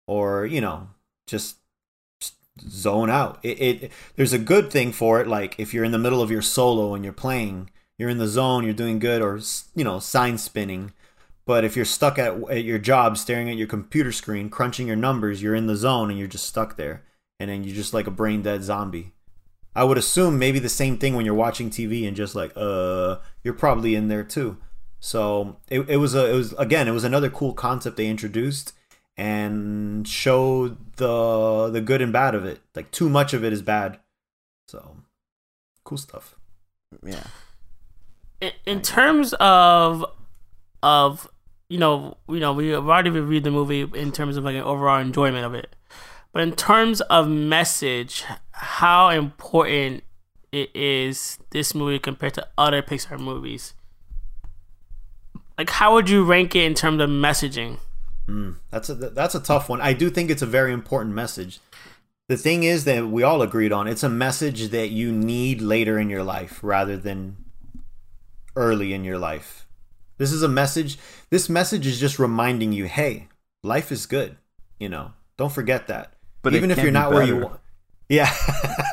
or 0.09 0.45
you 0.47 0.61
know 0.61 0.89
just 1.29 1.59
zone 2.61 3.09
out. 3.09 3.39
It, 3.45 3.61
it 3.61 3.93
there's 4.17 4.33
a 4.33 4.39
good 4.39 4.73
thing 4.73 4.91
for 4.91 5.21
it. 5.21 5.29
Like 5.29 5.55
if 5.59 5.73
you're 5.73 5.85
in 5.85 5.93
the 5.93 5.99
middle 5.99 6.21
of 6.21 6.31
your 6.31 6.43
solo 6.43 6.93
and 6.93 7.05
you're 7.05 7.13
playing, 7.13 7.71
you're 7.99 8.09
in 8.09 8.19
the 8.19 8.27
zone, 8.27 8.65
you're 8.65 8.75
doing 8.75 8.99
good, 8.99 9.23
or 9.23 9.41
you 9.77 9.85
know 9.85 10.01
sign 10.01 10.39
spinning. 10.39 10.93
But 11.45 11.65
if 11.65 11.77
you're 11.77 11.85
stuck 11.85 12.19
at, 12.19 12.35
at 12.51 12.65
your 12.65 12.81
job, 12.81 13.19
staring 13.19 13.49
at 13.49 13.57
your 13.57 13.69
computer 13.69 14.11
screen, 14.11 14.51
crunching 14.51 14.89
your 14.89 14.97
numbers, 14.97 15.41
you're 15.41 15.55
in 15.55 15.69
the 15.69 15.77
zone 15.77 16.11
and 16.11 16.19
you're 16.19 16.27
just 16.27 16.47
stuck 16.47 16.77
there, 16.77 17.05
and 17.39 17.49
then 17.49 17.63
you're 17.63 17.77
just 17.77 17.95
like 17.95 18.09
a 18.09 18.13
brain 18.13 18.43
dead 18.43 18.65
zombie. 18.65 19.13
I 19.75 19.85
would 19.85 19.99
assume 19.99 20.39
maybe 20.39 20.59
the 20.59 20.69
same 20.69 20.99
thing 20.99 21.15
when 21.15 21.25
you're 21.25 21.35
watching 21.35 21.71
TV 21.71 22.07
and 22.07 22.17
just 22.17 22.35
like, 22.35 22.53
uh, 22.57 23.17
you're 23.43 23.55
probably 23.55 23.95
in 23.95 24.09
there 24.09 24.25
too. 24.25 24.59
So 25.01 25.57
it, 25.69 25.81
it 25.89 25.97
was 25.97 26.15
a 26.15 26.31
it 26.31 26.35
was 26.35 26.53
again 26.55 26.87
it 26.87 26.93
was 26.93 27.05
another 27.05 27.29
cool 27.31 27.53
concept 27.53 27.97
they 27.97 28.07
introduced 28.09 28.73
and 29.17 30.07
showed 30.07 30.97
the 30.97 31.69
the 31.71 31.81
good 31.81 32.01
and 32.01 32.13
bad 32.13 32.35
of 32.35 32.45
it. 32.45 32.61
Like 32.75 32.91
too 32.91 33.09
much 33.09 33.35
of 33.35 33.45
it 33.45 33.53
is 33.53 33.63
bad. 33.63 33.99
So 34.69 34.97
cool 35.85 35.99
stuff. 35.99 36.37
Yeah. 37.05 37.25
in, 38.41 38.53
in 38.67 38.83
terms 38.83 39.35
of 39.41 40.05
of 40.83 41.29
you 41.69 41.79
know 41.79 42.19
you 42.29 42.41
know 42.41 42.53
we've 42.53 42.75
already 42.75 43.11
reviewed 43.11 43.45
the 43.45 43.51
movie 43.51 43.81
in 43.95 44.13
terms 44.13 44.37
of 44.37 44.45
like 44.45 44.57
an 44.57 44.63
overall 44.63 45.01
enjoyment 45.01 45.47
of 45.47 45.55
it 45.55 45.75
but 46.33 46.43
in 46.43 46.53
terms 46.53 47.01
of 47.03 47.29
message 47.29 48.25
how 48.51 49.09
important 49.09 50.03
it 50.53 50.71
is 50.75 51.39
this 51.51 51.75
movie 51.75 51.99
compared 51.99 52.35
to 52.35 52.47
other 52.57 52.83
pixar 52.83 53.19
movies 53.19 53.75
like 55.59 55.71
how 55.71 55.95
would 55.95 56.09
you 56.09 56.25
rank 56.25 56.55
it 56.55 56.65
in 56.65 56.75
terms 56.75 57.01
of 57.01 57.09
messaging 57.09 57.79
Mm, 58.29 58.57
that's 58.71 58.89
a 58.89 58.95
that's 58.95 59.35
a 59.35 59.41
tough 59.41 59.69
one. 59.69 59.81
I 59.81 59.93
do 59.93 60.09
think 60.11 60.31
it's 60.31 60.43
a 60.43 60.47
very 60.47 60.73
important 60.73 61.15
message. 61.15 61.61
The 62.29 62.37
thing 62.37 62.63
is 62.63 62.85
that 62.85 63.09
we 63.09 63.23
all 63.23 63.43
agreed 63.43 63.73
on 63.73 63.89
it's 63.89 64.03
a 64.03 64.09
message 64.09 64.69
that 64.69 64.91
you 64.91 65.13
need 65.13 65.61
later 65.61 65.99
in 65.99 66.09
your 66.09 66.23
life 66.23 66.61
rather 66.63 66.97
than 66.97 67.37
early 68.55 68.93
in 68.93 69.05
your 69.05 69.19
life. 69.19 69.67
This 70.19 70.33
is 70.33 70.43
a 70.43 70.49
message. 70.49 70.99
This 71.31 71.49
message 71.49 71.87
is 71.87 71.99
just 71.99 72.19
reminding 72.19 72.73
you, 72.73 72.85
hey, 72.87 73.29
life 73.63 73.91
is 73.91 74.07
good. 74.07 74.37
You 74.79 74.89
know, 74.89 75.13
don't 75.37 75.53
forget 75.53 75.89
that. 75.89 76.15
But 76.43 76.55
even 76.55 76.71
if 76.71 76.79
you're 76.79 76.87
be 76.87 76.93
not 76.93 77.11
where 77.11 77.25
you 77.25 77.37
want, 77.39 77.61
yeah. 78.09 78.33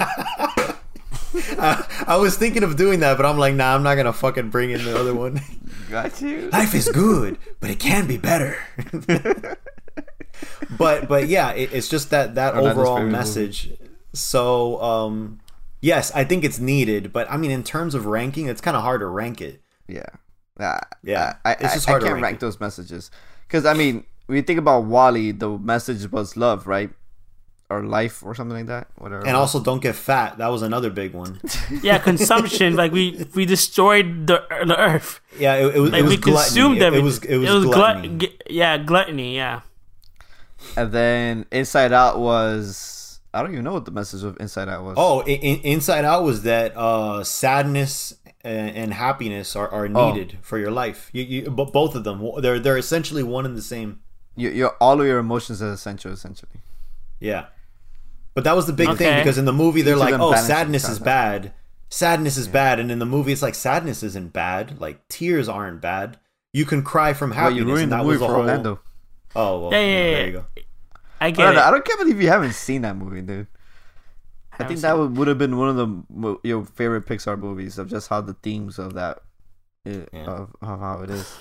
I, 1.58 2.06
I 2.08 2.18
was 2.18 2.38
thinking 2.38 2.64
of 2.64 2.76
doing 2.76 3.00
that, 3.00 3.18
but 3.18 3.26
I'm 3.26 3.38
like, 3.38 3.56
nah, 3.56 3.76
I'm 3.76 3.84
not 3.84 3.96
gonna 3.96 4.14
fucking 4.14 4.50
bring 4.50 4.72
in 4.72 4.84
the 4.84 5.00
other 5.00 5.14
one. 5.14 5.42
Got 5.90 6.22
you. 6.22 6.50
life 6.52 6.76
is 6.76 6.88
good, 6.90 7.38
but 7.60 7.70
it 7.70 7.80
can 7.80 8.06
be 8.06 8.18
better. 8.18 8.58
but 10.78 11.08
but 11.08 11.28
yeah, 11.28 11.52
it, 11.52 11.74
it's 11.74 11.90
just 11.90 12.12
that 12.12 12.36
that 12.36 12.54
Orlando's 12.54 12.78
overall 12.78 12.98
favorite 12.98 13.12
message. 13.12 13.72
So 14.14 14.82
um, 14.82 15.40
yes, 15.82 16.12
I 16.14 16.24
think 16.24 16.44
it's 16.44 16.60
needed, 16.60 17.12
but 17.12 17.30
I 17.32 17.38
mean, 17.38 17.52
in 17.52 17.64
terms 17.64 17.96
of 17.96 18.06
ranking, 18.06 18.48
it's 18.48 18.62
kind 18.62 18.78
of 18.78 18.84
hard 18.84 19.02
to 19.02 19.08
rank 19.08 19.42
it. 19.42 19.62
Yeah. 19.88 20.06
Uh, 20.60 20.80
Yeah, 21.04 21.38
I, 21.46 21.54
it's 21.54 21.74
just 21.74 21.88
I 21.88 21.92
hard 21.92 22.02
to 22.02 22.08
can't 22.08 22.16
rank 22.16 22.24
rank 22.24 22.40
those 22.42 22.60
messages. 22.60 23.12
Because, 23.48 23.66
I 23.66 23.74
mean, 23.74 24.04
when 24.28 24.36
you 24.36 24.42
think 24.44 24.60
about 24.60 24.86
WALL-E, 24.86 25.32
the 25.32 25.58
message 25.58 26.12
was 26.12 26.38
love, 26.38 26.68
right? 26.68 26.92
Or 27.72 27.84
life 27.84 28.24
or 28.24 28.34
something 28.34 28.58
like 28.58 28.66
that. 28.66 28.88
Whatever. 28.98 29.28
And 29.28 29.38
also, 29.38 29.62
don't 29.62 29.80
get 29.80 29.94
fat. 29.96 30.40
That 30.40 30.48
was 30.48 30.64
another 30.64 30.90
big 30.90 31.14
one. 31.14 31.40
yeah 31.84 32.00
consumption 32.00 32.76
like 32.76 32.92
we 32.92 33.28
we 33.36 33.46
destroyed 33.46 34.26
the 34.26 34.42
the 34.66 34.76
earth 34.80 35.22
Yeah, 35.38 35.56
it, 35.56 35.76
it 35.76 35.80
was. 35.80 35.92
like 35.92 36.00
it 36.00 36.04
was 36.04 36.10
we 36.10 36.18
gluttony. 36.18 36.46
consumed 36.46 36.78
It, 36.78 36.82
it 36.82 36.86
everything 36.88 37.06
was. 37.06 37.24
It 37.26 37.38
was, 37.38 37.66
gluttony. 37.66 38.08
glut- 38.18 38.42
yeah 38.50 38.78
gluttony 38.80 39.36
yeah 39.36 39.62
And 40.76 40.92
then 40.92 41.46
Inside 41.52 41.94
Out 41.94 42.20
was. 42.20 43.20
I 43.34 43.44
don't 43.44 43.52
even 43.52 43.64
know 43.64 43.74
what 43.74 43.86
the 43.86 43.92
message 43.92 44.24
of 44.24 44.40
Inside 44.40 44.68
Out 44.70 44.84
was. 44.84 44.96
Oh, 44.98 45.20
in, 45.22 45.40
in, 45.40 45.60
Inside 45.62 46.04
Out 46.06 46.24
was 46.24 46.42
that 46.44 46.74
uh, 46.76 47.24
sadness 47.24 48.16
and, 48.44 48.76
and 48.76 48.94
happiness 48.94 49.56
are, 49.56 49.70
are 49.70 49.88
Oh. 49.94 50.12
needed 50.12 50.40
for 50.42 50.58
your 50.58 50.72
life. 50.72 51.10
You, 51.14 51.24
you, 51.24 51.52
but 51.52 51.72
both 51.72 51.94
of 51.94 52.04
them, 52.04 52.18
they're 52.42 52.58
they're 52.60 52.78
essentially 52.80 53.22
one 53.22 53.46
and 53.46 53.56
the 53.56 53.62
same. 53.62 54.00
Your, 54.36 54.52
your, 54.52 54.72
all 54.82 55.00
of 55.00 55.06
your 55.06 55.20
emotions 55.20 55.62
are 55.62 55.72
essential, 55.72 56.12
essentially. 56.12 56.58
Yeah. 57.20 57.46
But 58.34 58.44
that 58.44 58.56
was 58.56 58.68
the 58.68 58.74
big 58.74 58.96
thing 58.98 59.20
because 59.20 59.38
in 59.38 59.46
the 59.46 59.54
movie 59.54 59.82
they're 59.82 59.96
Each 59.96 60.00
like, 60.00 60.14
"Oh, 60.18 60.34
sadness 60.36 60.88
is 60.88 61.00
bad. 61.00 61.54
Sadness 61.90 62.38
is 62.38 62.48
bad." 62.48 62.80
And 62.80 62.92
in 62.92 63.00
the 63.00 63.06
movie 63.06 63.32
it's 63.32 63.42
like 63.42 63.56
sadness 63.56 64.04
isn't 64.04 64.32
bad. 64.34 64.80
Like 64.80 65.08
tears 65.10 65.50
aren't 65.50 65.82
bad. 65.82 66.18
You 66.54 66.66
can 66.66 66.84
cry 66.84 67.14
from 67.14 67.30
But 67.32 67.36
happiness. 67.38 67.56
you 67.58 67.62
and 67.64 67.72
ruined 67.74 67.92
the 67.92 67.98
that 67.98 68.04
movie 68.04 68.12
was 68.12 68.20
the 68.22 68.26
for 68.28 68.32
whole- 68.34 68.42
Orlando. 68.42 68.80
Oh, 69.36 69.60
well, 69.60 69.72
Yeah, 69.72 69.80
yeah, 69.80 69.86
there 69.86 70.20
yeah. 70.22 70.26
you 70.26 70.32
go. 70.34 70.46
i 71.22 71.26
I 71.28 71.32
get 71.32 71.44
don't, 71.44 71.52
it 71.52 71.56
know, 71.58 71.64
I 71.64 71.72
don't 71.72 71.86
can't 71.86 72.00
believe 72.00 72.22
you 72.22 72.30
haven't 72.30 72.54
seen 72.54 72.82
that 72.82 72.96
movie, 72.96 73.22
dude. 73.22 73.46
I 74.54 74.64
Haven't 74.64 74.68
think 74.70 74.82
that 74.82 74.98
would, 74.98 75.16
would 75.18 75.28
have 75.28 75.38
been 75.38 75.58
one 75.58 75.70
of 75.70 75.76
the 75.76 76.38
your 76.44 76.66
favorite 76.66 77.06
Pixar 77.06 77.38
movies 77.40 77.78
of 77.78 77.88
just 77.90 78.08
how 78.10 78.22
the 78.22 78.34
themes 78.34 78.80
of 78.80 78.94
that, 78.96 79.20
i- 79.86 80.06
Yeah. 80.12 80.26
of, 80.26 80.56
of 80.62 80.80
how 80.80 81.02
it 81.04 81.10
is. 81.12 81.38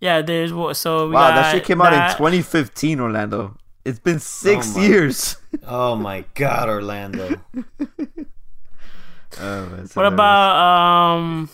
yeah 0.00 0.22
there's 0.22 0.52
what 0.52 0.76
so 0.76 1.08
we 1.08 1.14
Wow, 1.14 1.34
that 1.34 1.52
shit 1.52 1.64
came 1.64 1.80
out 1.82 1.92
in 1.92 2.16
2015, 2.16 3.00
Orlando. 3.00 3.56
It's 3.84 3.98
been 3.98 4.18
six 4.20 4.76
my- 4.76 4.82
years. 4.82 5.36
Oh 5.66 5.96
my 5.96 6.24
god, 6.34 6.68
Orlando. 6.68 7.40
Oh, 9.40 9.64
What 9.94 10.06
about 10.06 10.56
um? 10.56 11.48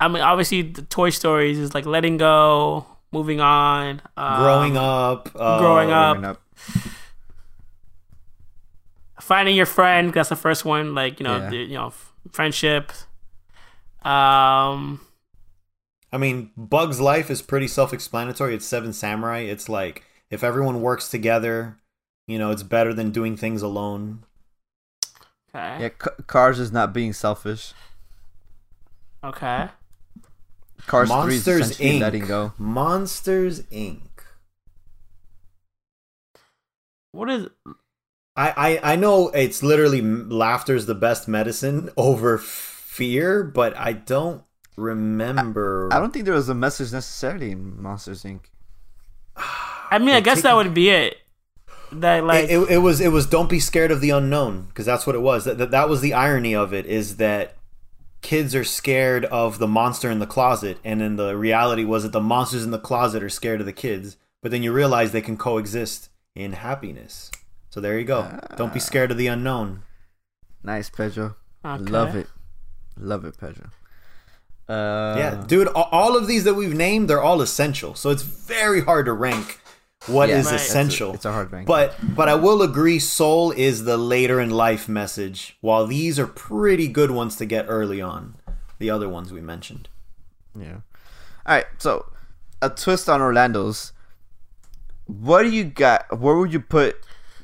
I 0.00 0.08
mean, 0.08 0.20
obviously, 0.20 0.62
the 0.62 0.82
Toy 0.82 1.10
Stories 1.10 1.56
is 1.56 1.74
like 1.74 1.86
letting 1.86 2.16
go, 2.16 2.84
moving 3.12 3.40
on, 3.40 4.02
um, 4.16 4.42
growing 4.42 4.76
up. 4.76 5.30
Uh, 5.32 5.60
growing 5.60 5.92
up. 5.92 6.16
Growing 6.16 6.24
up? 6.24 6.42
finding 9.20 9.54
your 9.54 9.66
friend. 9.66 10.12
That's 10.12 10.28
the 10.30 10.36
first 10.36 10.64
one. 10.64 10.94
Like 10.94 11.20
you 11.20 11.24
know, 11.24 11.36
Yeah. 11.38 11.50
the, 11.50 11.56
you 11.56 11.74
know, 11.74 11.86
f- 11.88 12.12
friendship. 12.32 12.90
Um, 14.02 15.00
I 16.12 16.18
mean, 16.18 16.50
Bug's 16.56 17.00
life 17.00 17.30
is 17.30 17.40
pretty 17.42 17.68
self-explanatory. 17.68 18.56
It's 18.56 18.66
Seven 18.66 18.92
Samurai. 18.92 19.38
It's 19.40 19.68
like 19.68 20.02
if 20.32 20.42
everyone 20.42 20.82
works 20.82 21.08
together, 21.08 21.78
you 22.26 22.38
know, 22.38 22.50
it's 22.50 22.64
better 22.64 22.92
than 22.92 23.12
doing 23.12 23.36
things 23.36 23.62
alone. 23.62 24.24
okay, 25.54 25.82
Yeah, 25.82 25.90
C- 26.02 26.24
Cars 26.26 26.58
is 26.58 26.72
not 26.72 26.92
being 26.92 27.12
selfish. 27.12 27.74
okay. 29.24 29.68
Cars 30.86 31.08
3 31.08 31.36
is 31.36 31.44
Monsters 31.46 31.78
Inc. 31.78 32.00
letting 32.00 32.26
go. 32.26 32.52
Monsters 32.58 33.62
Inc. 33.64 34.00
What 37.12 37.30
is? 37.30 37.48
I, 38.36 38.80
I 38.82 38.92
I 38.92 38.96
know 38.96 39.28
it's 39.28 39.62
literally 39.62 39.98
m- 40.00 40.30
laughter's 40.30 40.86
the 40.86 40.94
best 40.94 41.28
medicine 41.28 41.90
over 41.96 42.38
fear, 42.38 43.44
but 43.44 43.76
I 43.76 43.92
don't 43.92 44.42
remember. 44.76 45.88
I 45.92 45.98
don't 45.98 46.12
think 46.12 46.24
there 46.24 46.34
was 46.34 46.48
a 46.48 46.54
message 46.54 46.92
necessarily 46.92 47.52
in 47.52 47.80
Monsters 47.82 48.24
Inc. 48.24 48.44
I 49.92 49.98
mean, 49.98 50.08
I 50.08 50.12
They're 50.12 50.22
guess 50.22 50.42
that 50.42 50.56
would 50.56 50.72
be 50.72 50.88
it. 50.88 51.18
That 51.92 52.24
like 52.24 52.44
it, 52.44 52.58
it, 52.58 52.70
it 52.70 52.78
was 52.78 53.00
it 53.02 53.12
was 53.12 53.26
don't 53.26 53.50
be 53.50 53.60
scared 53.60 53.90
of 53.90 54.00
the 54.00 54.08
unknown 54.08 54.62
because 54.68 54.86
that's 54.86 55.06
what 55.06 55.14
it 55.14 55.20
was. 55.20 55.44
That, 55.44 55.58
that 55.58 55.70
that 55.72 55.90
was 55.90 56.00
the 56.00 56.14
irony 56.14 56.54
of 56.54 56.72
it 56.72 56.86
is 56.86 57.18
that 57.18 57.56
kids 58.22 58.54
are 58.54 58.64
scared 58.64 59.26
of 59.26 59.58
the 59.58 59.68
monster 59.68 60.10
in 60.10 60.18
the 60.18 60.26
closet, 60.26 60.78
and 60.82 61.02
then 61.02 61.16
the 61.16 61.36
reality 61.36 61.84
was 61.84 62.04
that 62.04 62.12
the 62.12 62.20
monsters 62.20 62.64
in 62.64 62.70
the 62.70 62.78
closet 62.78 63.22
are 63.22 63.28
scared 63.28 63.60
of 63.60 63.66
the 63.66 63.72
kids. 63.74 64.16
But 64.40 64.50
then 64.50 64.62
you 64.62 64.72
realize 64.72 65.12
they 65.12 65.20
can 65.20 65.36
coexist 65.36 66.08
in 66.34 66.54
happiness. 66.54 67.30
So 67.68 67.80
there 67.80 67.98
you 67.98 68.06
go. 68.06 68.40
Don't 68.56 68.72
be 68.72 68.80
scared 68.80 69.10
of 69.10 69.18
the 69.18 69.26
unknown. 69.26 69.82
Nice, 70.64 70.88
Pedro. 70.88 71.36
Okay. 71.64 71.84
Love 71.84 72.16
it. 72.16 72.26
Love 72.96 73.24
it, 73.26 73.36
Pedro. 73.38 73.66
Uh, 74.68 75.14
yeah, 75.18 75.44
dude. 75.46 75.68
All 75.68 76.16
of 76.16 76.26
these 76.26 76.44
that 76.44 76.54
we've 76.54 76.74
named, 76.74 77.08
they're 77.10 77.22
all 77.22 77.42
essential. 77.42 77.94
So 77.94 78.10
it's 78.10 78.22
very 78.22 78.80
hard 78.80 79.06
to 79.06 79.12
rank 79.12 79.60
what 80.06 80.28
yeah, 80.28 80.38
is 80.38 80.46
Right. 80.46 80.52
that's 80.52 80.62
a- 80.64 80.66
essential. 80.66 81.14
it's 81.14 81.24
a 81.24 81.32
hard 81.32 81.50
thing. 81.50 81.64
But 81.64 81.94
but 82.16 82.28
I 82.28 82.34
will 82.34 82.62
agree, 82.62 82.98
Soul 82.98 83.50
is 83.52 83.84
the 83.84 83.96
later 83.96 84.40
in 84.40 84.50
life 84.50 84.88
message. 84.88 85.56
While 85.60 85.86
these 85.86 86.18
are 86.18 86.26
pretty 86.26 86.88
good 86.88 87.10
ones 87.10 87.36
to 87.36 87.44
get 87.46 87.66
early 87.68 88.00
on, 88.00 88.34
the 88.78 88.90
other 88.90 89.08
ones 89.08 89.32
we 89.32 89.40
mentioned. 89.40 89.88
Yeah. 90.58 90.80
All 91.46 91.54
right. 91.56 91.66
So, 91.78 92.06
a 92.60 92.68
twist 92.70 93.08
on 93.08 93.20
Orlando's. 93.20 93.92
What 95.06 95.42
do 95.42 95.50
you 95.50 95.64
got? 95.64 96.18
Where 96.20 96.36
would 96.36 96.52
you 96.52 96.60
put 96.60 96.96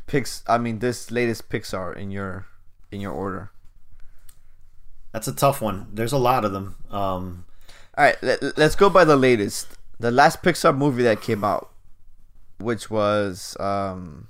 Pix? 0.07 0.43
I 0.47 0.59
mean, 0.59 0.79
this 0.79 1.11
latest 1.11 1.49
Pixar 1.49 1.97
in 1.97 2.11
your 2.11 2.47
in 2.91 3.01
your 3.01 3.13
order. 3.13 3.51
That's 5.13 5.27
a 5.29 5.33
tough 5.35 5.61
one. 5.63 5.89
There's 5.93 6.13
a 6.13 6.19
lot 6.19 6.45
of 6.45 6.53
them. 6.53 6.77
Um, 6.91 7.45
All 7.97 8.05
right. 8.05 8.17
Let, 8.23 8.59
let's 8.59 8.75
go 8.77 8.91
by 8.91 9.05
the 9.05 9.17
latest. 9.17 9.69
The 9.99 10.11
last 10.11 10.43
Pixar 10.43 10.77
movie 10.77 11.03
that 11.03 11.21
came 11.21 11.43
out, 11.43 11.71
which 12.59 12.91
was 12.91 13.57
um, 13.61 14.29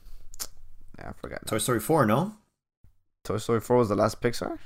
I 0.98 1.12
forgot. 1.12 1.46
Toy 1.46 1.58
Story 1.58 1.80
four, 1.80 2.06
no? 2.06 2.34
Toy 3.24 3.36
Story 3.38 3.60
Four 3.60 3.76
was 3.78 3.88
the 3.90 3.94
last 3.96 4.20
Pixar. 4.22 4.58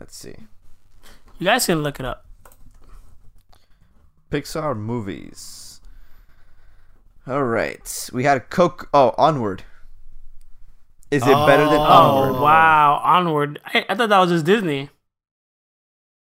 Let's 0.00 0.16
see. 0.16 0.34
you 1.38 1.44
guys 1.44 1.66
can 1.66 1.82
look 1.82 2.00
it 2.00 2.06
up. 2.06 2.24
Pixar 4.30 4.76
movies. 4.76 5.80
All 7.26 7.42
right. 7.44 8.10
We 8.12 8.24
had 8.24 8.50
Coke. 8.50 8.88
Oh, 8.92 9.14
Onward. 9.18 9.62
Is 11.10 11.22
it 11.22 11.26
better 11.46 11.64
than 11.64 11.74
Oh. 11.80 11.82
Onward? 11.82 12.36
Oh 12.36 12.42
wow, 12.42 13.00
Onward. 13.04 13.60
I, 13.66 13.84
I 13.88 13.94
thought 13.94 14.08
that 14.08 14.18
was 14.18 14.30
just 14.30 14.44
Disney. 14.44 14.90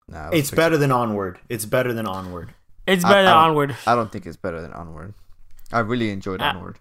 Nah, 0.08 0.30
it 0.30 0.38
It's 0.38 0.52
Pixar. 0.52 0.56
better 0.56 0.78
than 0.78 0.92
Onward. 0.92 1.40
It's 1.50 1.66
better 1.66 1.92
than 1.94 2.06
Onward. 2.08 2.54
It's 2.86 3.04
I- 3.04 3.10
better 3.10 3.24
than 3.24 3.34
I 3.34 3.48
Onward. 3.48 3.76
I 3.86 3.96
don't 3.96 4.12
think 4.12 4.26
it's 4.26 4.38
better 4.38 4.62
than 4.62 4.72
Onward. 4.72 5.14
I 5.72 5.80
really 5.80 6.12
enjoyed. 6.12 6.42
Uh, 6.42 6.54
Onward. 6.56 6.80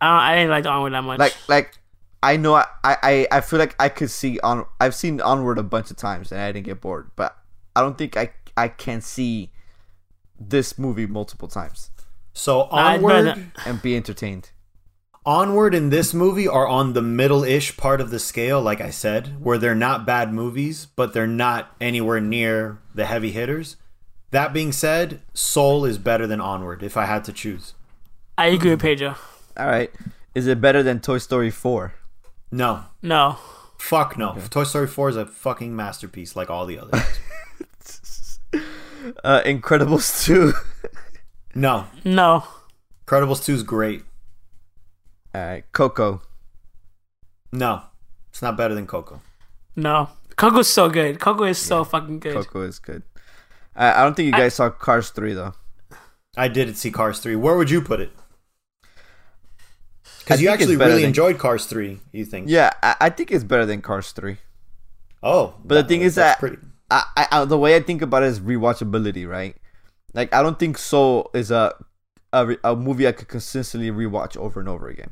I, 0.00 0.32
I 0.32 0.36
didn't 0.36 0.50
like 0.50 0.66
Onward 0.66 0.92
that 0.92 1.02
much. 1.02 1.18
Like, 1.18 1.36
like, 1.48 1.78
I 2.22 2.36
know 2.36 2.54
I, 2.54 2.66
I, 2.84 3.26
I 3.30 3.40
feel 3.40 3.58
like 3.58 3.74
I 3.78 3.88
could 3.88 4.10
see 4.10 4.38
on. 4.40 4.66
I've 4.80 4.94
seen 4.94 5.20
Onward 5.20 5.58
a 5.58 5.62
bunch 5.62 5.90
of 5.90 5.96
times 5.96 6.32
and 6.32 6.40
I 6.40 6.52
didn't 6.52 6.66
get 6.66 6.80
bored, 6.80 7.10
but 7.16 7.36
I 7.74 7.80
don't 7.80 7.96
think 7.96 8.16
I, 8.16 8.32
I 8.56 8.68
can 8.68 9.00
see 9.00 9.50
this 10.38 10.78
movie 10.78 11.06
multiple 11.06 11.48
times 11.48 11.90
So 12.32 12.68
Nah, 12.72 12.94
it's 12.94 13.04
Onward, 13.04 13.52
and 13.66 13.82
be 13.82 13.96
entertained. 13.96 14.50
Onward 15.26 15.74
and 15.74 15.92
this 15.92 16.14
movie 16.14 16.48
are 16.48 16.66
on 16.66 16.94
the 16.94 17.02
middle-ish 17.02 17.76
part 17.76 18.00
of 18.00 18.10
the 18.10 18.18
scale, 18.18 18.60
like 18.60 18.80
I 18.80 18.88
said, 18.90 19.36
where 19.42 19.58
they're 19.58 19.74
not 19.74 20.06
bad 20.06 20.32
movies, 20.32 20.86
but 20.96 21.12
they're 21.12 21.26
not 21.26 21.76
anywhere 21.78 22.20
near 22.20 22.80
the 22.94 23.04
heavy 23.04 23.30
hitters. 23.30 23.76
That 24.30 24.54
being 24.54 24.72
said, 24.72 25.20
Soul 25.34 25.84
is 25.84 25.98
better 25.98 26.26
than 26.26 26.40
Onward 26.40 26.82
if 26.82 26.96
I 26.96 27.04
had 27.04 27.24
to 27.24 27.32
choose. 27.34 27.74
I 28.40 28.46
agree 28.46 28.70
with 28.70 28.80
Pedro. 28.80 29.16
All 29.56 29.66
right. 29.66 29.90
Is 30.34 30.46
it 30.46 30.60
better 30.60 30.82
than 30.82 31.00
Toy 31.00 31.18
Story 31.18 31.50
4? 31.50 31.92
No. 32.50 32.84
No, 33.02 33.36
Fuck 33.78 34.16
no. 34.18 34.36
Toy 34.50 34.64
Story 34.64 34.86
4 34.86 35.08
is 35.10 35.16
a 35.16 35.26
fucking 35.26 35.74
masterpiece 35.76 36.34
like 36.36 36.48
all 36.50 36.66
the 36.66 36.78
others. 36.78 37.02
Uh, 39.24 39.40
Incredibles 39.46 40.24
2. 40.26 40.52
no. 41.54 41.86
no, 42.04 42.44
Incredibles 43.06 43.42
2 43.42 43.54
is 43.54 43.62
great. 43.62 44.02
All 45.34 45.40
right. 45.40 45.64
Coco. 45.72 46.20
No. 47.50 47.82
It's 48.28 48.42
not 48.42 48.58
better 48.58 48.74
than 48.74 48.86
Coco. 48.86 49.22
no. 49.76 50.10
Coco's 50.36 50.68
so 50.68 50.88
good. 50.90 51.18
Coco 51.20 51.44
is 51.44 51.58
so 51.58 51.82
fucking 51.84 52.18
good. 52.20 52.34
Coco 52.34 52.62
is 52.62 52.78
good. 52.78 53.02
I, 53.76 54.00
I 54.00 54.04
don't 54.04 54.14
think 54.14 54.26
you 54.26 54.32
guys 54.32 54.54
saw 54.54 54.68
Cars 54.70 55.10
3 55.10 55.32
though. 55.34 55.54
I 56.36 56.48
did 56.48 56.76
see 56.76 56.90
Cars 56.90 57.20
3. 57.20 57.36
Where 57.36 57.56
would 57.56 57.70
you 57.70 57.80
put 57.82 58.00
it? 58.00 58.10
Because 60.30 60.42
you 60.42 60.48
actually 60.48 60.76
really 60.76 61.02
than- 61.02 61.08
enjoyed 61.08 61.38
Cars 61.38 61.66
3, 61.66 62.00
you 62.12 62.24
think? 62.24 62.48
Yeah, 62.48 62.70
I, 62.82 62.96
I 63.00 63.10
think 63.10 63.30
it's 63.30 63.44
better 63.44 63.66
than 63.66 63.82
Cars 63.82 64.12
3. 64.12 64.36
Oh. 65.22 65.54
But 65.64 65.74
the 65.74 65.84
thing 65.84 66.02
is 66.02 66.14
that- 66.14 66.38
pretty. 66.38 66.58
I, 66.90 67.04
I, 67.16 67.26
I 67.30 67.44
the 67.44 67.58
way 67.58 67.76
I 67.76 67.80
think 67.80 68.02
about 68.02 68.22
it 68.24 68.26
is 68.26 68.40
rewatchability, 68.40 69.28
right? 69.28 69.54
Like 70.12 70.34
I 70.34 70.42
don't 70.42 70.58
think 70.58 70.76
Soul 70.76 71.30
is 71.34 71.50
a 71.52 71.72
a, 72.32 72.56
a 72.64 72.74
movie 72.74 73.06
I 73.06 73.12
could 73.12 73.28
consistently 73.28 73.90
rewatch 73.92 74.36
over 74.36 74.58
and 74.58 74.68
over 74.68 74.88
again. 74.88 75.10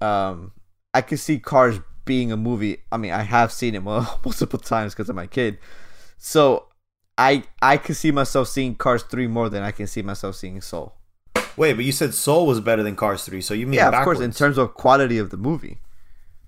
Um, 0.00 0.52
I 0.94 1.02
could 1.02 1.18
see 1.20 1.38
Cars 1.38 1.80
being 2.06 2.32
a 2.32 2.36
movie. 2.38 2.78
I 2.90 2.96
mean, 2.96 3.12
I 3.12 3.22
have 3.22 3.52
seen 3.52 3.74
it 3.74 3.80
multiple 3.82 4.58
times 4.58 4.94
because 4.94 5.10
of 5.10 5.16
my 5.16 5.26
kid. 5.26 5.58
So 6.16 6.68
I 7.18 7.42
I 7.60 7.76
could 7.76 7.96
see 7.96 8.10
myself 8.10 8.48
seeing 8.48 8.74
Cars 8.74 9.02
three 9.02 9.26
more 9.26 9.48
than 9.50 9.62
I 9.62 9.72
can 9.72 9.86
see 9.86 10.00
myself 10.02 10.36
seeing 10.36 10.60
Soul. 10.62 10.94
Wait, 11.58 11.74
but 11.74 11.84
you 11.84 11.92
said 11.92 12.14
Soul 12.14 12.46
was 12.46 12.60
better 12.60 12.82
than 12.82 12.96
Cars 12.96 13.24
3, 13.24 13.40
so 13.40 13.54
you 13.54 13.66
mean 13.66 13.74
yeah, 13.74 13.88
of 13.88 14.04
course, 14.04 14.20
in 14.20 14.32
terms 14.32 14.58
of 14.58 14.74
quality 14.74 15.18
of 15.18 15.30
the 15.30 15.36
movie. 15.36 15.78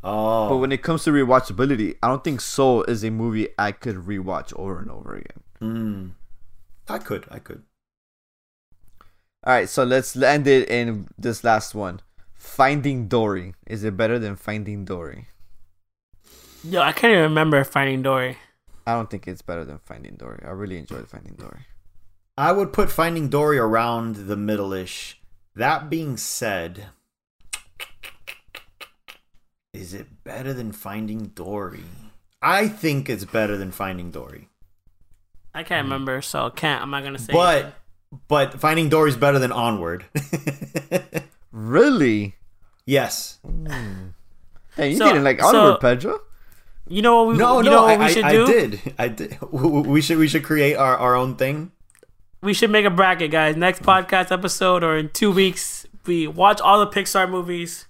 Oh. 0.03 0.49
But 0.49 0.57
when 0.59 0.73
it 0.73 0.83
comes 0.83 1.05
to 1.05 1.11
rewatchability, 1.11 1.97
I 2.03 2.09
don't 2.09 2.25
think 2.25 2.41
Soul 2.41 2.85
is 2.85 3.05
a 3.05 3.11
movie 3.11 3.49
I 3.59 3.73
could 3.73 3.97
rewatch 3.97 4.53
over 4.57 4.79
and 4.79 4.91
over 4.91 5.17
again. 5.17 5.43
Mm. 5.61 6.11
I 6.89 6.99
could, 6.99 7.27
I 7.31 7.39
could. 7.39 7.63
All 9.45 9.55
right, 9.55 9.69
so 9.69 9.85
let's 9.85 10.17
end 10.17 10.47
it 10.47 10.69
in 10.69 11.09
this 11.19 11.45
last 11.45 11.75
one. 11.75 12.01
Finding 12.35 13.09
Dory. 13.09 13.55
Is 13.67 13.85
it 13.85 13.97
better 13.97 14.19
than 14.19 14.37
Finding 14.37 14.85
Dory? 14.85 15.29
Yo, 16.63 16.81
I 16.81 16.93
can't 16.93 17.13
even 17.13 17.25
remember 17.25 17.63
Finding 17.65 18.03
Dory. 18.03 18.37
I 18.87 18.95
don't 18.95 19.11
think 19.11 19.29
it's 19.29 19.43
better 19.43 19.65
than 19.65 19.79
Finding 19.79 20.17
Dory. 20.17 20.43
I 20.45 20.51
really 20.51 20.79
enjoyed 20.79 21.09
Finding 21.09 21.35
Dory. 21.35 21.67
I 22.41 22.53
would 22.53 22.73
put 22.73 22.91
Finding 22.91 23.29
Dory 23.29 23.59
around 23.59 24.17
the 24.17 24.35
middle-ish. 24.37 25.21
That 25.55 25.91
being 25.91 26.17
said, 26.17 26.87
is 29.75 29.93
it 29.93 30.25
better 30.25 30.55
than 30.55 30.73
Finding 30.73 31.27
Dory? 31.35 31.85
I 32.41 32.67
think 32.69 33.11
it's 33.11 33.27
better 33.27 33.59
than 33.59 33.71
Finding 33.73 34.11
Dory. 34.11 34.49
I 35.55 35.65
can't 35.65 35.85
remember, 35.85 36.23
so 36.23 36.49
can't. 36.49 36.81
I'm 36.83 36.91
not 36.91 37.03
gonna 37.03 37.19
say. 37.19 37.31
But 37.33 37.57
anything. 37.59 38.21
but 38.29 38.59
Finding 38.59 38.89
Dory 38.89 39.11
is 39.11 39.17
better 39.17 39.39
than 39.39 39.53
Onward. 39.53 40.07
Really? 41.53 42.37
yes. 42.87 43.39
Hmm. 43.45 44.11
Hey, 44.77 44.93
you 44.93 44.97
So- 44.97 45.09
didn't 45.09 45.25
like 45.25 45.41
so- 45.41 45.49
Onward, 45.49 45.81
Pedro? 45.81 46.21
you 46.89 47.03
know 47.03 47.17
what 47.25 47.33
we 47.33 47.39
No, 47.39 47.59
you 47.59 47.65
no, 47.65 47.71
know 47.71 47.83
what 47.83 47.91
I, 47.91 47.99
we 47.99 48.05
I, 48.05 48.13
should 48.13 48.25
I 48.25 48.33
do? 48.33 48.47
did. 48.47 48.95
I 48.99 49.09
did. 49.09 49.37
We 49.53 50.01
should 50.01 50.17
we 50.19 50.29
should 50.29 50.45
create 50.45 50.77
our, 50.77 50.97
our 50.97 51.15
own 51.17 51.35
thing. 51.35 51.73
We 52.43 52.55
should 52.55 52.71
make 52.71 52.87
a 52.87 52.91
bracket, 52.91 53.31
guys. 53.31 53.57
Next 53.57 53.83
podcast 53.83 54.33
episode 54.33 54.83
or 54.83 54.97
in 54.97 55.11
two 55.11 55.31
weeks, 55.31 55.87
we 56.07 56.27
watch 56.27 56.61
all 56.61 56.81
the 56.81 56.87
Pixar 56.87 57.29
movies, 57.29 57.87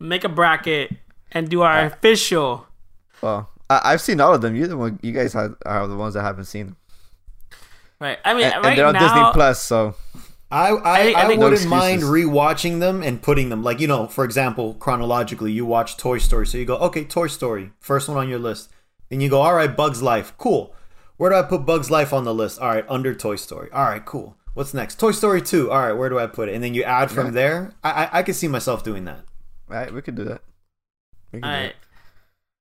make 0.00 0.24
a 0.24 0.28
bracket, 0.28 0.90
and 1.30 1.48
do 1.48 1.62
our 1.62 1.86
official. 1.86 2.66
Well, 3.22 3.50
I, 3.70 3.80
I've 3.84 4.00
seen 4.00 4.20
all 4.20 4.34
of 4.34 4.40
them. 4.40 4.56
You 4.56 4.66
the 4.66 4.76
one. 4.76 4.98
You 5.02 5.12
guys 5.12 5.32
had, 5.32 5.54
are 5.64 5.86
the 5.86 5.96
ones 5.96 6.14
that 6.14 6.22
haven't 6.22 6.46
seen 6.46 6.66
them, 6.66 6.76
Right. 8.00 8.18
I 8.24 8.34
mean, 8.34 8.44
and, 8.44 8.66
and 8.66 8.78
they're 8.78 8.86
on 8.86 8.94
now, 8.94 9.00
Disney 9.00 9.32
Plus. 9.32 9.62
So 9.62 9.94
I 10.50 10.70
I, 10.70 10.70
I 11.00 11.02
think- 11.04 11.16
I 11.16 11.22
I 11.22 11.26
think- 11.28 11.40
No 11.40 11.48
wouldn't 11.50 11.68
mind 11.68 12.02
rewatching 12.02 12.80
them 12.80 13.02
and 13.02 13.22
putting 13.22 13.48
them 13.48 13.62
like 13.62 13.78
you 13.80 13.86
know, 13.86 14.08
for 14.08 14.24
example, 14.24 14.74
chronologically, 14.74 15.52
you 15.52 15.64
watch 15.64 15.96
Toy 15.96 16.18
Story, 16.18 16.46
so 16.48 16.58
you 16.58 16.64
go, 16.64 16.76
okay, 16.78 17.04
Toy 17.04 17.28
Story, 17.28 17.70
first 17.78 18.08
one 18.08 18.18
on 18.18 18.28
your 18.28 18.40
list, 18.40 18.70
and 19.10 19.22
you 19.22 19.28
go, 19.30 19.40
all 19.40 19.54
right, 19.54 19.74
Bugs 19.74 20.02
Life, 20.02 20.34
cool. 20.36 20.74
Where 21.16 21.30
do 21.30 21.36
I 21.36 21.42
put 21.42 21.64
Bugs 21.64 21.90
Life 21.90 22.12
on 22.12 22.24
the 22.24 22.34
list? 22.34 22.58
All 22.60 22.68
right, 22.68 22.84
under 22.88 23.14
Toy 23.14 23.36
Story. 23.36 23.70
All 23.72 23.84
right, 23.84 24.04
cool. 24.04 24.36
What's 24.54 24.74
next? 24.74 24.98
Toy 25.00 25.12
Story 25.12 25.42
two. 25.42 25.70
All 25.70 25.78
right, 25.80 25.92
where 25.92 26.08
do 26.08 26.18
I 26.18 26.26
put 26.26 26.48
it? 26.48 26.54
And 26.54 26.62
then 26.64 26.74
you 26.74 26.82
add 26.84 27.10
from 27.10 27.26
Yeah. 27.26 27.32
there. 27.32 27.72
I 27.82 27.90
I, 28.04 28.18
I 28.18 28.22
could 28.22 28.34
see 28.36 28.48
myself 28.48 28.82
doing 28.84 29.04
that. 29.04 29.20
all 29.70 29.76
right, 29.76 29.92
we 29.92 30.02
could 30.02 30.14
do 30.16 30.24
that. 30.24 30.42
We 31.32 31.40
can 31.40 31.44
All 31.48 31.50
do 31.56 31.56
right. 31.62 31.70
it. 31.70 31.76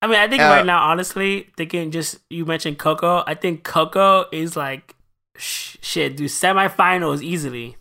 I 0.02 0.08
mean, 0.08 0.20
I 0.20 0.28
think 0.28 0.42
Uh, 0.42 0.46
right 0.46 0.66
now, 0.66 0.84
honestly, 0.90 1.50
thinking 1.56 1.92
just 1.92 2.18
you 2.30 2.46
mentioned 2.46 2.78
Coco. 2.78 3.24
I 3.26 3.36
think 3.36 3.64
Coco 3.64 4.26
is 4.32 4.56
like 4.58 4.96
sh- 5.38 5.78
shit, 5.82 6.18
dude. 6.18 6.30
Semifinals 6.30 7.22
easily, 7.22 7.78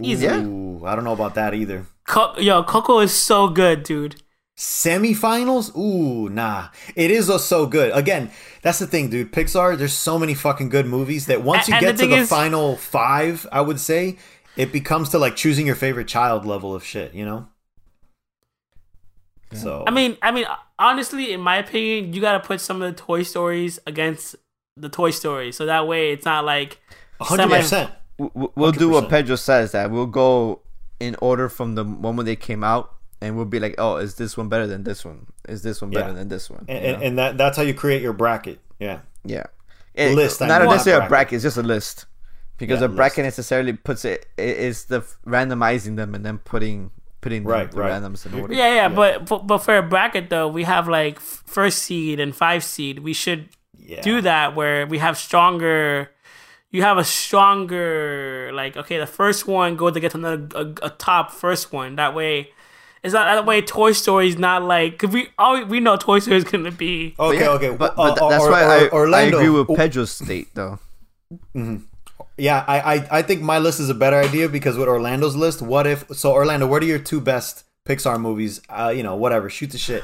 easily. 0.00 0.26
Yeah. 0.26 0.44
Ooh, 0.44 0.84
I 0.84 0.94
don't 0.94 1.04
know 1.04 1.12
about 1.14 1.34
that 1.36 1.54
either. 1.54 1.86
Co- 2.06 2.36
Yo, 2.38 2.62
Coco 2.64 2.98
is 2.98 3.12
so 3.14 3.48
good, 3.48 3.84
dude. 3.84 4.21
Semifinals? 4.58 5.74
Ooh, 5.76 6.28
nah. 6.28 6.68
It 6.94 7.10
is 7.10 7.30
so 7.44 7.66
good. 7.66 7.90
Again, 7.94 8.30
that's 8.62 8.78
the 8.78 8.86
thing, 8.86 9.08
dude. 9.10 9.32
Pixar, 9.32 9.76
there's 9.78 9.92
so 9.94 10.18
many 10.18 10.34
fucking 10.34 10.68
good 10.68 10.86
movies 10.86 11.26
that 11.26 11.42
once 11.42 11.68
you 11.68 11.74
And- 11.74 11.84
and 11.86 11.96
get 11.96 11.96
the 11.96 12.08
to 12.10 12.16
the 12.16 12.22
is- 12.22 12.28
final 12.28 12.76
five, 12.76 13.46
I 13.50 13.60
would 13.60 13.80
say, 13.80 14.18
it 14.56 14.70
becomes 14.72 15.08
to 15.10 15.18
like 15.18 15.36
choosing 15.36 15.66
your 15.66 15.74
favorite 15.76 16.06
child 16.08 16.44
level 16.44 16.74
of 16.74 16.84
shit, 16.84 17.14
you 17.14 17.24
know? 17.24 17.48
So 19.52 19.84
I 19.86 19.90
mean, 19.90 20.16
I 20.22 20.30
mean, 20.30 20.46
honestly, 20.78 21.32
in 21.32 21.40
my 21.40 21.56
opinion, 21.56 22.12
you 22.14 22.20
gotta 22.20 22.40
put 22.40 22.60
some 22.60 22.80
of 22.80 22.94
the 22.94 23.00
Toy 23.02 23.22
Stories 23.22 23.78
against 23.86 24.36
the 24.76 24.88
Toy 24.88 25.10
Story, 25.10 25.52
so 25.52 25.66
that 25.66 25.86
way 25.86 26.12
it's 26.12 26.24
not 26.24 26.44
like 26.44 26.80
100%. 27.20 27.90
W- 28.18 28.30
w- 28.34 28.52
We'll 28.54 28.72
do 28.72 28.88
what 28.88 29.08
Pedro 29.10 29.36
says. 29.36 29.72
That 29.72 29.90
we'll 29.90 30.06
go 30.06 30.62
in 31.00 31.16
order 31.20 31.48
from 31.50 31.74
the 31.74 31.84
moment 31.84 32.26
they 32.26 32.36
came 32.36 32.64
out, 32.64 32.91
and 33.22 33.36
we'll 33.36 33.46
be 33.46 33.60
like, 33.60 33.76
"Oh, 33.78 33.96
is 33.96 34.16
this 34.16 34.36
one 34.36 34.48
better 34.48 34.66
than 34.66 34.82
this 34.84 35.04
one? 35.04 35.26
Is 35.48 35.62
this 35.62 35.80
one 35.80 35.90
better 35.90 36.08
Yeah. 36.08 36.14
than 36.14 36.28
this 36.28 36.50
one?" 36.50 36.64
And, 36.68 36.84
and, 36.84 37.02
and 37.02 37.18
that 37.18 37.38
that's 37.38 37.56
how 37.56 37.62
you 37.62 37.72
create 37.74 38.02
your 38.02 38.12
bracket. 38.12 38.58
Yeah. 38.78 38.98
Yeah. 39.24 39.46
It, 39.94 40.14
List, 40.16 40.42
I 40.42 40.48
not 40.48 40.60
mean, 40.60 40.66
not 40.68 40.72
necessarily 40.74 41.06
a 41.06 41.08
bracket. 41.08 41.10
bracket. 41.10 41.34
It's 41.36 41.42
just 41.44 41.56
a 41.56 41.62
list. 41.62 42.06
Because 42.58 42.80
Yeah, 42.80 42.86
a 42.86 42.88
bracket 42.88 43.24
list. 43.24 43.38
necessarily 43.38 43.72
puts 43.72 44.04
it 44.04 44.26
it 44.36 44.56
is 44.58 44.84
the 44.86 45.00
randomizing 45.26 45.96
them 45.96 46.14
and 46.14 46.24
then 46.26 46.38
putting 46.38 46.90
putting 47.20 47.44
Right, 47.44 47.70
the, 47.70 47.76
the 47.76 47.82
right. 47.82 47.92
randoms 48.02 48.26
in 48.26 48.34
order. 48.40 48.52
yeah, 48.54 48.68
yeah. 48.68 48.74
Yeah. 48.74 48.88
But, 48.88 49.26
but 49.28 49.46
but 49.46 49.58
for 49.58 49.76
a 49.78 49.82
bracket 49.82 50.28
though, 50.30 50.48
we 50.48 50.64
have 50.64 50.88
like 50.88 51.20
first 51.20 51.78
seed 51.86 52.18
and 52.20 52.34
five 52.34 52.62
seed. 52.64 52.98
We 53.00 53.12
should 53.14 53.48
Yeah. 53.78 54.00
do 54.02 54.20
that 54.22 54.54
where 54.56 54.86
we 54.86 54.98
have 54.98 55.16
stronger. 55.18 56.10
You 56.70 56.82
have 56.82 56.96
a 56.98 57.04
stronger 57.04 58.50
like 58.54 58.76
okay, 58.76 58.98
the 58.98 59.06
first 59.06 59.46
one 59.46 59.76
goes 59.76 59.92
to 59.94 60.00
get 60.00 60.12
to 60.12 60.18
another 60.18 60.48
a, 60.54 60.86
a 60.86 60.90
top 60.90 61.30
first 61.30 61.72
one. 61.72 61.96
That 61.96 62.14
way, 62.14 62.50
it's 63.04 63.14
not 63.14 63.24
that 63.34 63.44
way. 63.46 63.62
Toy 63.62 63.92
Story 63.92 64.28
is 64.28 64.38
not 64.38 64.62
like 64.62 64.98
cause 64.98 65.10
we 65.10 65.28
all 65.38 65.64
we 65.64 65.80
know 65.80 65.96
Toy 65.96 66.18
Story 66.20 66.36
is 66.36 66.44
gonna 66.44 66.70
be. 66.70 67.14
Okay, 67.18 67.40
yeah, 67.40 67.50
okay. 67.50 67.70
But, 67.70 67.92
Uh, 67.92 67.94
but 67.96 68.14
th- 68.18 68.30
that's 68.30 68.44
or- 68.44 68.50
why 68.50 68.62
or- 68.64 68.70
I, 68.70 68.88
Orlando. 68.88 69.38
I 69.38 69.40
agree 69.42 69.50
with 69.58 69.70
Oh, 69.70 69.74
Pedro's 69.76 70.10
state 70.12 70.48
though. 70.54 70.78
Yeah, 72.38 72.64
I, 72.66 72.94
I 72.94 73.18
I 73.18 73.22
think 73.22 73.42
my 73.42 73.58
list 73.58 73.78
is 73.80 73.90
a 73.90 73.94
better 73.94 74.16
idea 74.16 74.48
because 74.48 74.76
with 74.78 74.88
Orlando's 74.88 75.36
list, 75.36 75.60
what 75.62 75.86
if 75.86 76.04
so 76.12 76.32
Orlando, 76.32 76.66
what 76.66 76.82
are 76.82 76.86
your 76.86 76.98
two 76.98 77.20
best 77.20 77.64
Pixar 77.86 78.18
movies? 78.20 78.60
Uh, 78.68 78.92
you 78.94 79.02
know, 79.02 79.14
whatever, 79.16 79.50
shoot 79.50 79.70
the 79.70 79.78
shit. 79.78 80.02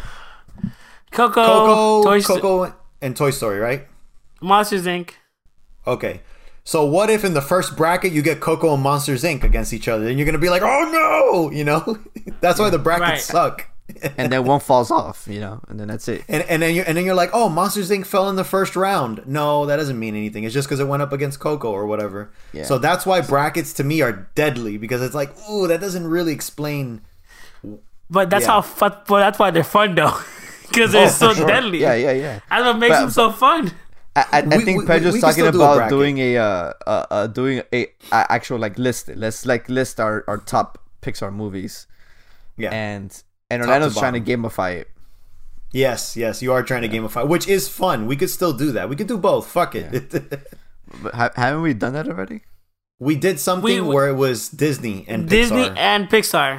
Coco, 1.11 1.43
Coco, 1.45 2.03
Toy 2.05 2.21
Sto- 2.21 2.35
Coco, 2.41 2.75
and 3.01 3.17
Toy 3.17 3.31
Story, 3.31 3.59
right? 3.59 3.87
Monsters 4.43 4.85
Inc. 4.85 5.11
Okay. 5.87 6.21
So 6.69 6.85
what 6.85 7.09
if 7.09 7.25
in 7.25 7.33
the 7.33 7.41
first 7.41 7.79
bracket 7.79 8.13
you 8.13 8.21
get 8.21 8.41
Coco 8.41 8.75
and 8.75 8.83
Monsters 8.83 9.23
Inc. 9.23 9.43
against 9.43 9.73
each 9.73 9.89
other? 9.89 10.07
And 10.07 10.19
you're 10.19 10.27
gonna 10.27 10.37
be 10.37 10.51
like, 10.51 10.61
oh 10.61 10.91
no, 10.93 11.51
you 11.51 11.65
know. 11.65 11.97
that's 12.43 12.61
why 12.61 12.69
the 12.69 12.77
brackets 12.79 13.09
Right. 13.11 13.21
suck. 13.23 13.67
and 14.19 14.31
then 14.31 14.45
one 14.45 14.61
falls 14.61 14.91
off, 14.91 15.27
you 15.27 15.41
know, 15.41 15.63
and 15.69 15.81
then 15.81 15.89
that's 15.89 16.07
it. 16.09 16.25
And, 16.29 16.43
and 16.43 16.61
then 16.61 16.75
you're 16.75 16.85
and 16.85 16.95
then 16.99 17.07
you're 17.07 17.15
like, 17.15 17.31
oh, 17.33 17.49
Monsters 17.49 17.89
Inc. 17.91 18.05
fell 18.05 18.29
in 18.29 18.37
the 18.37 18.45
first 18.45 18.77
round. 18.77 19.23
No, 19.27 19.65
that 19.65 19.77
doesn't 19.77 19.99
mean 19.99 20.15
anything. 20.15 20.45
It's 20.45 20.53
just 20.53 20.69
because 20.69 20.79
it 20.79 20.87
went 20.87 21.01
up 21.03 21.11
against 21.11 21.41
Coco 21.41 21.71
or 21.71 21.87
whatever. 21.87 22.31
Yeah. 22.53 22.65
So 22.65 22.77
that's 22.77 23.07
why 23.07 23.23
brackets 23.23 23.73
to 23.75 23.83
me 23.83 24.03
are 24.03 24.29
deadly 24.35 24.77
because 24.77 25.01
it's 25.01 25.15
like, 25.15 25.31
ooh, 25.49 25.69
that 25.69 25.81
doesn't 25.81 26.07
really 26.07 26.35
explain. 26.35 27.01
But 28.11 28.29
that's 28.29 28.45
Yeah. 28.45 28.53
how 28.53 28.61
fun. 28.61 28.95
But 29.07 29.21
that's 29.21 29.39
why 29.39 29.51
they're 29.53 29.65
fun 29.65 29.95
though, 29.95 30.21
because 30.69 30.93
they're 30.93 31.07
Oh, 31.07 31.09
so 31.09 31.33
sure. 31.33 31.47
deadly. 31.47 31.79
Yeah, 31.81 31.95
yeah, 31.95 32.13
yeah. 32.13 32.41
That's 32.51 32.65
what 32.65 32.79
makes 32.79 32.95
But- 32.95 33.01
them 33.01 33.11
so 33.11 33.33
fun. 33.33 33.73
I, 34.33 34.39
I, 34.39 34.43
I 34.43 34.57
We- 34.57 34.65
think 34.65 34.81
we- 34.81 34.87
Pedro's 34.87 35.15
we 35.15 35.21
can 35.21 35.29
talking 35.31 35.45
still 35.45 35.53
do 35.53 35.61
a 35.61 35.65
about 35.65 35.77
bracket. 35.77 35.91
doing 35.99 36.19
a 36.19 36.37
uh, 36.37 36.73
uh, 36.87 37.07
uh 37.11 37.27
doing 37.27 37.63
a, 37.73 37.87
a 38.13 38.33
actual 38.33 38.59
like 38.59 38.79
list. 38.79 39.09
Let's 39.15 39.47
like 39.47 39.69
list 39.69 40.01
our, 40.01 40.25
our 40.29 40.39
top 40.39 40.79
Pixar 41.03 41.33
movies, 41.33 41.87
Yeah. 42.57 42.71
and 42.73 43.11
and 43.51 43.63
Top 43.63 43.69
Orlando's 43.69 43.95
to 43.95 44.01
trying 44.01 44.15
to 44.15 44.21
gamify 44.21 44.77
it. 44.81 44.89
yes, 45.73 46.17
yes, 46.17 46.43
you 46.43 46.53
are 46.53 46.63
trying 46.63 46.83
to 46.83 46.89
gamify, 46.89 47.27
which 47.27 47.47
is 47.49 47.69
fun. 47.69 48.07
We 48.07 48.17
could 48.17 48.31
still 48.31 48.53
do 48.53 48.73
that. 48.73 48.89
We 48.89 48.97
could 48.97 49.07
do 49.09 49.19
both. 49.19 49.47
Fuck 49.49 49.75
it. 49.75 49.93
But 51.03 51.15
ha- 51.15 51.31
haven't 51.37 51.61
we 51.63 51.75
done 51.75 51.93
that 51.93 52.09
already? 52.09 52.41
we 52.99 53.15
did 53.15 53.39
something 53.39 53.65
We- 53.65 53.81
we- 53.81 53.95
where 53.95 54.09
it 54.09 54.15
was 54.17 54.49
Disney 54.49 55.05
and 55.07 55.29
Disney 55.29 55.65
Pixar. 55.69 55.77
and 55.77 56.09
Pixar. 56.09 56.53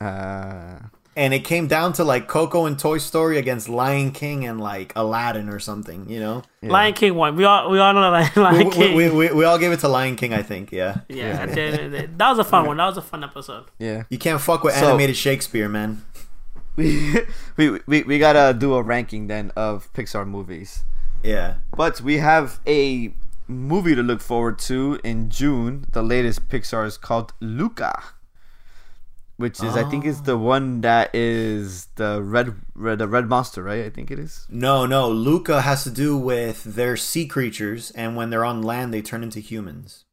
Uh, 0.00 0.88
and 1.16 1.32
it 1.34 1.40
came 1.44 1.66
down 1.68 1.92
to 1.94 2.04
like 2.04 2.26
Coco 2.28 2.66
and 2.66 2.78
Toy 2.78 2.98
Story 2.98 3.38
against 3.38 3.68
Lion 3.68 4.10
King 4.10 4.44
and 4.46 4.60
like 4.60 4.92
Aladdin 4.96 5.48
or 5.48 5.58
something, 5.60 6.08
you 6.08 6.18
know. 6.20 6.42
yeah. 6.60 6.70
Lion 6.72 6.94
King 6.94 7.14
won. 7.14 7.36
We 7.36 7.44
all 7.44 7.70
we 7.70 7.78
all 7.78 7.92
know 7.94 8.10
Lion, 8.10 8.30
Lion 8.36 8.66
We, 8.66 8.70
King. 8.72 8.96
we, 8.96 9.10
we, 9.10 9.32
we 9.32 9.44
all 9.44 9.58
gave 9.58 9.72
it 9.72 9.80
to 9.80 9.88
Lion 9.88 10.16
King, 10.16 10.32
I 10.34 10.42
think. 10.42 10.72
Yeah, 10.72 10.98
yeah, 11.08 11.42
at 11.42 11.54
the 11.54 11.60
end 11.60 11.80
of 11.80 11.90
the 11.92 11.98
day. 11.98 12.08
that 12.16 12.28
was 12.30 12.38
a 12.38 12.44
fun 12.44 12.66
one. 12.66 12.76
That 12.78 12.86
was 12.86 12.96
a 12.96 13.02
fun 13.02 13.22
episode. 13.24 13.64
Yeah, 13.78 14.04
you 14.10 14.18
can't 14.18 14.40
fuck 14.40 14.64
with 14.64 14.74
So- 14.74 14.88
animated 14.88 15.16
Shakespeare, 15.16 15.68
man. 15.68 16.02
we, 16.76 17.20
we 17.56 17.78
we 17.86 18.02
we 18.02 18.18
gotta 18.18 18.52
do 18.58 18.74
a 18.74 18.82
ranking 18.82 19.28
then 19.28 19.52
of 19.56 19.92
Pixar 19.92 20.26
movies. 20.26 20.84
Yeah, 21.22 21.54
But 21.76 22.00
we 22.02 22.18
have 22.18 22.58
a 22.66 23.14
movie 23.48 23.94
to 23.94 24.02
look 24.02 24.20
forward 24.20 24.58
to 24.58 24.98
in 25.04 25.30
June. 25.30 25.86
The 25.92 26.02
latest 26.02 26.48
Pixar 26.48 26.84
is 26.86 26.98
called 26.98 27.32
Luca, 27.40 28.02
which 29.36 29.62
is 29.62 29.76
I 29.76 29.88
think 29.88 30.04
is 30.04 30.22
the 30.22 30.38
one 30.38 30.80
that 30.82 31.14
is 31.14 31.86
the 31.96 32.22
red, 32.22 32.54
red 32.74 32.98
the 32.98 33.08
red 33.08 33.28
monster, 33.28 33.62
right? 33.62 33.84
I 33.84 33.90
think 33.90 34.10
it 34.10 34.18
is. 34.18 34.46
no, 34.48 34.86
no. 34.86 35.08
Luca 35.08 35.62
has 35.62 35.84
to 35.84 35.90
do 35.90 36.16
with 36.16 36.62
their 36.64 36.96
sea 36.96 37.26
creatures, 37.26 37.90
and 37.92 38.16
when 38.16 38.30
they're 38.30 38.44
on 38.44 38.62
land, 38.62 38.94
they 38.94 39.02
turn 39.02 39.22
into 39.22 39.40
humans. 39.40 40.04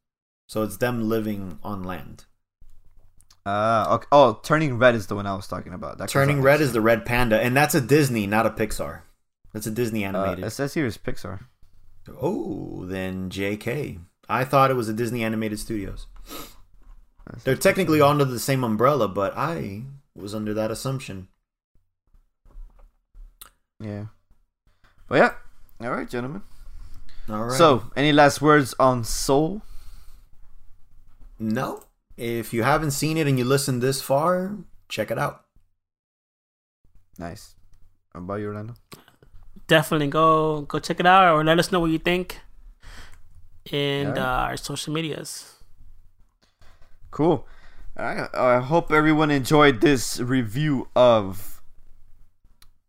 So 0.47 0.63
it's 0.63 0.77
them 0.77 1.07
living 1.07 1.59
on 1.63 1.83
land. 1.83 2.25
Uh, 3.45 3.85
okay. 3.89 4.07
oh, 4.11 4.39
Turning 4.43 4.77
Red 4.77 4.95
is 4.95 5.07
the 5.07 5.15
one 5.15 5.25
I 5.25 5.33
was 5.33 5.47
talking 5.47 5.73
about. 5.73 5.97
That 5.97 6.09
Turning 6.09 6.41
Red 6.41 6.61
is 6.61 6.73
the 6.73 6.81
red 6.81 7.05
panda, 7.05 7.39
and 7.41 7.55
that's 7.55 7.73
a 7.73 7.81
Disney, 7.81 8.27
not 8.27 8.45
a 8.45 8.51
Pixar. 8.51 9.01
That's 9.53 9.65
a 9.65 9.71
Disney 9.71 10.03
animated. 10.03 10.43
Uh, 10.43 10.47
it 10.47 10.51
says 10.51 10.73
here 10.73 10.85
is 10.85 10.97
Pixar. 10.97 11.41
Oh, 12.21 12.85
then 12.85 13.29
JK. 13.29 13.99
I 14.29 14.45
thought 14.45 14.71
it 14.71 14.75
was 14.75 14.87
a 14.89 14.93
Disney 14.93 15.23
Animated 15.23 15.59
Studios. 15.59 16.07
That's- 17.25 17.43
They're 17.43 17.55
technically 17.55 18.01
all 18.01 18.11
under 18.11 18.25
the 18.25 18.39
same 18.39 18.63
umbrella, 18.63 19.07
but 19.07 19.33
I 19.37 19.83
was 20.15 20.33
under 20.35 20.53
that 20.53 20.71
assumption. 20.71 21.27
Yeah. 23.79 24.05
But 25.07 25.15
yeah. 25.17 25.33
All 25.81 25.91
right, 25.91 26.09
gentlemen. 26.09 26.41
All 27.29 27.45
right. 27.45 27.57
So, 27.57 27.91
any 27.95 28.11
last 28.11 28.41
words 28.41 28.73
on 28.79 29.03
Soul? 29.03 29.61
no, 31.39 31.83
if 32.17 32.53
you 32.53 32.61
haven't 32.61 32.91
seen 32.91 33.17
it 33.17 33.25
and 33.25 33.39
you 33.39 33.43
listened 33.45 33.81
this 33.81 33.99
far, 34.01 34.57
check 34.89 35.09
it 35.09 35.17
out. 35.17 35.43
Nice. 37.17 37.55
How 38.13 38.19
about 38.19 38.35
you, 38.35 38.47
Orlando? 38.47 38.75
Definitely 39.67 40.07
go 40.07 40.61
go 40.61 40.77
check 40.79 40.99
it 40.99 41.05
out 41.05 41.33
or 41.33 41.43
let 41.43 41.57
us 41.57 41.71
know 41.71 41.79
what 41.79 41.89
you 41.91 41.97
think 41.97 42.39
in 43.71 44.07
Yeah. 44.15 44.23
uh, 44.23 44.43
our 44.49 44.57
social 44.57 44.93
medias. 44.93 45.55
Cool. 47.11 47.45
I, 47.97 48.27
I 48.33 48.59
hope 48.59 48.91
everyone 48.91 49.31
enjoyed 49.31 49.81
this 49.81 50.19
review 50.19 50.87
of 50.95 51.61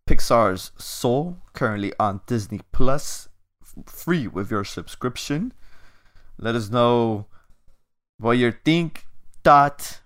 Pixar's 0.08 0.70
Soul, 0.78 1.38
currently 1.52 1.92
on 1.98 2.20
Disney 2.26 2.60
Plus, 2.70 3.28
free 3.86 4.26
with 4.26 4.50
your 4.50 4.64
subscription. 4.64 5.52
Let 6.38 6.54
us 6.54 6.70
know 6.70 7.26
what 8.18 8.32
you 8.32 8.52
think, 8.64 9.06
thought, 9.42 10.00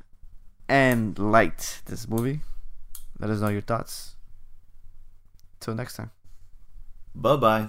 and 0.68 1.18
liked 1.18 1.86
this 1.86 2.08
movie. 2.08 2.40
Let 3.18 3.30
us 3.30 3.40
know 3.40 3.48
your 3.48 3.60
thoughts. 3.60 4.16
Till 5.60 5.74
next 5.74 5.96
time. 5.96 6.10
Bye 7.14 7.36
bye. 7.36 7.68